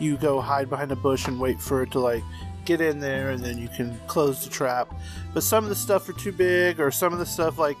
[0.00, 2.24] you go hide behind a bush and wait for it to like
[2.64, 4.92] get in there, and then you can close the trap.
[5.32, 7.76] But some of the stuff are too big, or some of the stuff like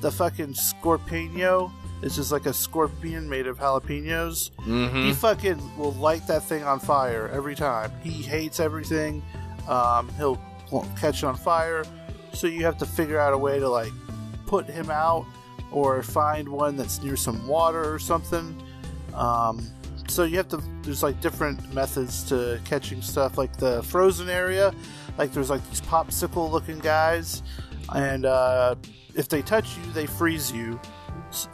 [0.00, 1.70] the fucking Scorpino
[2.04, 4.50] is just like a scorpion made of jalapenos.
[4.58, 5.06] Mm-hmm.
[5.06, 7.90] He fucking will light that thing on fire every time.
[8.02, 9.22] He hates everything.
[9.68, 10.38] Um, he'll
[10.98, 11.84] catch it on fire.
[12.34, 13.92] So you have to figure out a way to like
[14.46, 15.24] put him out
[15.72, 18.62] or find one that's near some water or something.
[19.14, 19.66] Um,
[20.08, 20.62] so you have to.
[20.82, 23.38] There's like different methods to catching stuff.
[23.38, 24.74] Like the frozen area,
[25.16, 27.42] like there's like these popsicle looking guys,
[27.94, 28.74] and uh,
[29.14, 30.78] if they touch you, they freeze you.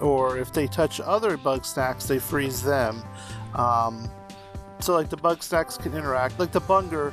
[0.01, 3.03] Or if they touch other bug snacks, they freeze them.
[3.55, 4.11] Um,
[4.81, 6.39] so like the bug snacks can interact.
[6.39, 7.13] Like the bunger,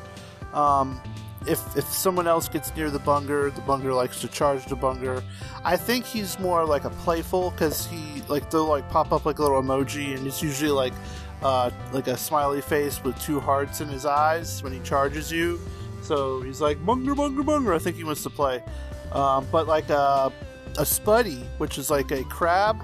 [0.54, 1.02] um,
[1.48, 5.24] if if someone else gets near the bunger, the bunger likes to charge the bunger.
[5.64, 9.40] I think he's more like a playful because he like they'll like pop up like
[9.40, 10.94] a little emoji, and it's usually like
[11.42, 15.60] uh, like a smiley face with two hearts in his eyes when he charges you.
[16.02, 17.74] So he's like bunger bunger bunger.
[17.74, 18.64] I think he wants to play.
[19.12, 20.32] Um, but like a
[20.78, 22.82] a spuddy, which is like a crab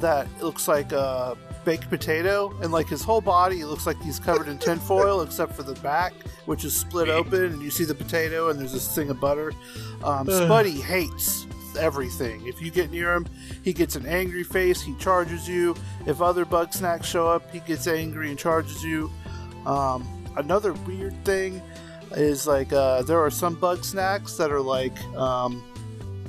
[0.00, 4.48] that looks like a baked potato, and like his whole body looks like he's covered
[4.48, 6.12] in tinfoil except for the back,
[6.46, 9.52] which is split open, and you see the potato, and there's this thing of butter.
[10.04, 11.46] Um, Spuddy hates
[11.76, 12.46] everything.
[12.46, 13.26] If you get near him,
[13.62, 14.80] he gets an angry face.
[14.80, 15.74] He charges you.
[16.06, 19.10] If other bug snacks show up, he gets angry and charges you.
[19.66, 20.06] Um,
[20.36, 21.60] another weird thing
[22.12, 25.62] is like uh, there are some bug snacks that are like um,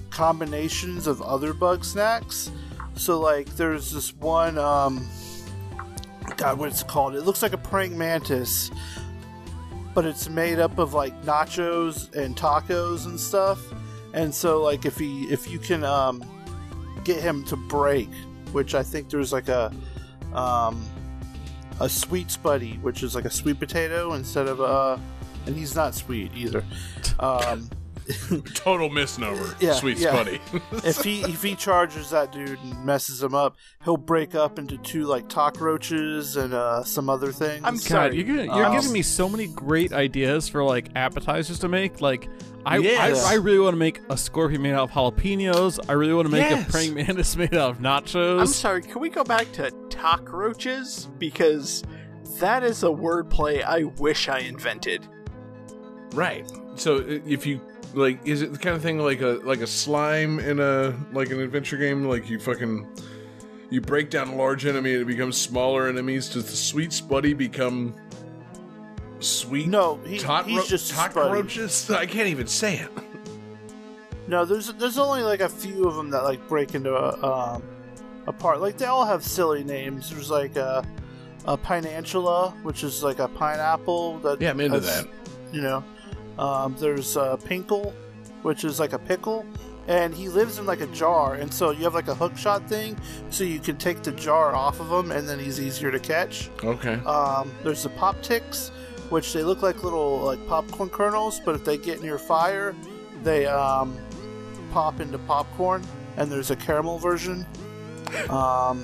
[0.09, 2.51] combinations of other bug snacks.
[2.95, 5.07] So like there's this one um
[6.35, 7.15] God what's it called?
[7.15, 8.71] It looks like a praying mantis,
[9.93, 13.61] but it's made up of like nachos and tacos and stuff.
[14.13, 16.23] And so like if he if you can um
[17.03, 18.09] get him to break,
[18.51, 19.73] which I think there's like a
[20.33, 20.83] um
[21.79, 24.97] a sweet spuddy, which is like a sweet potato instead of uh
[25.45, 26.63] and he's not sweet either.
[27.19, 27.69] Um
[28.53, 29.55] Total misnomer.
[29.59, 30.11] Yeah, Sweet yeah.
[30.13, 30.85] Spuddy.
[30.85, 34.77] if he if he charges that dude and messes him up, he'll break up into
[34.77, 37.61] two like cockroaches and uh, some other things.
[37.65, 38.15] I'm God, sorry.
[38.15, 41.99] you're, giving- you're Um, giving me so many great ideas for like appetizers to make.
[41.99, 42.29] Like,
[42.65, 43.25] I Yes.
[43.25, 45.79] I, I really want to make a scorpion made out of jalapenos.
[45.89, 46.67] I really want to make Yes.
[46.67, 48.39] a praying mantis made out of nachos.
[48.39, 51.07] I'm sorry, can we go back to cockroaches?
[51.19, 51.83] Because
[52.39, 55.07] that is a wordplay I wish I invented.
[56.13, 56.49] right.
[56.75, 57.59] So if you
[57.97, 61.29] like, is it the kind of thing like a like a slime in a like
[61.31, 62.05] an adventure game?
[62.05, 62.87] Like you fucking
[63.69, 66.29] you break down a large enemy and it becomes smaller enemies.
[66.29, 67.93] Does the Sweet Spuddy become
[69.19, 69.67] sweet?
[69.67, 71.89] No, he- tot- he's just cockroaches.
[71.89, 72.89] I can't even say it.
[74.27, 77.63] no, there's there's only like a few of them that like break into a, um,
[78.27, 78.61] apart.
[78.61, 80.09] Like they all have silly names.
[80.09, 80.85] There's like a
[81.45, 84.19] a pinantula, which is like a pineapple.
[84.19, 85.07] That Yeah, I'm into that.
[85.51, 85.83] You know,
[86.37, 87.93] um, there's uh, Pinkle,
[88.43, 89.45] which is like a pickle,
[89.87, 91.35] and he lives in like a jar.
[91.35, 92.97] And so you have like a hook shot thing,
[93.29, 96.49] so you can take the jar off of him, and then he's easier to catch.
[96.63, 96.95] Okay.
[97.05, 98.69] Um, there's the pop ticks,
[99.09, 102.75] which they look like little like popcorn kernels, but if they get near fire,
[103.23, 103.97] they um,
[104.71, 105.83] pop into popcorn.
[106.17, 107.45] And there's a caramel version.
[108.29, 108.83] Um,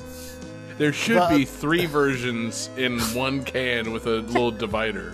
[0.78, 5.14] There should be three versions in one can with a little divider.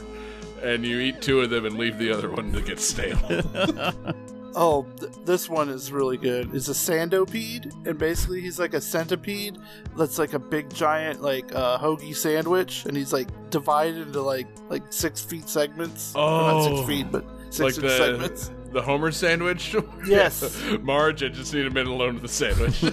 [0.64, 3.18] And you eat two of them and leave the other one to get stale.
[4.56, 6.54] oh, th- this one is really good.
[6.54, 9.58] It's a sandopede, and basically he's like a centipede
[9.98, 14.48] that's like a big giant like uh, hoagie sandwich, and he's like divided into like
[14.70, 16.14] like six feet segments.
[16.16, 16.76] Or not Oh.
[16.78, 18.52] six feet, but six like inch the segments.
[18.74, 19.76] the Homer sandwich.
[20.06, 20.62] Yes.
[20.82, 22.84] Marge, I just need a minute alone with the sandwich.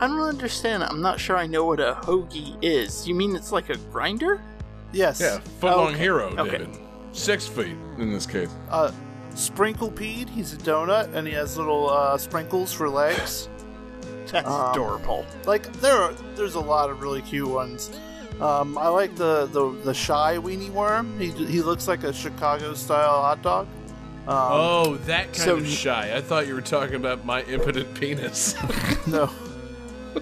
[0.00, 0.82] I don't understand.
[0.84, 3.06] I'm not sure I know what a hoagie is.
[3.08, 4.40] You mean it's like a grinder?
[4.92, 5.20] Yes.
[5.20, 5.98] yeah, foot long Okay.
[5.98, 6.58] hero, Okay.
[6.58, 6.78] David.
[7.12, 8.50] Six feet in this case.
[8.70, 8.92] uh,
[9.34, 10.28] Sprinklepede.
[10.30, 13.48] He's a donut, and he has little uh, sprinkles for legs.
[14.32, 15.24] That's Um, adorable.
[15.46, 17.90] Like there, are, there's a lot of really cute ones.
[18.40, 21.18] Um, I like the, the the shy weenie worm.
[21.18, 23.66] He he looks like a Chicago style hot dog.
[24.26, 26.14] Um, oh, that kind so- of shy.
[26.14, 28.54] I thought you were talking about my impotent penis.
[29.06, 29.30] no,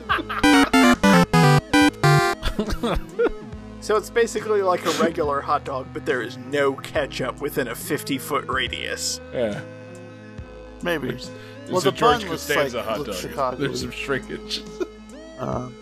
[3.87, 7.75] So it's basically like a regular hot dog, but there is no ketchup within a
[7.77, 9.21] 50 foot radius.
[9.33, 9.61] yeah.
[10.83, 11.11] maybe.
[11.11, 13.31] There's, there's Well, a the George bun looks Costanza like- hot looks dog.
[13.31, 13.57] Chicago.
[13.59, 14.63] There's some shrinkage.
[15.39, 15.73] Um,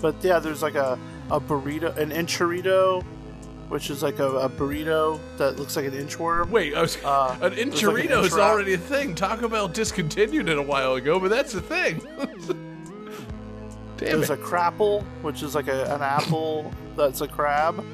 [0.00, 0.98] but yeah, there's like a,
[1.30, 3.02] a burrito, an enchilito,
[3.68, 6.50] which is like a, a burrito that looks like an inchworm.
[6.50, 9.14] Wait, I was, Uh, an there's like an is already a thing.
[9.14, 12.02] Taco Bell discontinued it a while ago, but that's a thing.
[14.00, 14.38] Damn There's it.
[14.40, 17.84] a crapple, which is like a, an apple that's a crab.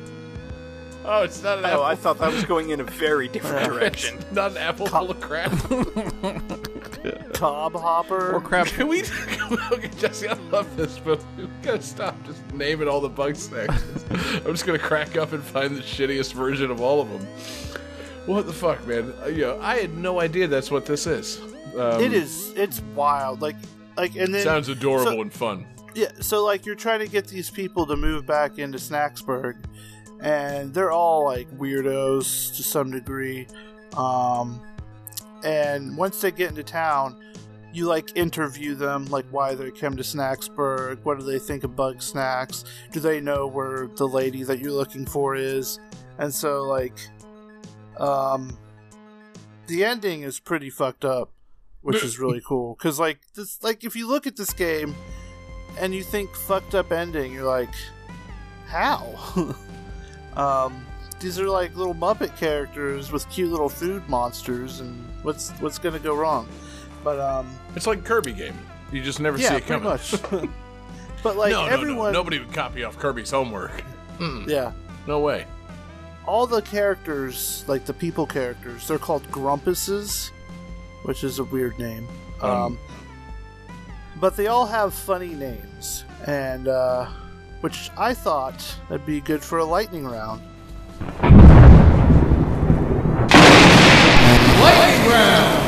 [1.04, 1.80] oh, it's not an apple.
[1.80, 4.18] Oh, I thought that was going in a very different direction.
[4.18, 5.50] It's not an apple full of crap.
[7.34, 8.32] Cob hopper.
[8.34, 8.66] or crap.
[8.68, 9.02] Can we?
[9.72, 13.82] okay, Jesse, I love this, but we gotta stop just naming all the bug snacks.
[14.10, 17.26] I'm just gonna crack up and find the shittiest version of all of them.
[18.26, 19.12] What the fuck, man?
[19.22, 21.40] Uh, you know, I had no idea that's what this is.
[21.78, 22.52] Um, it is.
[22.56, 23.40] It's wild.
[23.42, 23.56] Like,
[23.96, 25.66] like, and then Sounds adorable so- and fun.
[25.96, 29.64] Yeah, so like you're trying to get these people to move back into Snaxburg,
[30.20, 33.46] and they're all like weirdos to some degree.
[33.96, 34.60] Um,
[35.42, 37.18] and once they get into town,
[37.72, 41.70] you like interview them, like why they came to Snaxburg, what do they think of
[41.70, 45.80] Bugsnax, do they know where the lady that you're looking for is,
[46.18, 46.98] and so like,
[47.98, 48.54] um,
[49.66, 51.30] the ending is pretty fucked up,
[51.80, 54.94] which is really cool because like this, like if you look at this game
[55.78, 57.74] and you think fucked up ending, you're like,
[58.66, 59.54] how?
[60.36, 60.84] um,
[61.20, 65.98] these are like little Muppet characters with cute little food monsters, and what's what's gonna
[65.98, 66.48] go wrong?
[67.04, 68.58] But um, It's like Kirby game.
[68.92, 69.88] You just never see yeah, it pretty coming.
[69.88, 70.12] much.
[71.22, 73.82] but like no, no, no, nobody would copy off Kirby's homework.
[74.18, 74.72] Mm, yeah,
[75.06, 75.46] no way.
[76.26, 80.30] all the characters, like the people characters, they're called Grumpuses,
[81.04, 82.06] which is a weird name.
[82.42, 82.78] Um, Um
[84.20, 87.06] but they all have funny names, and uh,
[87.60, 90.40] which I thought would be good for a lightning round.
[94.60, 95.62] Lightning round.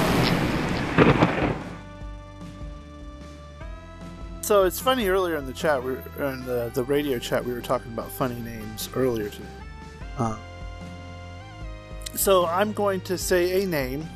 [4.41, 5.09] So it's funny.
[5.09, 8.11] Earlier in the chat, we were, in the the radio chat, we were talking about
[8.11, 9.45] funny names earlier today.
[10.17, 10.39] Uh,
[12.15, 14.09] so I'm going to say a name,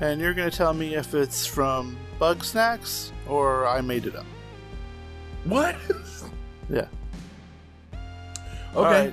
[0.00, 4.26] and you're going to tell me if it's from Bugsnax or I made it up.
[5.44, 5.76] What?
[6.68, 6.86] Yeah.
[7.92, 8.76] Okay.
[8.76, 9.12] All right.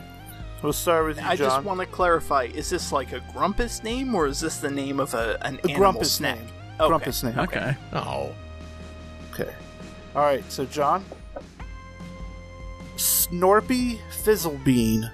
[0.62, 1.50] We'll start with you, I John.
[1.50, 5.00] just want to clarify: is this like a Grumpus name, or is this the name
[5.00, 6.38] of a an a animal Grumpus snack?
[6.38, 6.48] name.
[6.80, 6.88] Okay.
[6.88, 7.40] Grumpus name.
[7.40, 7.76] Okay.
[7.94, 8.32] Oh.
[9.34, 9.52] Okay.
[10.16, 10.44] All right.
[10.52, 11.04] So John.
[12.96, 15.10] Snorpy Fizzlebean.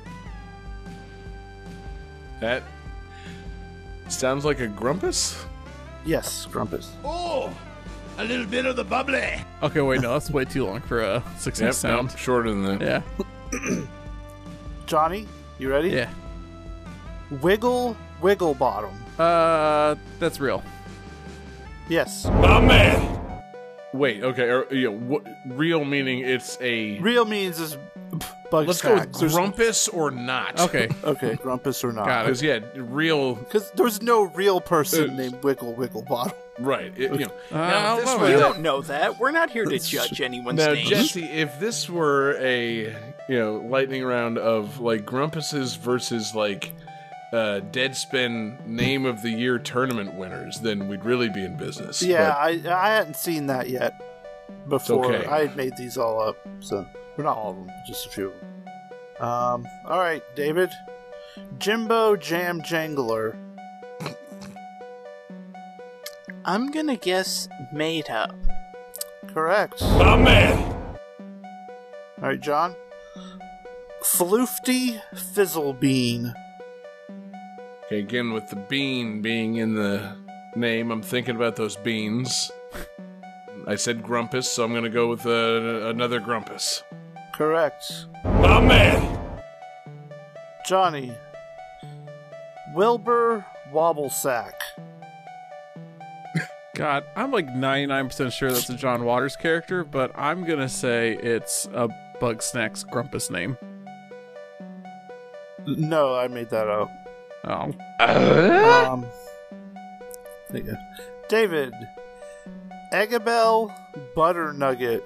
[2.41, 2.63] That
[4.09, 5.45] sounds like a grumpus.
[6.05, 6.91] Yes, Grumpus.
[7.05, 7.55] Oh,
[8.17, 9.35] a little bit of the bubbly.
[9.61, 12.09] Okay, wait, no, that's way too long for a success sound.
[12.09, 13.03] nope, shorter than that.
[13.61, 13.81] Yeah.
[14.85, 15.27] Johnny,
[15.59, 15.89] you ready?
[15.89, 16.09] Yeah.
[17.41, 18.91] Wiggle Wiggle Bottom.
[19.17, 20.63] Uh, that's real.
[21.89, 22.25] Yes.
[22.25, 23.19] My man.
[23.93, 24.49] Wait, okay.
[24.49, 26.99] Or, yeah, what, real meaning it's a.
[26.99, 27.77] Real means is
[28.49, 30.59] bug Let's go with grumpus or not.
[30.59, 30.89] Okay.
[31.03, 32.05] Okay, Grumpus or not.
[32.05, 32.25] Got.
[32.25, 33.35] Because yeah, real.
[33.35, 36.33] Because there's no real person Uh, named Wiggle Wiggle Bottom.
[36.59, 36.93] Right.
[36.97, 37.33] It, you know.
[37.51, 39.19] Uh, now, if don't this know were You don't know that.
[39.19, 40.85] We're not here to judge anyone's Now, name.
[40.85, 42.95] Jesse, if this were a
[43.29, 46.71] you know lightning round of like grumpuses versus like
[47.31, 52.03] uh, Deadspin name of the year tournament winners, then we'd really be in business.
[52.03, 53.99] Yeah, I I hadn't seen that yet
[54.69, 55.05] before.
[55.13, 55.25] okay.
[55.27, 56.85] I had made these all up, so
[57.17, 59.27] well, not all of them, just a few of them.
[59.27, 60.69] Um, all right, David,
[61.57, 63.35] Jimbo Jam Jangler.
[66.45, 68.35] I'm gonna guess made up.
[69.27, 69.81] Correct.
[69.81, 70.97] All My man.
[72.19, 72.75] right, John.
[74.03, 76.33] Floofty Fizzlebean.
[77.85, 80.15] Okay, again with the bean being in the
[80.55, 82.51] name, I'm thinking about those beans.
[83.65, 86.83] I said grumpus, so I'm gonna go with uh, another grumpus.
[87.33, 88.07] Correct.
[88.25, 89.19] My man.
[90.67, 91.13] Johnny.
[92.73, 94.53] Wilbur Wobblesack.
[96.75, 101.65] God, I'm like 99% sure that's a John Waters character, but I'm gonna say it's
[101.73, 101.87] a
[102.19, 103.57] Bugsnax Grumpus name.
[105.67, 106.89] No, I made that up.
[107.45, 107.73] Oh.
[108.03, 109.05] Um,
[110.53, 110.73] yeah.
[111.29, 111.73] David,
[112.91, 113.73] Eggabell
[114.15, 115.03] Butter Nugget.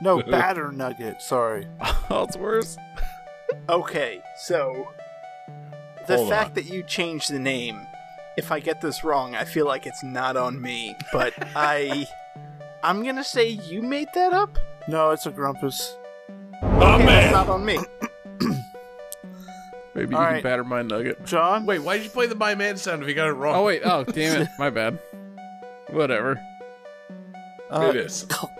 [0.00, 1.20] No, Batter Nugget.
[1.20, 1.66] Sorry.
[2.10, 2.76] Oh, it's worse.
[3.68, 4.88] Okay, so
[6.06, 6.54] the Hold fact on.
[6.54, 7.86] that you changed the name,
[8.36, 10.96] if I get this wrong, I feel like it's not on me.
[11.12, 12.06] But I,
[12.82, 14.58] I'm gonna say you made that up.
[14.88, 15.96] No, it's a Grumpus.
[16.62, 17.78] My Okay, that's not on me.
[19.94, 21.24] Maybe you All can batter my nugget.
[21.26, 21.66] John.
[21.66, 23.54] Wait, why did you play the my man sound if you got it wrong?
[23.54, 23.82] Oh, wait.
[23.84, 24.48] Oh, damn it.
[24.58, 24.98] My bad.
[25.90, 26.40] Whatever.
[27.70, 28.26] uh, it is.
[28.30, 28.50] Cl-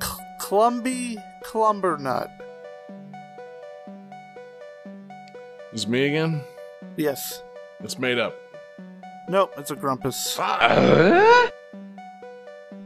[0.00, 2.30] Cl- Clumby Clumbernut.
[5.72, 6.40] Is me again?
[6.96, 7.42] Yes.
[7.80, 8.34] It's made up.
[9.30, 10.36] Nope, it's a Grumpus.
[10.40, 11.48] Ah.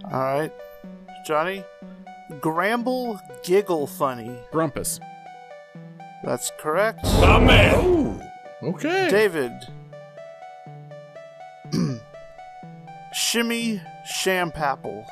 [0.04, 0.52] All right.
[1.26, 1.64] Johnny.
[2.42, 4.38] Gramble Giggle Funny.
[4.52, 5.00] Grumpus.
[6.22, 7.02] That's correct.
[7.02, 7.74] My man.
[7.78, 8.20] Oh,
[8.62, 9.08] okay.
[9.08, 9.52] David.
[13.14, 15.06] Shimmy Shampapple.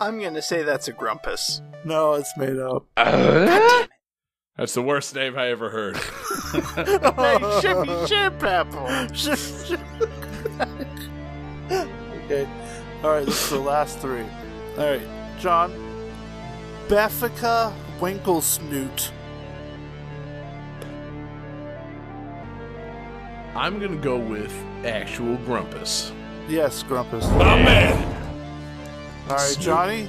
[0.00, 1.62] I'm gonna say that's a grumpus.
[1.84, 2.86] No, it's made up.
[4.62, 5.96] That's the worst name I ever heard.
[5.96, 8.86] hey, Shimmy Chip Apple.
[12.26, 12.48] okay.
[13.02, 14.24] All right, this is the last three.
[14.78, 15.02] All right,
[15.40, 15.72] John.
[16.86, 19.10] Beffica Winklesnoot.
[23.56, 26.12] I'm gonna go with actual grumpus.
[26.48, 27.26] Yes, Grumpus.
[27.30, 28.00] My man.
[29.28, 29.64] All right, Snoot.
[29.64, 30.08] Johnny.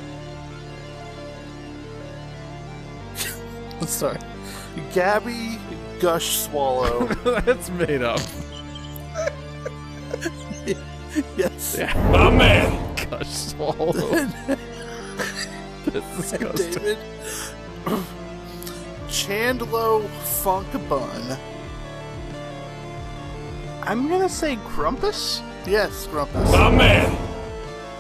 [3.87, 4.19] Sorry.
[4.93, 5.59] Gabby
[5.99, 7.05] Gush Swallow.
[7.41, 8.19] that's made up.
[11.37, 11.77] yes.
[12.11, 12.95] My man.
[13.09, 13.91] Gosh, swallow.
[15.85, 16.71] That's disgusting.
[16.71, 16.97] David.
[19.07, 21.37] Chandlo Funk Bun.
[23.83, 25.41] I'm gonna say grumpus.
[25.67, 26.51] Yes, Grumpus.
[26.51, 27.15] My man.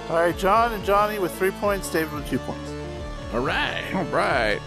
[0.09, 2.71] All right, John and Johnny with three points, David with two points.
[3.33, 4.59] Alright, All right.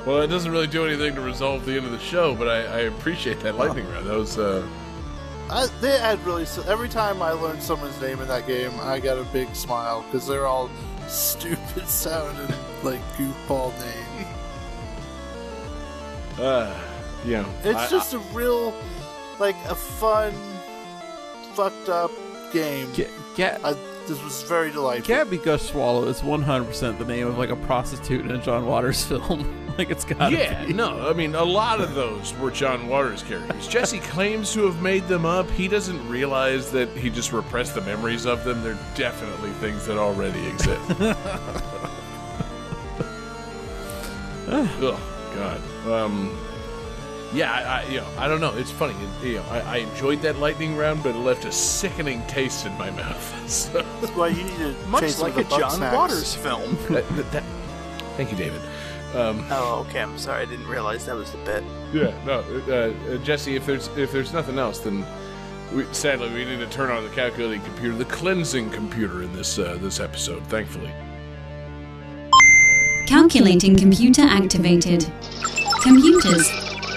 [0.00, 0.06] All right.
[0.06, 2.56] Well, it doesn't really do anything to resolve the end of the show, but I,
[2.64, 4.06] I appreciate that lightning round.
[4.06, 4.66] That was uh,
[5.50, 9.00] I, they had really So every time I learned someone's name in that game, I
[9.00, 10.70] got a big smile because they're all
[11.08, 14.26] stupid sounding like goofball name.
[16.38, 16.74] uh,
[17.24, 18.72] you know, It's I- just a real,
[19.38, 20.32] like a fun,
[21.54, 22.10] fucked up
[22.52, 22.88] game.
[22.94, 23.72] Ga- Ga- I,
[24.06, 25.06] this was very delightful.
[25.14, 29.04] Gabby Gush Swallow is 100% the name of like a prostitute in a John Waters
[29.08, 29.69] film.
[29.80, 33.66] Like it's got Yeah, no, I mean, a lot of those were John Waters characters.
[33.66, 35.50] Jesse claims to have made them up.
[35.50, 38.62] He doesn't realize that he just repressed the memories of them.
[38.62, 40.80] They're definitely things that already exist.
[44.48, 45.00] oh,
[45.34, 45.60] God.
[45.90, 46.38] Um,
[47.32, 48.54] yeah, I, I, you know, I don't know.
[48.56, 48.94] It's funny.
[49.22, 52.66] It- you know, I, I enjoyed that lightning round, but it left a sickening taste
[52.66, 53.36] in my mouth.
[53.50, 55.96] So, That's why you need to Much like a John snacks.
[55.96, 56.76] Waters film.
[56.90, 57.44] that, that, that-
[58.16, 58.60] thank you, David.
[59.14, 60.00] Um, Oh, okay.
[60.00, 60.42] I'm sorry.
[60.42, 61.64] I didn't realize that was the bit.
[61.92, 63.56] Yeah, no, uh, uh, Jesse.
[63.56, 65.04] If there's if there's nothing else, then
[65.74, 69.58] we, sadly we need to turn on the calculating computer, the cleansing computer in this
[69.58, 70.44] uh, this episode.
[70.46, 70.92] Thankfully,
[73.08, 75.04] Calculating computer activated.
[75.82, 76.48] Computers.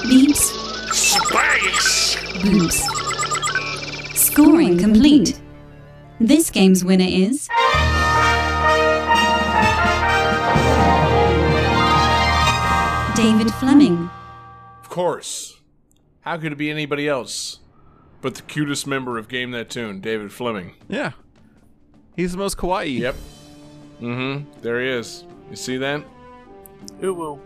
[0.05, 0.61] Beeps.
[0.93, 2.15] Space!
[2.43, 4.15] Boops.
[4.15, 5.39] Scoring complete.
[6.19, 7.49] This game's winner is.
[13.23, 14.09] David Fleming.
[14.81, 15.61] of course,
[16.21, 17.59] how could it be anybody else
[18.21, 20.75] but the cutest member of Game That Tune, David Fleming?
[20.89, 21.11] Yeah.
[22.17, 22.99] He's the most kawaii.
[22.99, 23.15] Yep.
[24.01, 24.61] Mm-hmm.
[24.61, 25.23] There he is.
[25.49, 26.03] You see that?
[27.01, 27.41] Ooh, woo.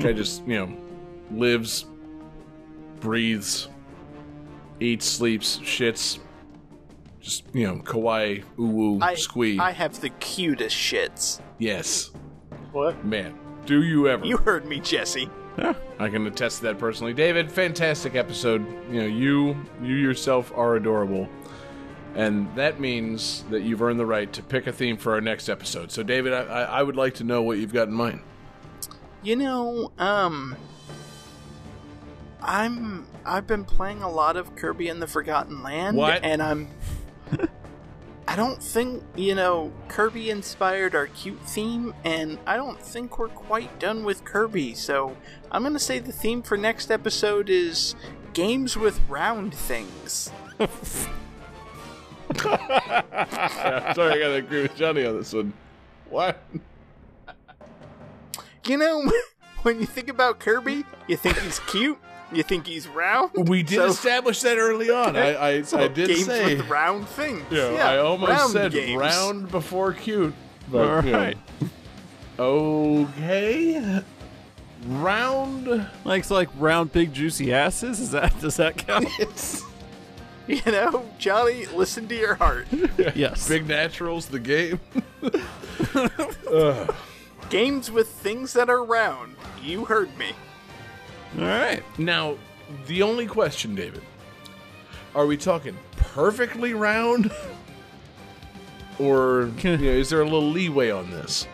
[0.00, 0.76] Guy just you know
[1.30, 1.86] lives,
[2.98, 3.68] breathes,
[4.80, 6.18] eats, sleeps, shits.
[7.20, 9.58] Just you know, kawaii, ooh woo, I, squee.
[9.60, 11.40] I have the cutest shits.
[11.58, 12.10] yes,
[12.72, 13.04] What?
[13.04, 13.38] man.
[13.66, 14.24] Do you ever?
[14.24, 15.28] You heard me, Jesse.
[15.58, 17.12] Yeah, I can attest to that personally.
[17.14, 18.64] David, fantastic episode.
[18.90, 21.28] You know, you you yourself are adorable.
[22.14, 25.50] And that means that you've earned the right to pick a theme for our next
[25.50, 25.90] episode.
[25.92, 28.20] So, David, I, I would like to know what you've got in mind.
[29.22, 30.56] You know, um,
[32.40, 36.22] I'm I've been playing a lot of Kirby and the Forgotten Land, What?
[36.22, 36.68] and I'm.
[38.36, 43.28] I don't think you know Kirby inspired our cute theme, and I don't think we're
[43.28, 44.74] quite done with Kirby.
[44.74, 45.16] So
[45.50, 47.94] I'm gonna say the theme for next episode is
[48.34, 50.30] games with round things.
[50.60, 52.58] Sorry,
[53.56, 55.54] I gotta agree with Johnny on this one.
[56.10, 56.38] What?
[58.66, 59.10] You know,
[59.62, 61.98] when you think about Kirby, you think he's cute,
[62.32, 63.30] you think he's round.
[63.48, 65.16] We did so- establish that early on.
[65.16, 66.56] I I, I did games say.
[66.56, 67.42] with round things.
[67.50, 69.00] Yeah, yeah, I almost round said games.
[69.00, 70.34] round before cute.
[70.70, 71.32] But, All you know.
[72.38, 74.02] Okay.
[74.88, 75.88] Round.
[76.04, 78.00] Like so like round big juicy asses?
[78.00, 79.08] Is that does that count?
[80.48, 82.68] You know, Johnny, listen to your heart.
[83.16, 83.48] yes.
[83.48, 84.78] Big Naturals, the game.
[87.50, 89.34] Games with things that are round.
[89.60, 90.30] You heard me.
[91.38, 91.82] All right.
[91.98, 92.36] Now,
[92.86, 94.02] the only question, David,
[95.14, 97.30] are we talking perfectly round?
[98.98, 101.46] Or you know, is there a little leeway on this?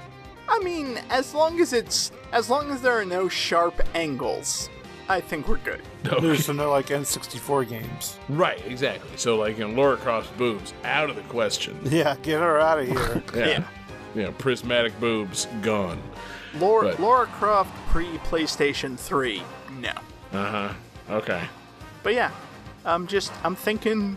[0.48, 4.70] I mean, as long as it's as long as there are no sharp angles,
[5.08, 5.82] I think we're good.
[6.04, 8.18] There's no like N64 games.
[8.28, 9.10] Right, exactly.
[9.16, 11.76] So, like, in know, Laura Croft boobs, out of the question.
[11.84, 13.22] Yeah, get her out of here.
[13.34, 13.46] Yeah.
[13.46, 13.64] Yeah.
[14.14, 16.00] You know, prismatic boobs, gone.
[16.60, 17.00] Laura Right.
[17.00, 19.42] Laura Croft pre PlayStation 3.
[19.82, 19.90] No.
[20.32, 20.72] Uh huh.
[21.10, 21.42] Okay.
[22.02, 22.30] But yeah,
[22.84, 24.16] I'm just I'm thinking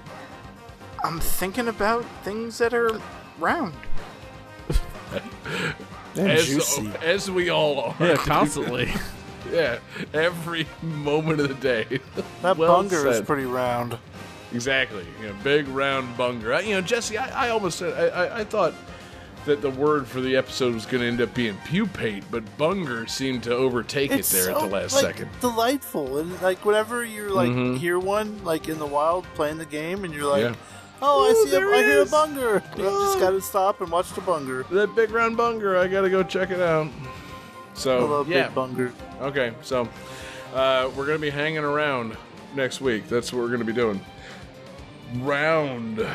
[1.04, 3.02] I'm thinking about things that are
[3.40, 3.74] round.
[6.18, 6.90] And As, juicy.
[7.04, 7.96] as we all are.
[8.00, 8.90] Yeah, constantly.
[9.52, 9.78] Yeah,
[10.12, 12.00] every moment of the day.
[12.42, 13.96] That Well bunger is pretty round.
[14.54, 15.06] Exactly.
[15.22, 16.52] You know, big round bunger.
[16.54, 18.74] I, you know, Jesse, I, I almost said I, I, I thought
[19.46, 23.06] that the word for the episode was going to end up being pupate, but bunger
[23.08, 25.30] seemed to overtake It's it there at the last like, second.
[25.42, 30.04] Delightful, and like whenever you like hear one like in the wild playing the game,
[30.04, 30.56] and you're like, Yeah.
[31.02, 33.20] "Oh, Ooh, I see, a, I hear a bunger." You just Oh.
[33.20, 34.64] gotta stop and watch the bunger.
[34.72, 36.88] That big round bunger, I got to go check it out.
[37.76, 38.94] So love yeah, big bunger.
[39.22, 39.54] okay.
[39.62, 39.88] So
[40.54, 42.16] uh, we're going to be hanging around
[42.56, 43.08] next week.
[43.10, 44.00] That's what we're going to be doing.
[45.18, 46.06] Round.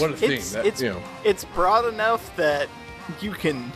[0.00, 0.32] What a thing!
[0.32, 2.68] It's That, it's you know, it's broad enough that
[3.20, 3.72] you can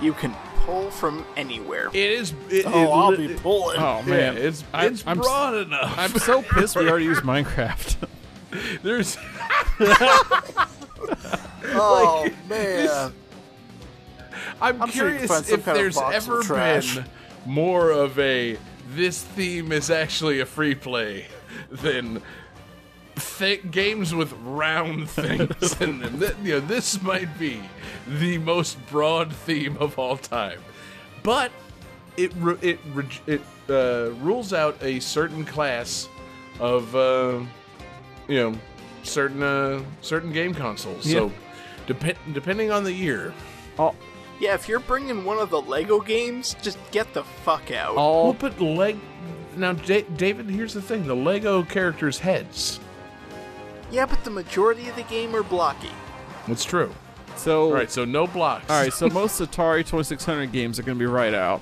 [0.00, 1.88] you can pull from anywhere.
[1.88, 2.32] it is.
[2.50, 3.78] It, Oh, it I'll li- be pulling.
[3.78, 5.94] Oh Yeah, man, it's I- it's I'm s- broad enough.
[5.98, 7.96] I'm so pissed we already used Minecraft.
[8.82, 9.16] There's
[11.78, 13.12] Oh man,
[14.60, 17.04] I'm, I'm sure you can curious find some if there's ever been
[17.44, 18.56] more of a
[18.94, 21.26] this theme is actually a free play
[21.70, 22.22] than
[23.38, 26.18] th- games with round things in them.
[26.18, 27.60] Th- you know, this might be
[28.06, 30.60] the most broad theme of all time,
[31.22, 31.50] but
[32.16, 36.08] it ru- it re- it uh, rules out a certain class
[36.60, 37.40] of uh,
[38.28, 38.54] you know
[39.02, 41.10] certain uh, certain game consoles.
[41.10, 41.32] So,
[41.86, 43.32] dep- depending on the year,
[43.78, 43.94] All,
[44.40, 47.96] Yeah, if you're bringing one of the Lego games, just get the fuck out.
[47.96, 48.96] we'll all put leg.
[49.56, 52.80] Now, Da- David, here's the thing: the Lego characters' heads.
[53.90, 55.90] Yeah, but the majority of the game are blocky.
[56.48, 56.92] It's true.
[57.36, 57.64] so.
[57.66, 58.68] All right, so no blocks.
[58.70, 61.60] All right, so most Atari 2600 games are going to be right out.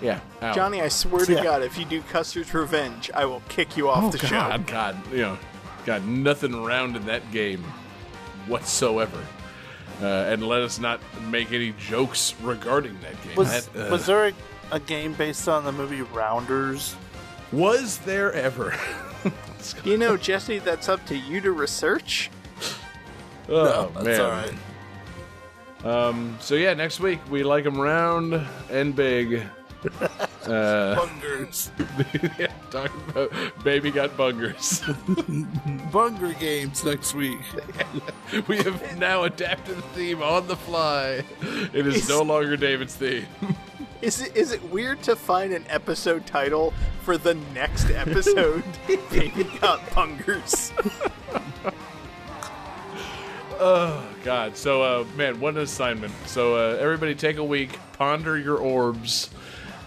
[0.00, 0.54] yeah, out.
[0.54, 1.42] Johnny, I swear to Yeah.
[1.42, 4.28] God, if you do Custer's Revenge, I will kick you off Oh, the God.
[4.28, 4.36] show.
[4.40, 4.66] God,
[5.06, 5.38] God, you know,
[5.86, 7.62] got nothing round in that game
[8.46, 9.18] whatsoever.
[10.02, 10.98] Uh, and let us not
[11.28, 13.36] make any jokes regarding that game.
[13.36, 14.32] Was That, uh, was there a,
[14.72, 16.96] a game based on the movie Rounders?
[17.52, 18.74] was there ever?
[19.84, 22.30] You know, Jesse, that's up to you to research.
[23.48, 24.20] oh that's man.
[24.20, 24.54] all right.
[25.84, 29.42] Um, so yeah, next week we like them round and big.
[30.46, 31.70] Uh, Bungers.
[32.38, 33.30] yeah, talking about
[33.62, 34.80] baby got bungers.
[35.92, 37.38] Bunger games next week.
[38.48, 41.22] we have now adapted the theme on the fly.
[41.74, 43.26] It is no longer David's theme.
[44.02, 46.72] Is it is it weird to find an episode title
[47.02, 48.64] for the next episode?
[49.10, 50.72] Baby got bungers.
[53.62, 54.56] Oh God!
[54.56, 56.14] So, uh, man, what an assignment.
[56.24, 59.28] So, uh, everybody, take a week, ponder your orbs,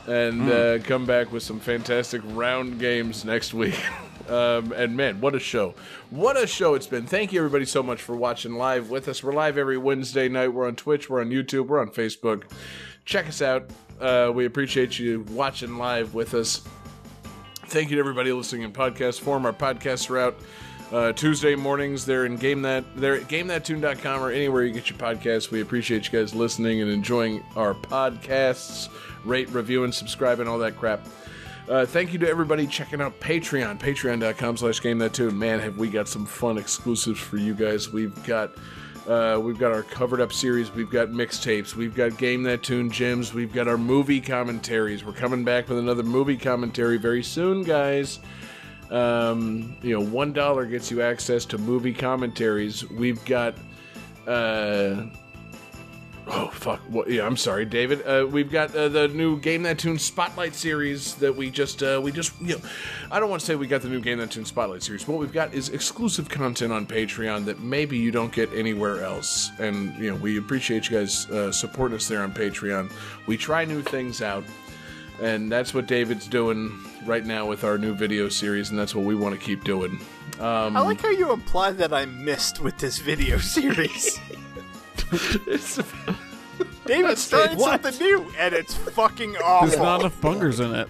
[0.06, 3.76] and uh, come back with some fantastic round games next week.
[4.30, 5.74] um, and man, what a show!
[6.12, 7.08] What a show it's been.
[7.08, 9.24] Thank you, everybody, so much for watching live with us.
[9.24, 10.50] We're live every Wednesday night.
[10.50, 11.10] We're on Twitch.
[11.10, 11.66] We're on YouTube.
[11.66, 12.44] We're on Facebook.
[13.06, 13.72] Check us out.
[14.00, 16.62] Uh, we appreciate you watching live with us.
[17.68, 19.46] Thank you to everybody listening in podcast form.
[19.46, 20.36] Our podcasts are out
[20.92, 22.06] uh, Tuesday mornings.
[22.06, 22.84] They're in Game That.
[22.96, 25.50] They're at GameThatTune.com or anywhere you get your podcasts.
[25.50, 28.90] We appreciate you guys listening and enjoying our podcasts.
[29.26, 31.08] Rate, review, and subscribe and all that crap.
[31.68, 33.80] Uh, thank you to everybody checking out Patreon.
[33.80, 35.38] Patreon.com slash Game That Tune.
[35.40, 37.92] Man, have we got some fun exclusives for you guys.
[37.92, 38.52] We've got
[39.08, 40.72] uh, we've got our covered up series.
[40.72, 41.76] We've got mixtapes.
[41.76, 43.34] We've got Game That Tune gems.
[43.34, 45.04] We've got our movie commentaries.
[45.04, 48.20] We're coming back with another movie commentary very soon, guys.
[48.90, 52.90] Um, you know, one dollar gets you access to movie commentaries.
[52.90, 53.56] We've got,
[54.28, 55.06] uh,
[56.28, 58.06] oh fuck, what, yeah, I'm sorry, David.
[58.06, 62.00] Uh, we've got uh, the new Game That Tune Spotlight series that we just, uh,
[62.04, 62.62] we just, you know,
[63.12, 65.08] I don't want to say we got the new Game That Tune Spotlight series.
[65.08, 69.52] What we've got is exclusive content on Patreon that maybe you don't get anywhere else,
[69.60, 72.92] and you know, we appreciate you guys uh, supporting us there on Patreon.
[73.28, 74.44] We try new things out
[75.22, 79.06] and that's what David's doing right now with our new video series, and that's what
[79.06, 80.00] we want to keep doing.
[80.40, 84.20] Um, I like how you imply that I missed with this video series.
[85.48, 85.80] It's,
[86.86, 87.84] David's starting What?
[87.84, 89.68] something new, and it's fucking awful.
[89.68, 90.88] There's not enough bungers in it.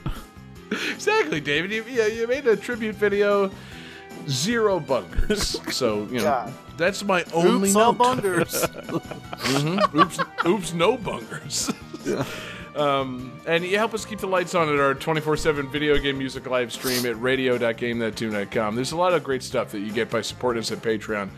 [0.94, 1.72] exactly, David.
[1.72, 3.52] You, yeah, you made a tribute video,
[4.28, 5.72] zero bungers.
[5.74, 6.54] so you know God.
[6.78, 8.00] that's my only Oops, all note.
[8.22, 9.00] bungers.
[9.44, 10.00] Mm-hmm.
[10.00, 11.70] oops, oops, no bungers.
[12.76, 16.48] Um, and you help us keep the lights on at our 24-7 video game music
[16.48, 18.76] live stream at radio.gamethattune.com.
[18.76, 21.30] There's a lot of great stuff that you get by supporting us at Patreon.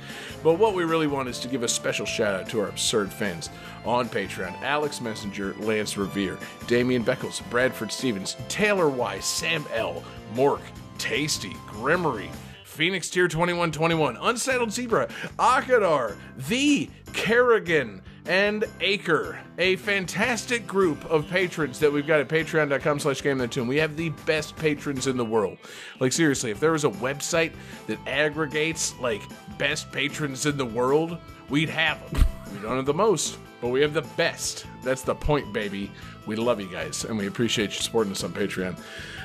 [0.44, 3.12] But what we really want is to give a special shout out to our absurd
[3.12, 3.50] fans
[3.84, 4.60] on Patreon.
[4.62, 6.38] Alex Messenger, Lance Revere,
[6.68, 10.04] Damian Beckles, Bradford Stevens, Taylor Y, Sam L,
[10.36, 10.62] Mork,
[10.98, 12.30] Tasty, Grimmery,
[12.64, 15.08] Phoenix Tier 2121, Unsettled Zebra,
[15.40, 16.16] Akadar,
[16.50, 19.40] The Kerrigan, and Acre.
[19.58, 23.68] A fantastic group of patrons that we've got at patreon.com slash game that tune.
[23.68, 25.58] We have the best patrons in the world.
[26.00, 27.54] Like seriously, if there was a website
[27.88, 29.22] that aggregates like
[29.58, 31.18] best patrons in the world,
[31.50, 32.26] we'd have them.
[32.54, 34.66] We don't have the most, but we have the best.
[34.84, 35.92] That's the point, baby.
[36.26, 38.78] We love you guys, and we appreciate you supporting us on Patreon.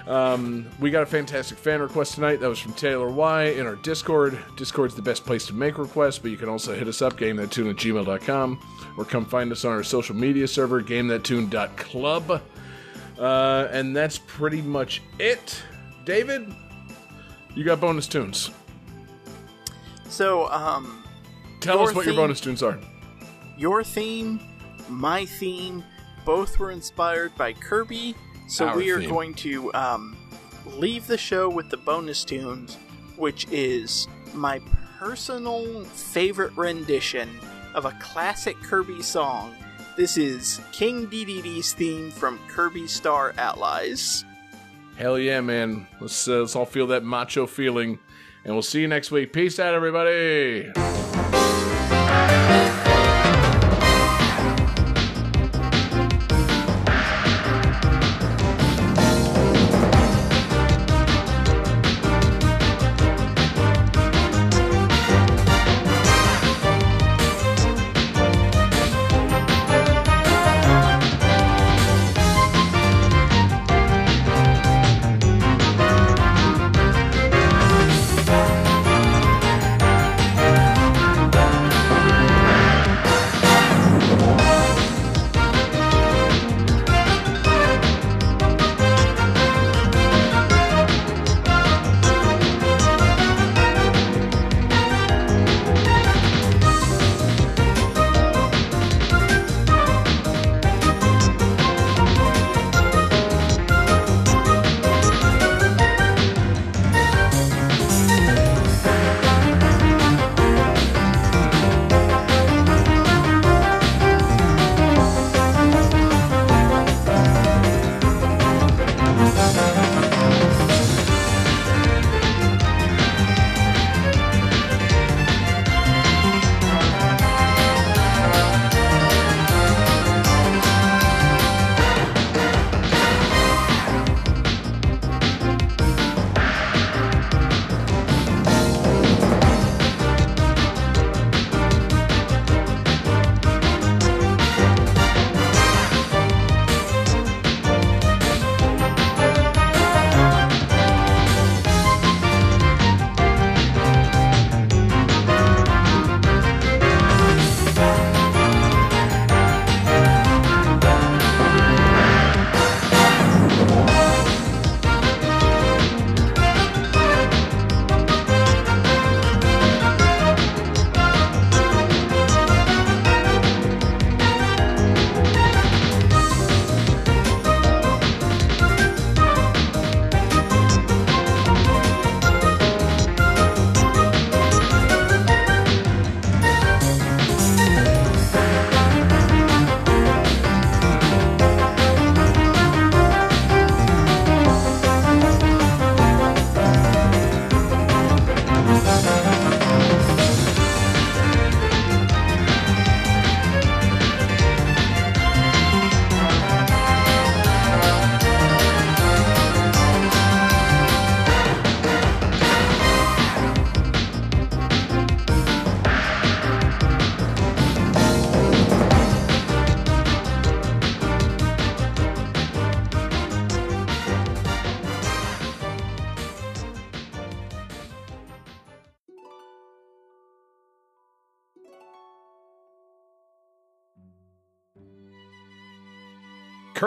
[0.06, 2.40] Um, we got a fantastic fan request tonight.
[2.40, 4.38] That was from Taylor Y in our Discord.
[4.56, 7.70] Discord's the best place to make requests, but you can also hit us up, gamethattune
[7.70, 8.60] at gmail.com,
[8.98, 12.42] or come find us on our social media server, gamethattune.club.
[13.18, 15.62] Uh, and that's pretty much it.
[16.04, 16.52] David,
[17.54, 18.50] you got bonus tunes.
[20.08, 21.04] So, um,
[21.60, 22.78] Tell us what your bonus tunes are.
[23.58, 24.40] your theme,
[24.88, 25.84] my theme,
[26.30, 28.14] both were inspired by Kirby.
[28.46, 29.10] So Our we are theme.
[29.10, 30.16] going to um,
[30.64, 32.76] leave the show with the bonus tunes,
[33.16, 34.60] which is my
[34.96, 37.28] personal favorite rendition
[37.74, 39.56] of a classic Kirby song.
[39.96, 44.24] This is King Dedede's theme from Kirby Star Allies.
[44.96, 45.88] Hell yeah, man.
[46.00, 47.98] Let's, uh, let's all feel that macho feeling.
[48.44, 49.32] And we'll see you next week.
[49.32, 50.70] Peace out, everybody.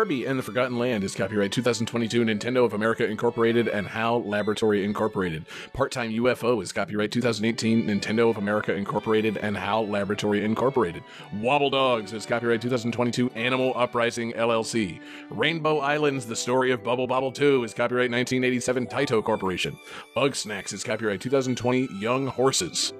[0.03, 4.83] Kirby and the Forgotten Land is copyright 2022 Nintendo of America Incorporated and HAL Laboratory
[4.83, 5.45] Incorporated.
[5.71, 11.05] Part Time UFO is copyright 2018 Nintendo of America Incorporated and HAL Laboratory Incorporated.
[11.35, 14.99] Wobble Dogs is copyright 2022 Animal Uprising LLC.
[15.29, 19.79] Rainbow Islands The Story of Bubble Bobble 2 is copyright 1987 Taito Corporation.
[20.17, 22.91] Bugsnax is copyright 2020 Young Horses.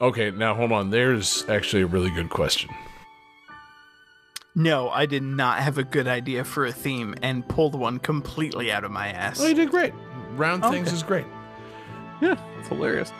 [0.00, 0.90] Okay, now hold on.
[0.90, 2.70] There's actually a really good question.
[4.58, 8.72] No, I did not have a good idea for a theme and pulled one completely
[8.72, 9.38] out of my ass.
[9.38, 9.92] Oh, you did great.
[10.34, 10.76] Round Okay.
[10.76, 11.26] things is great.
[12.22, 13.12] Yeah, it's hilarious.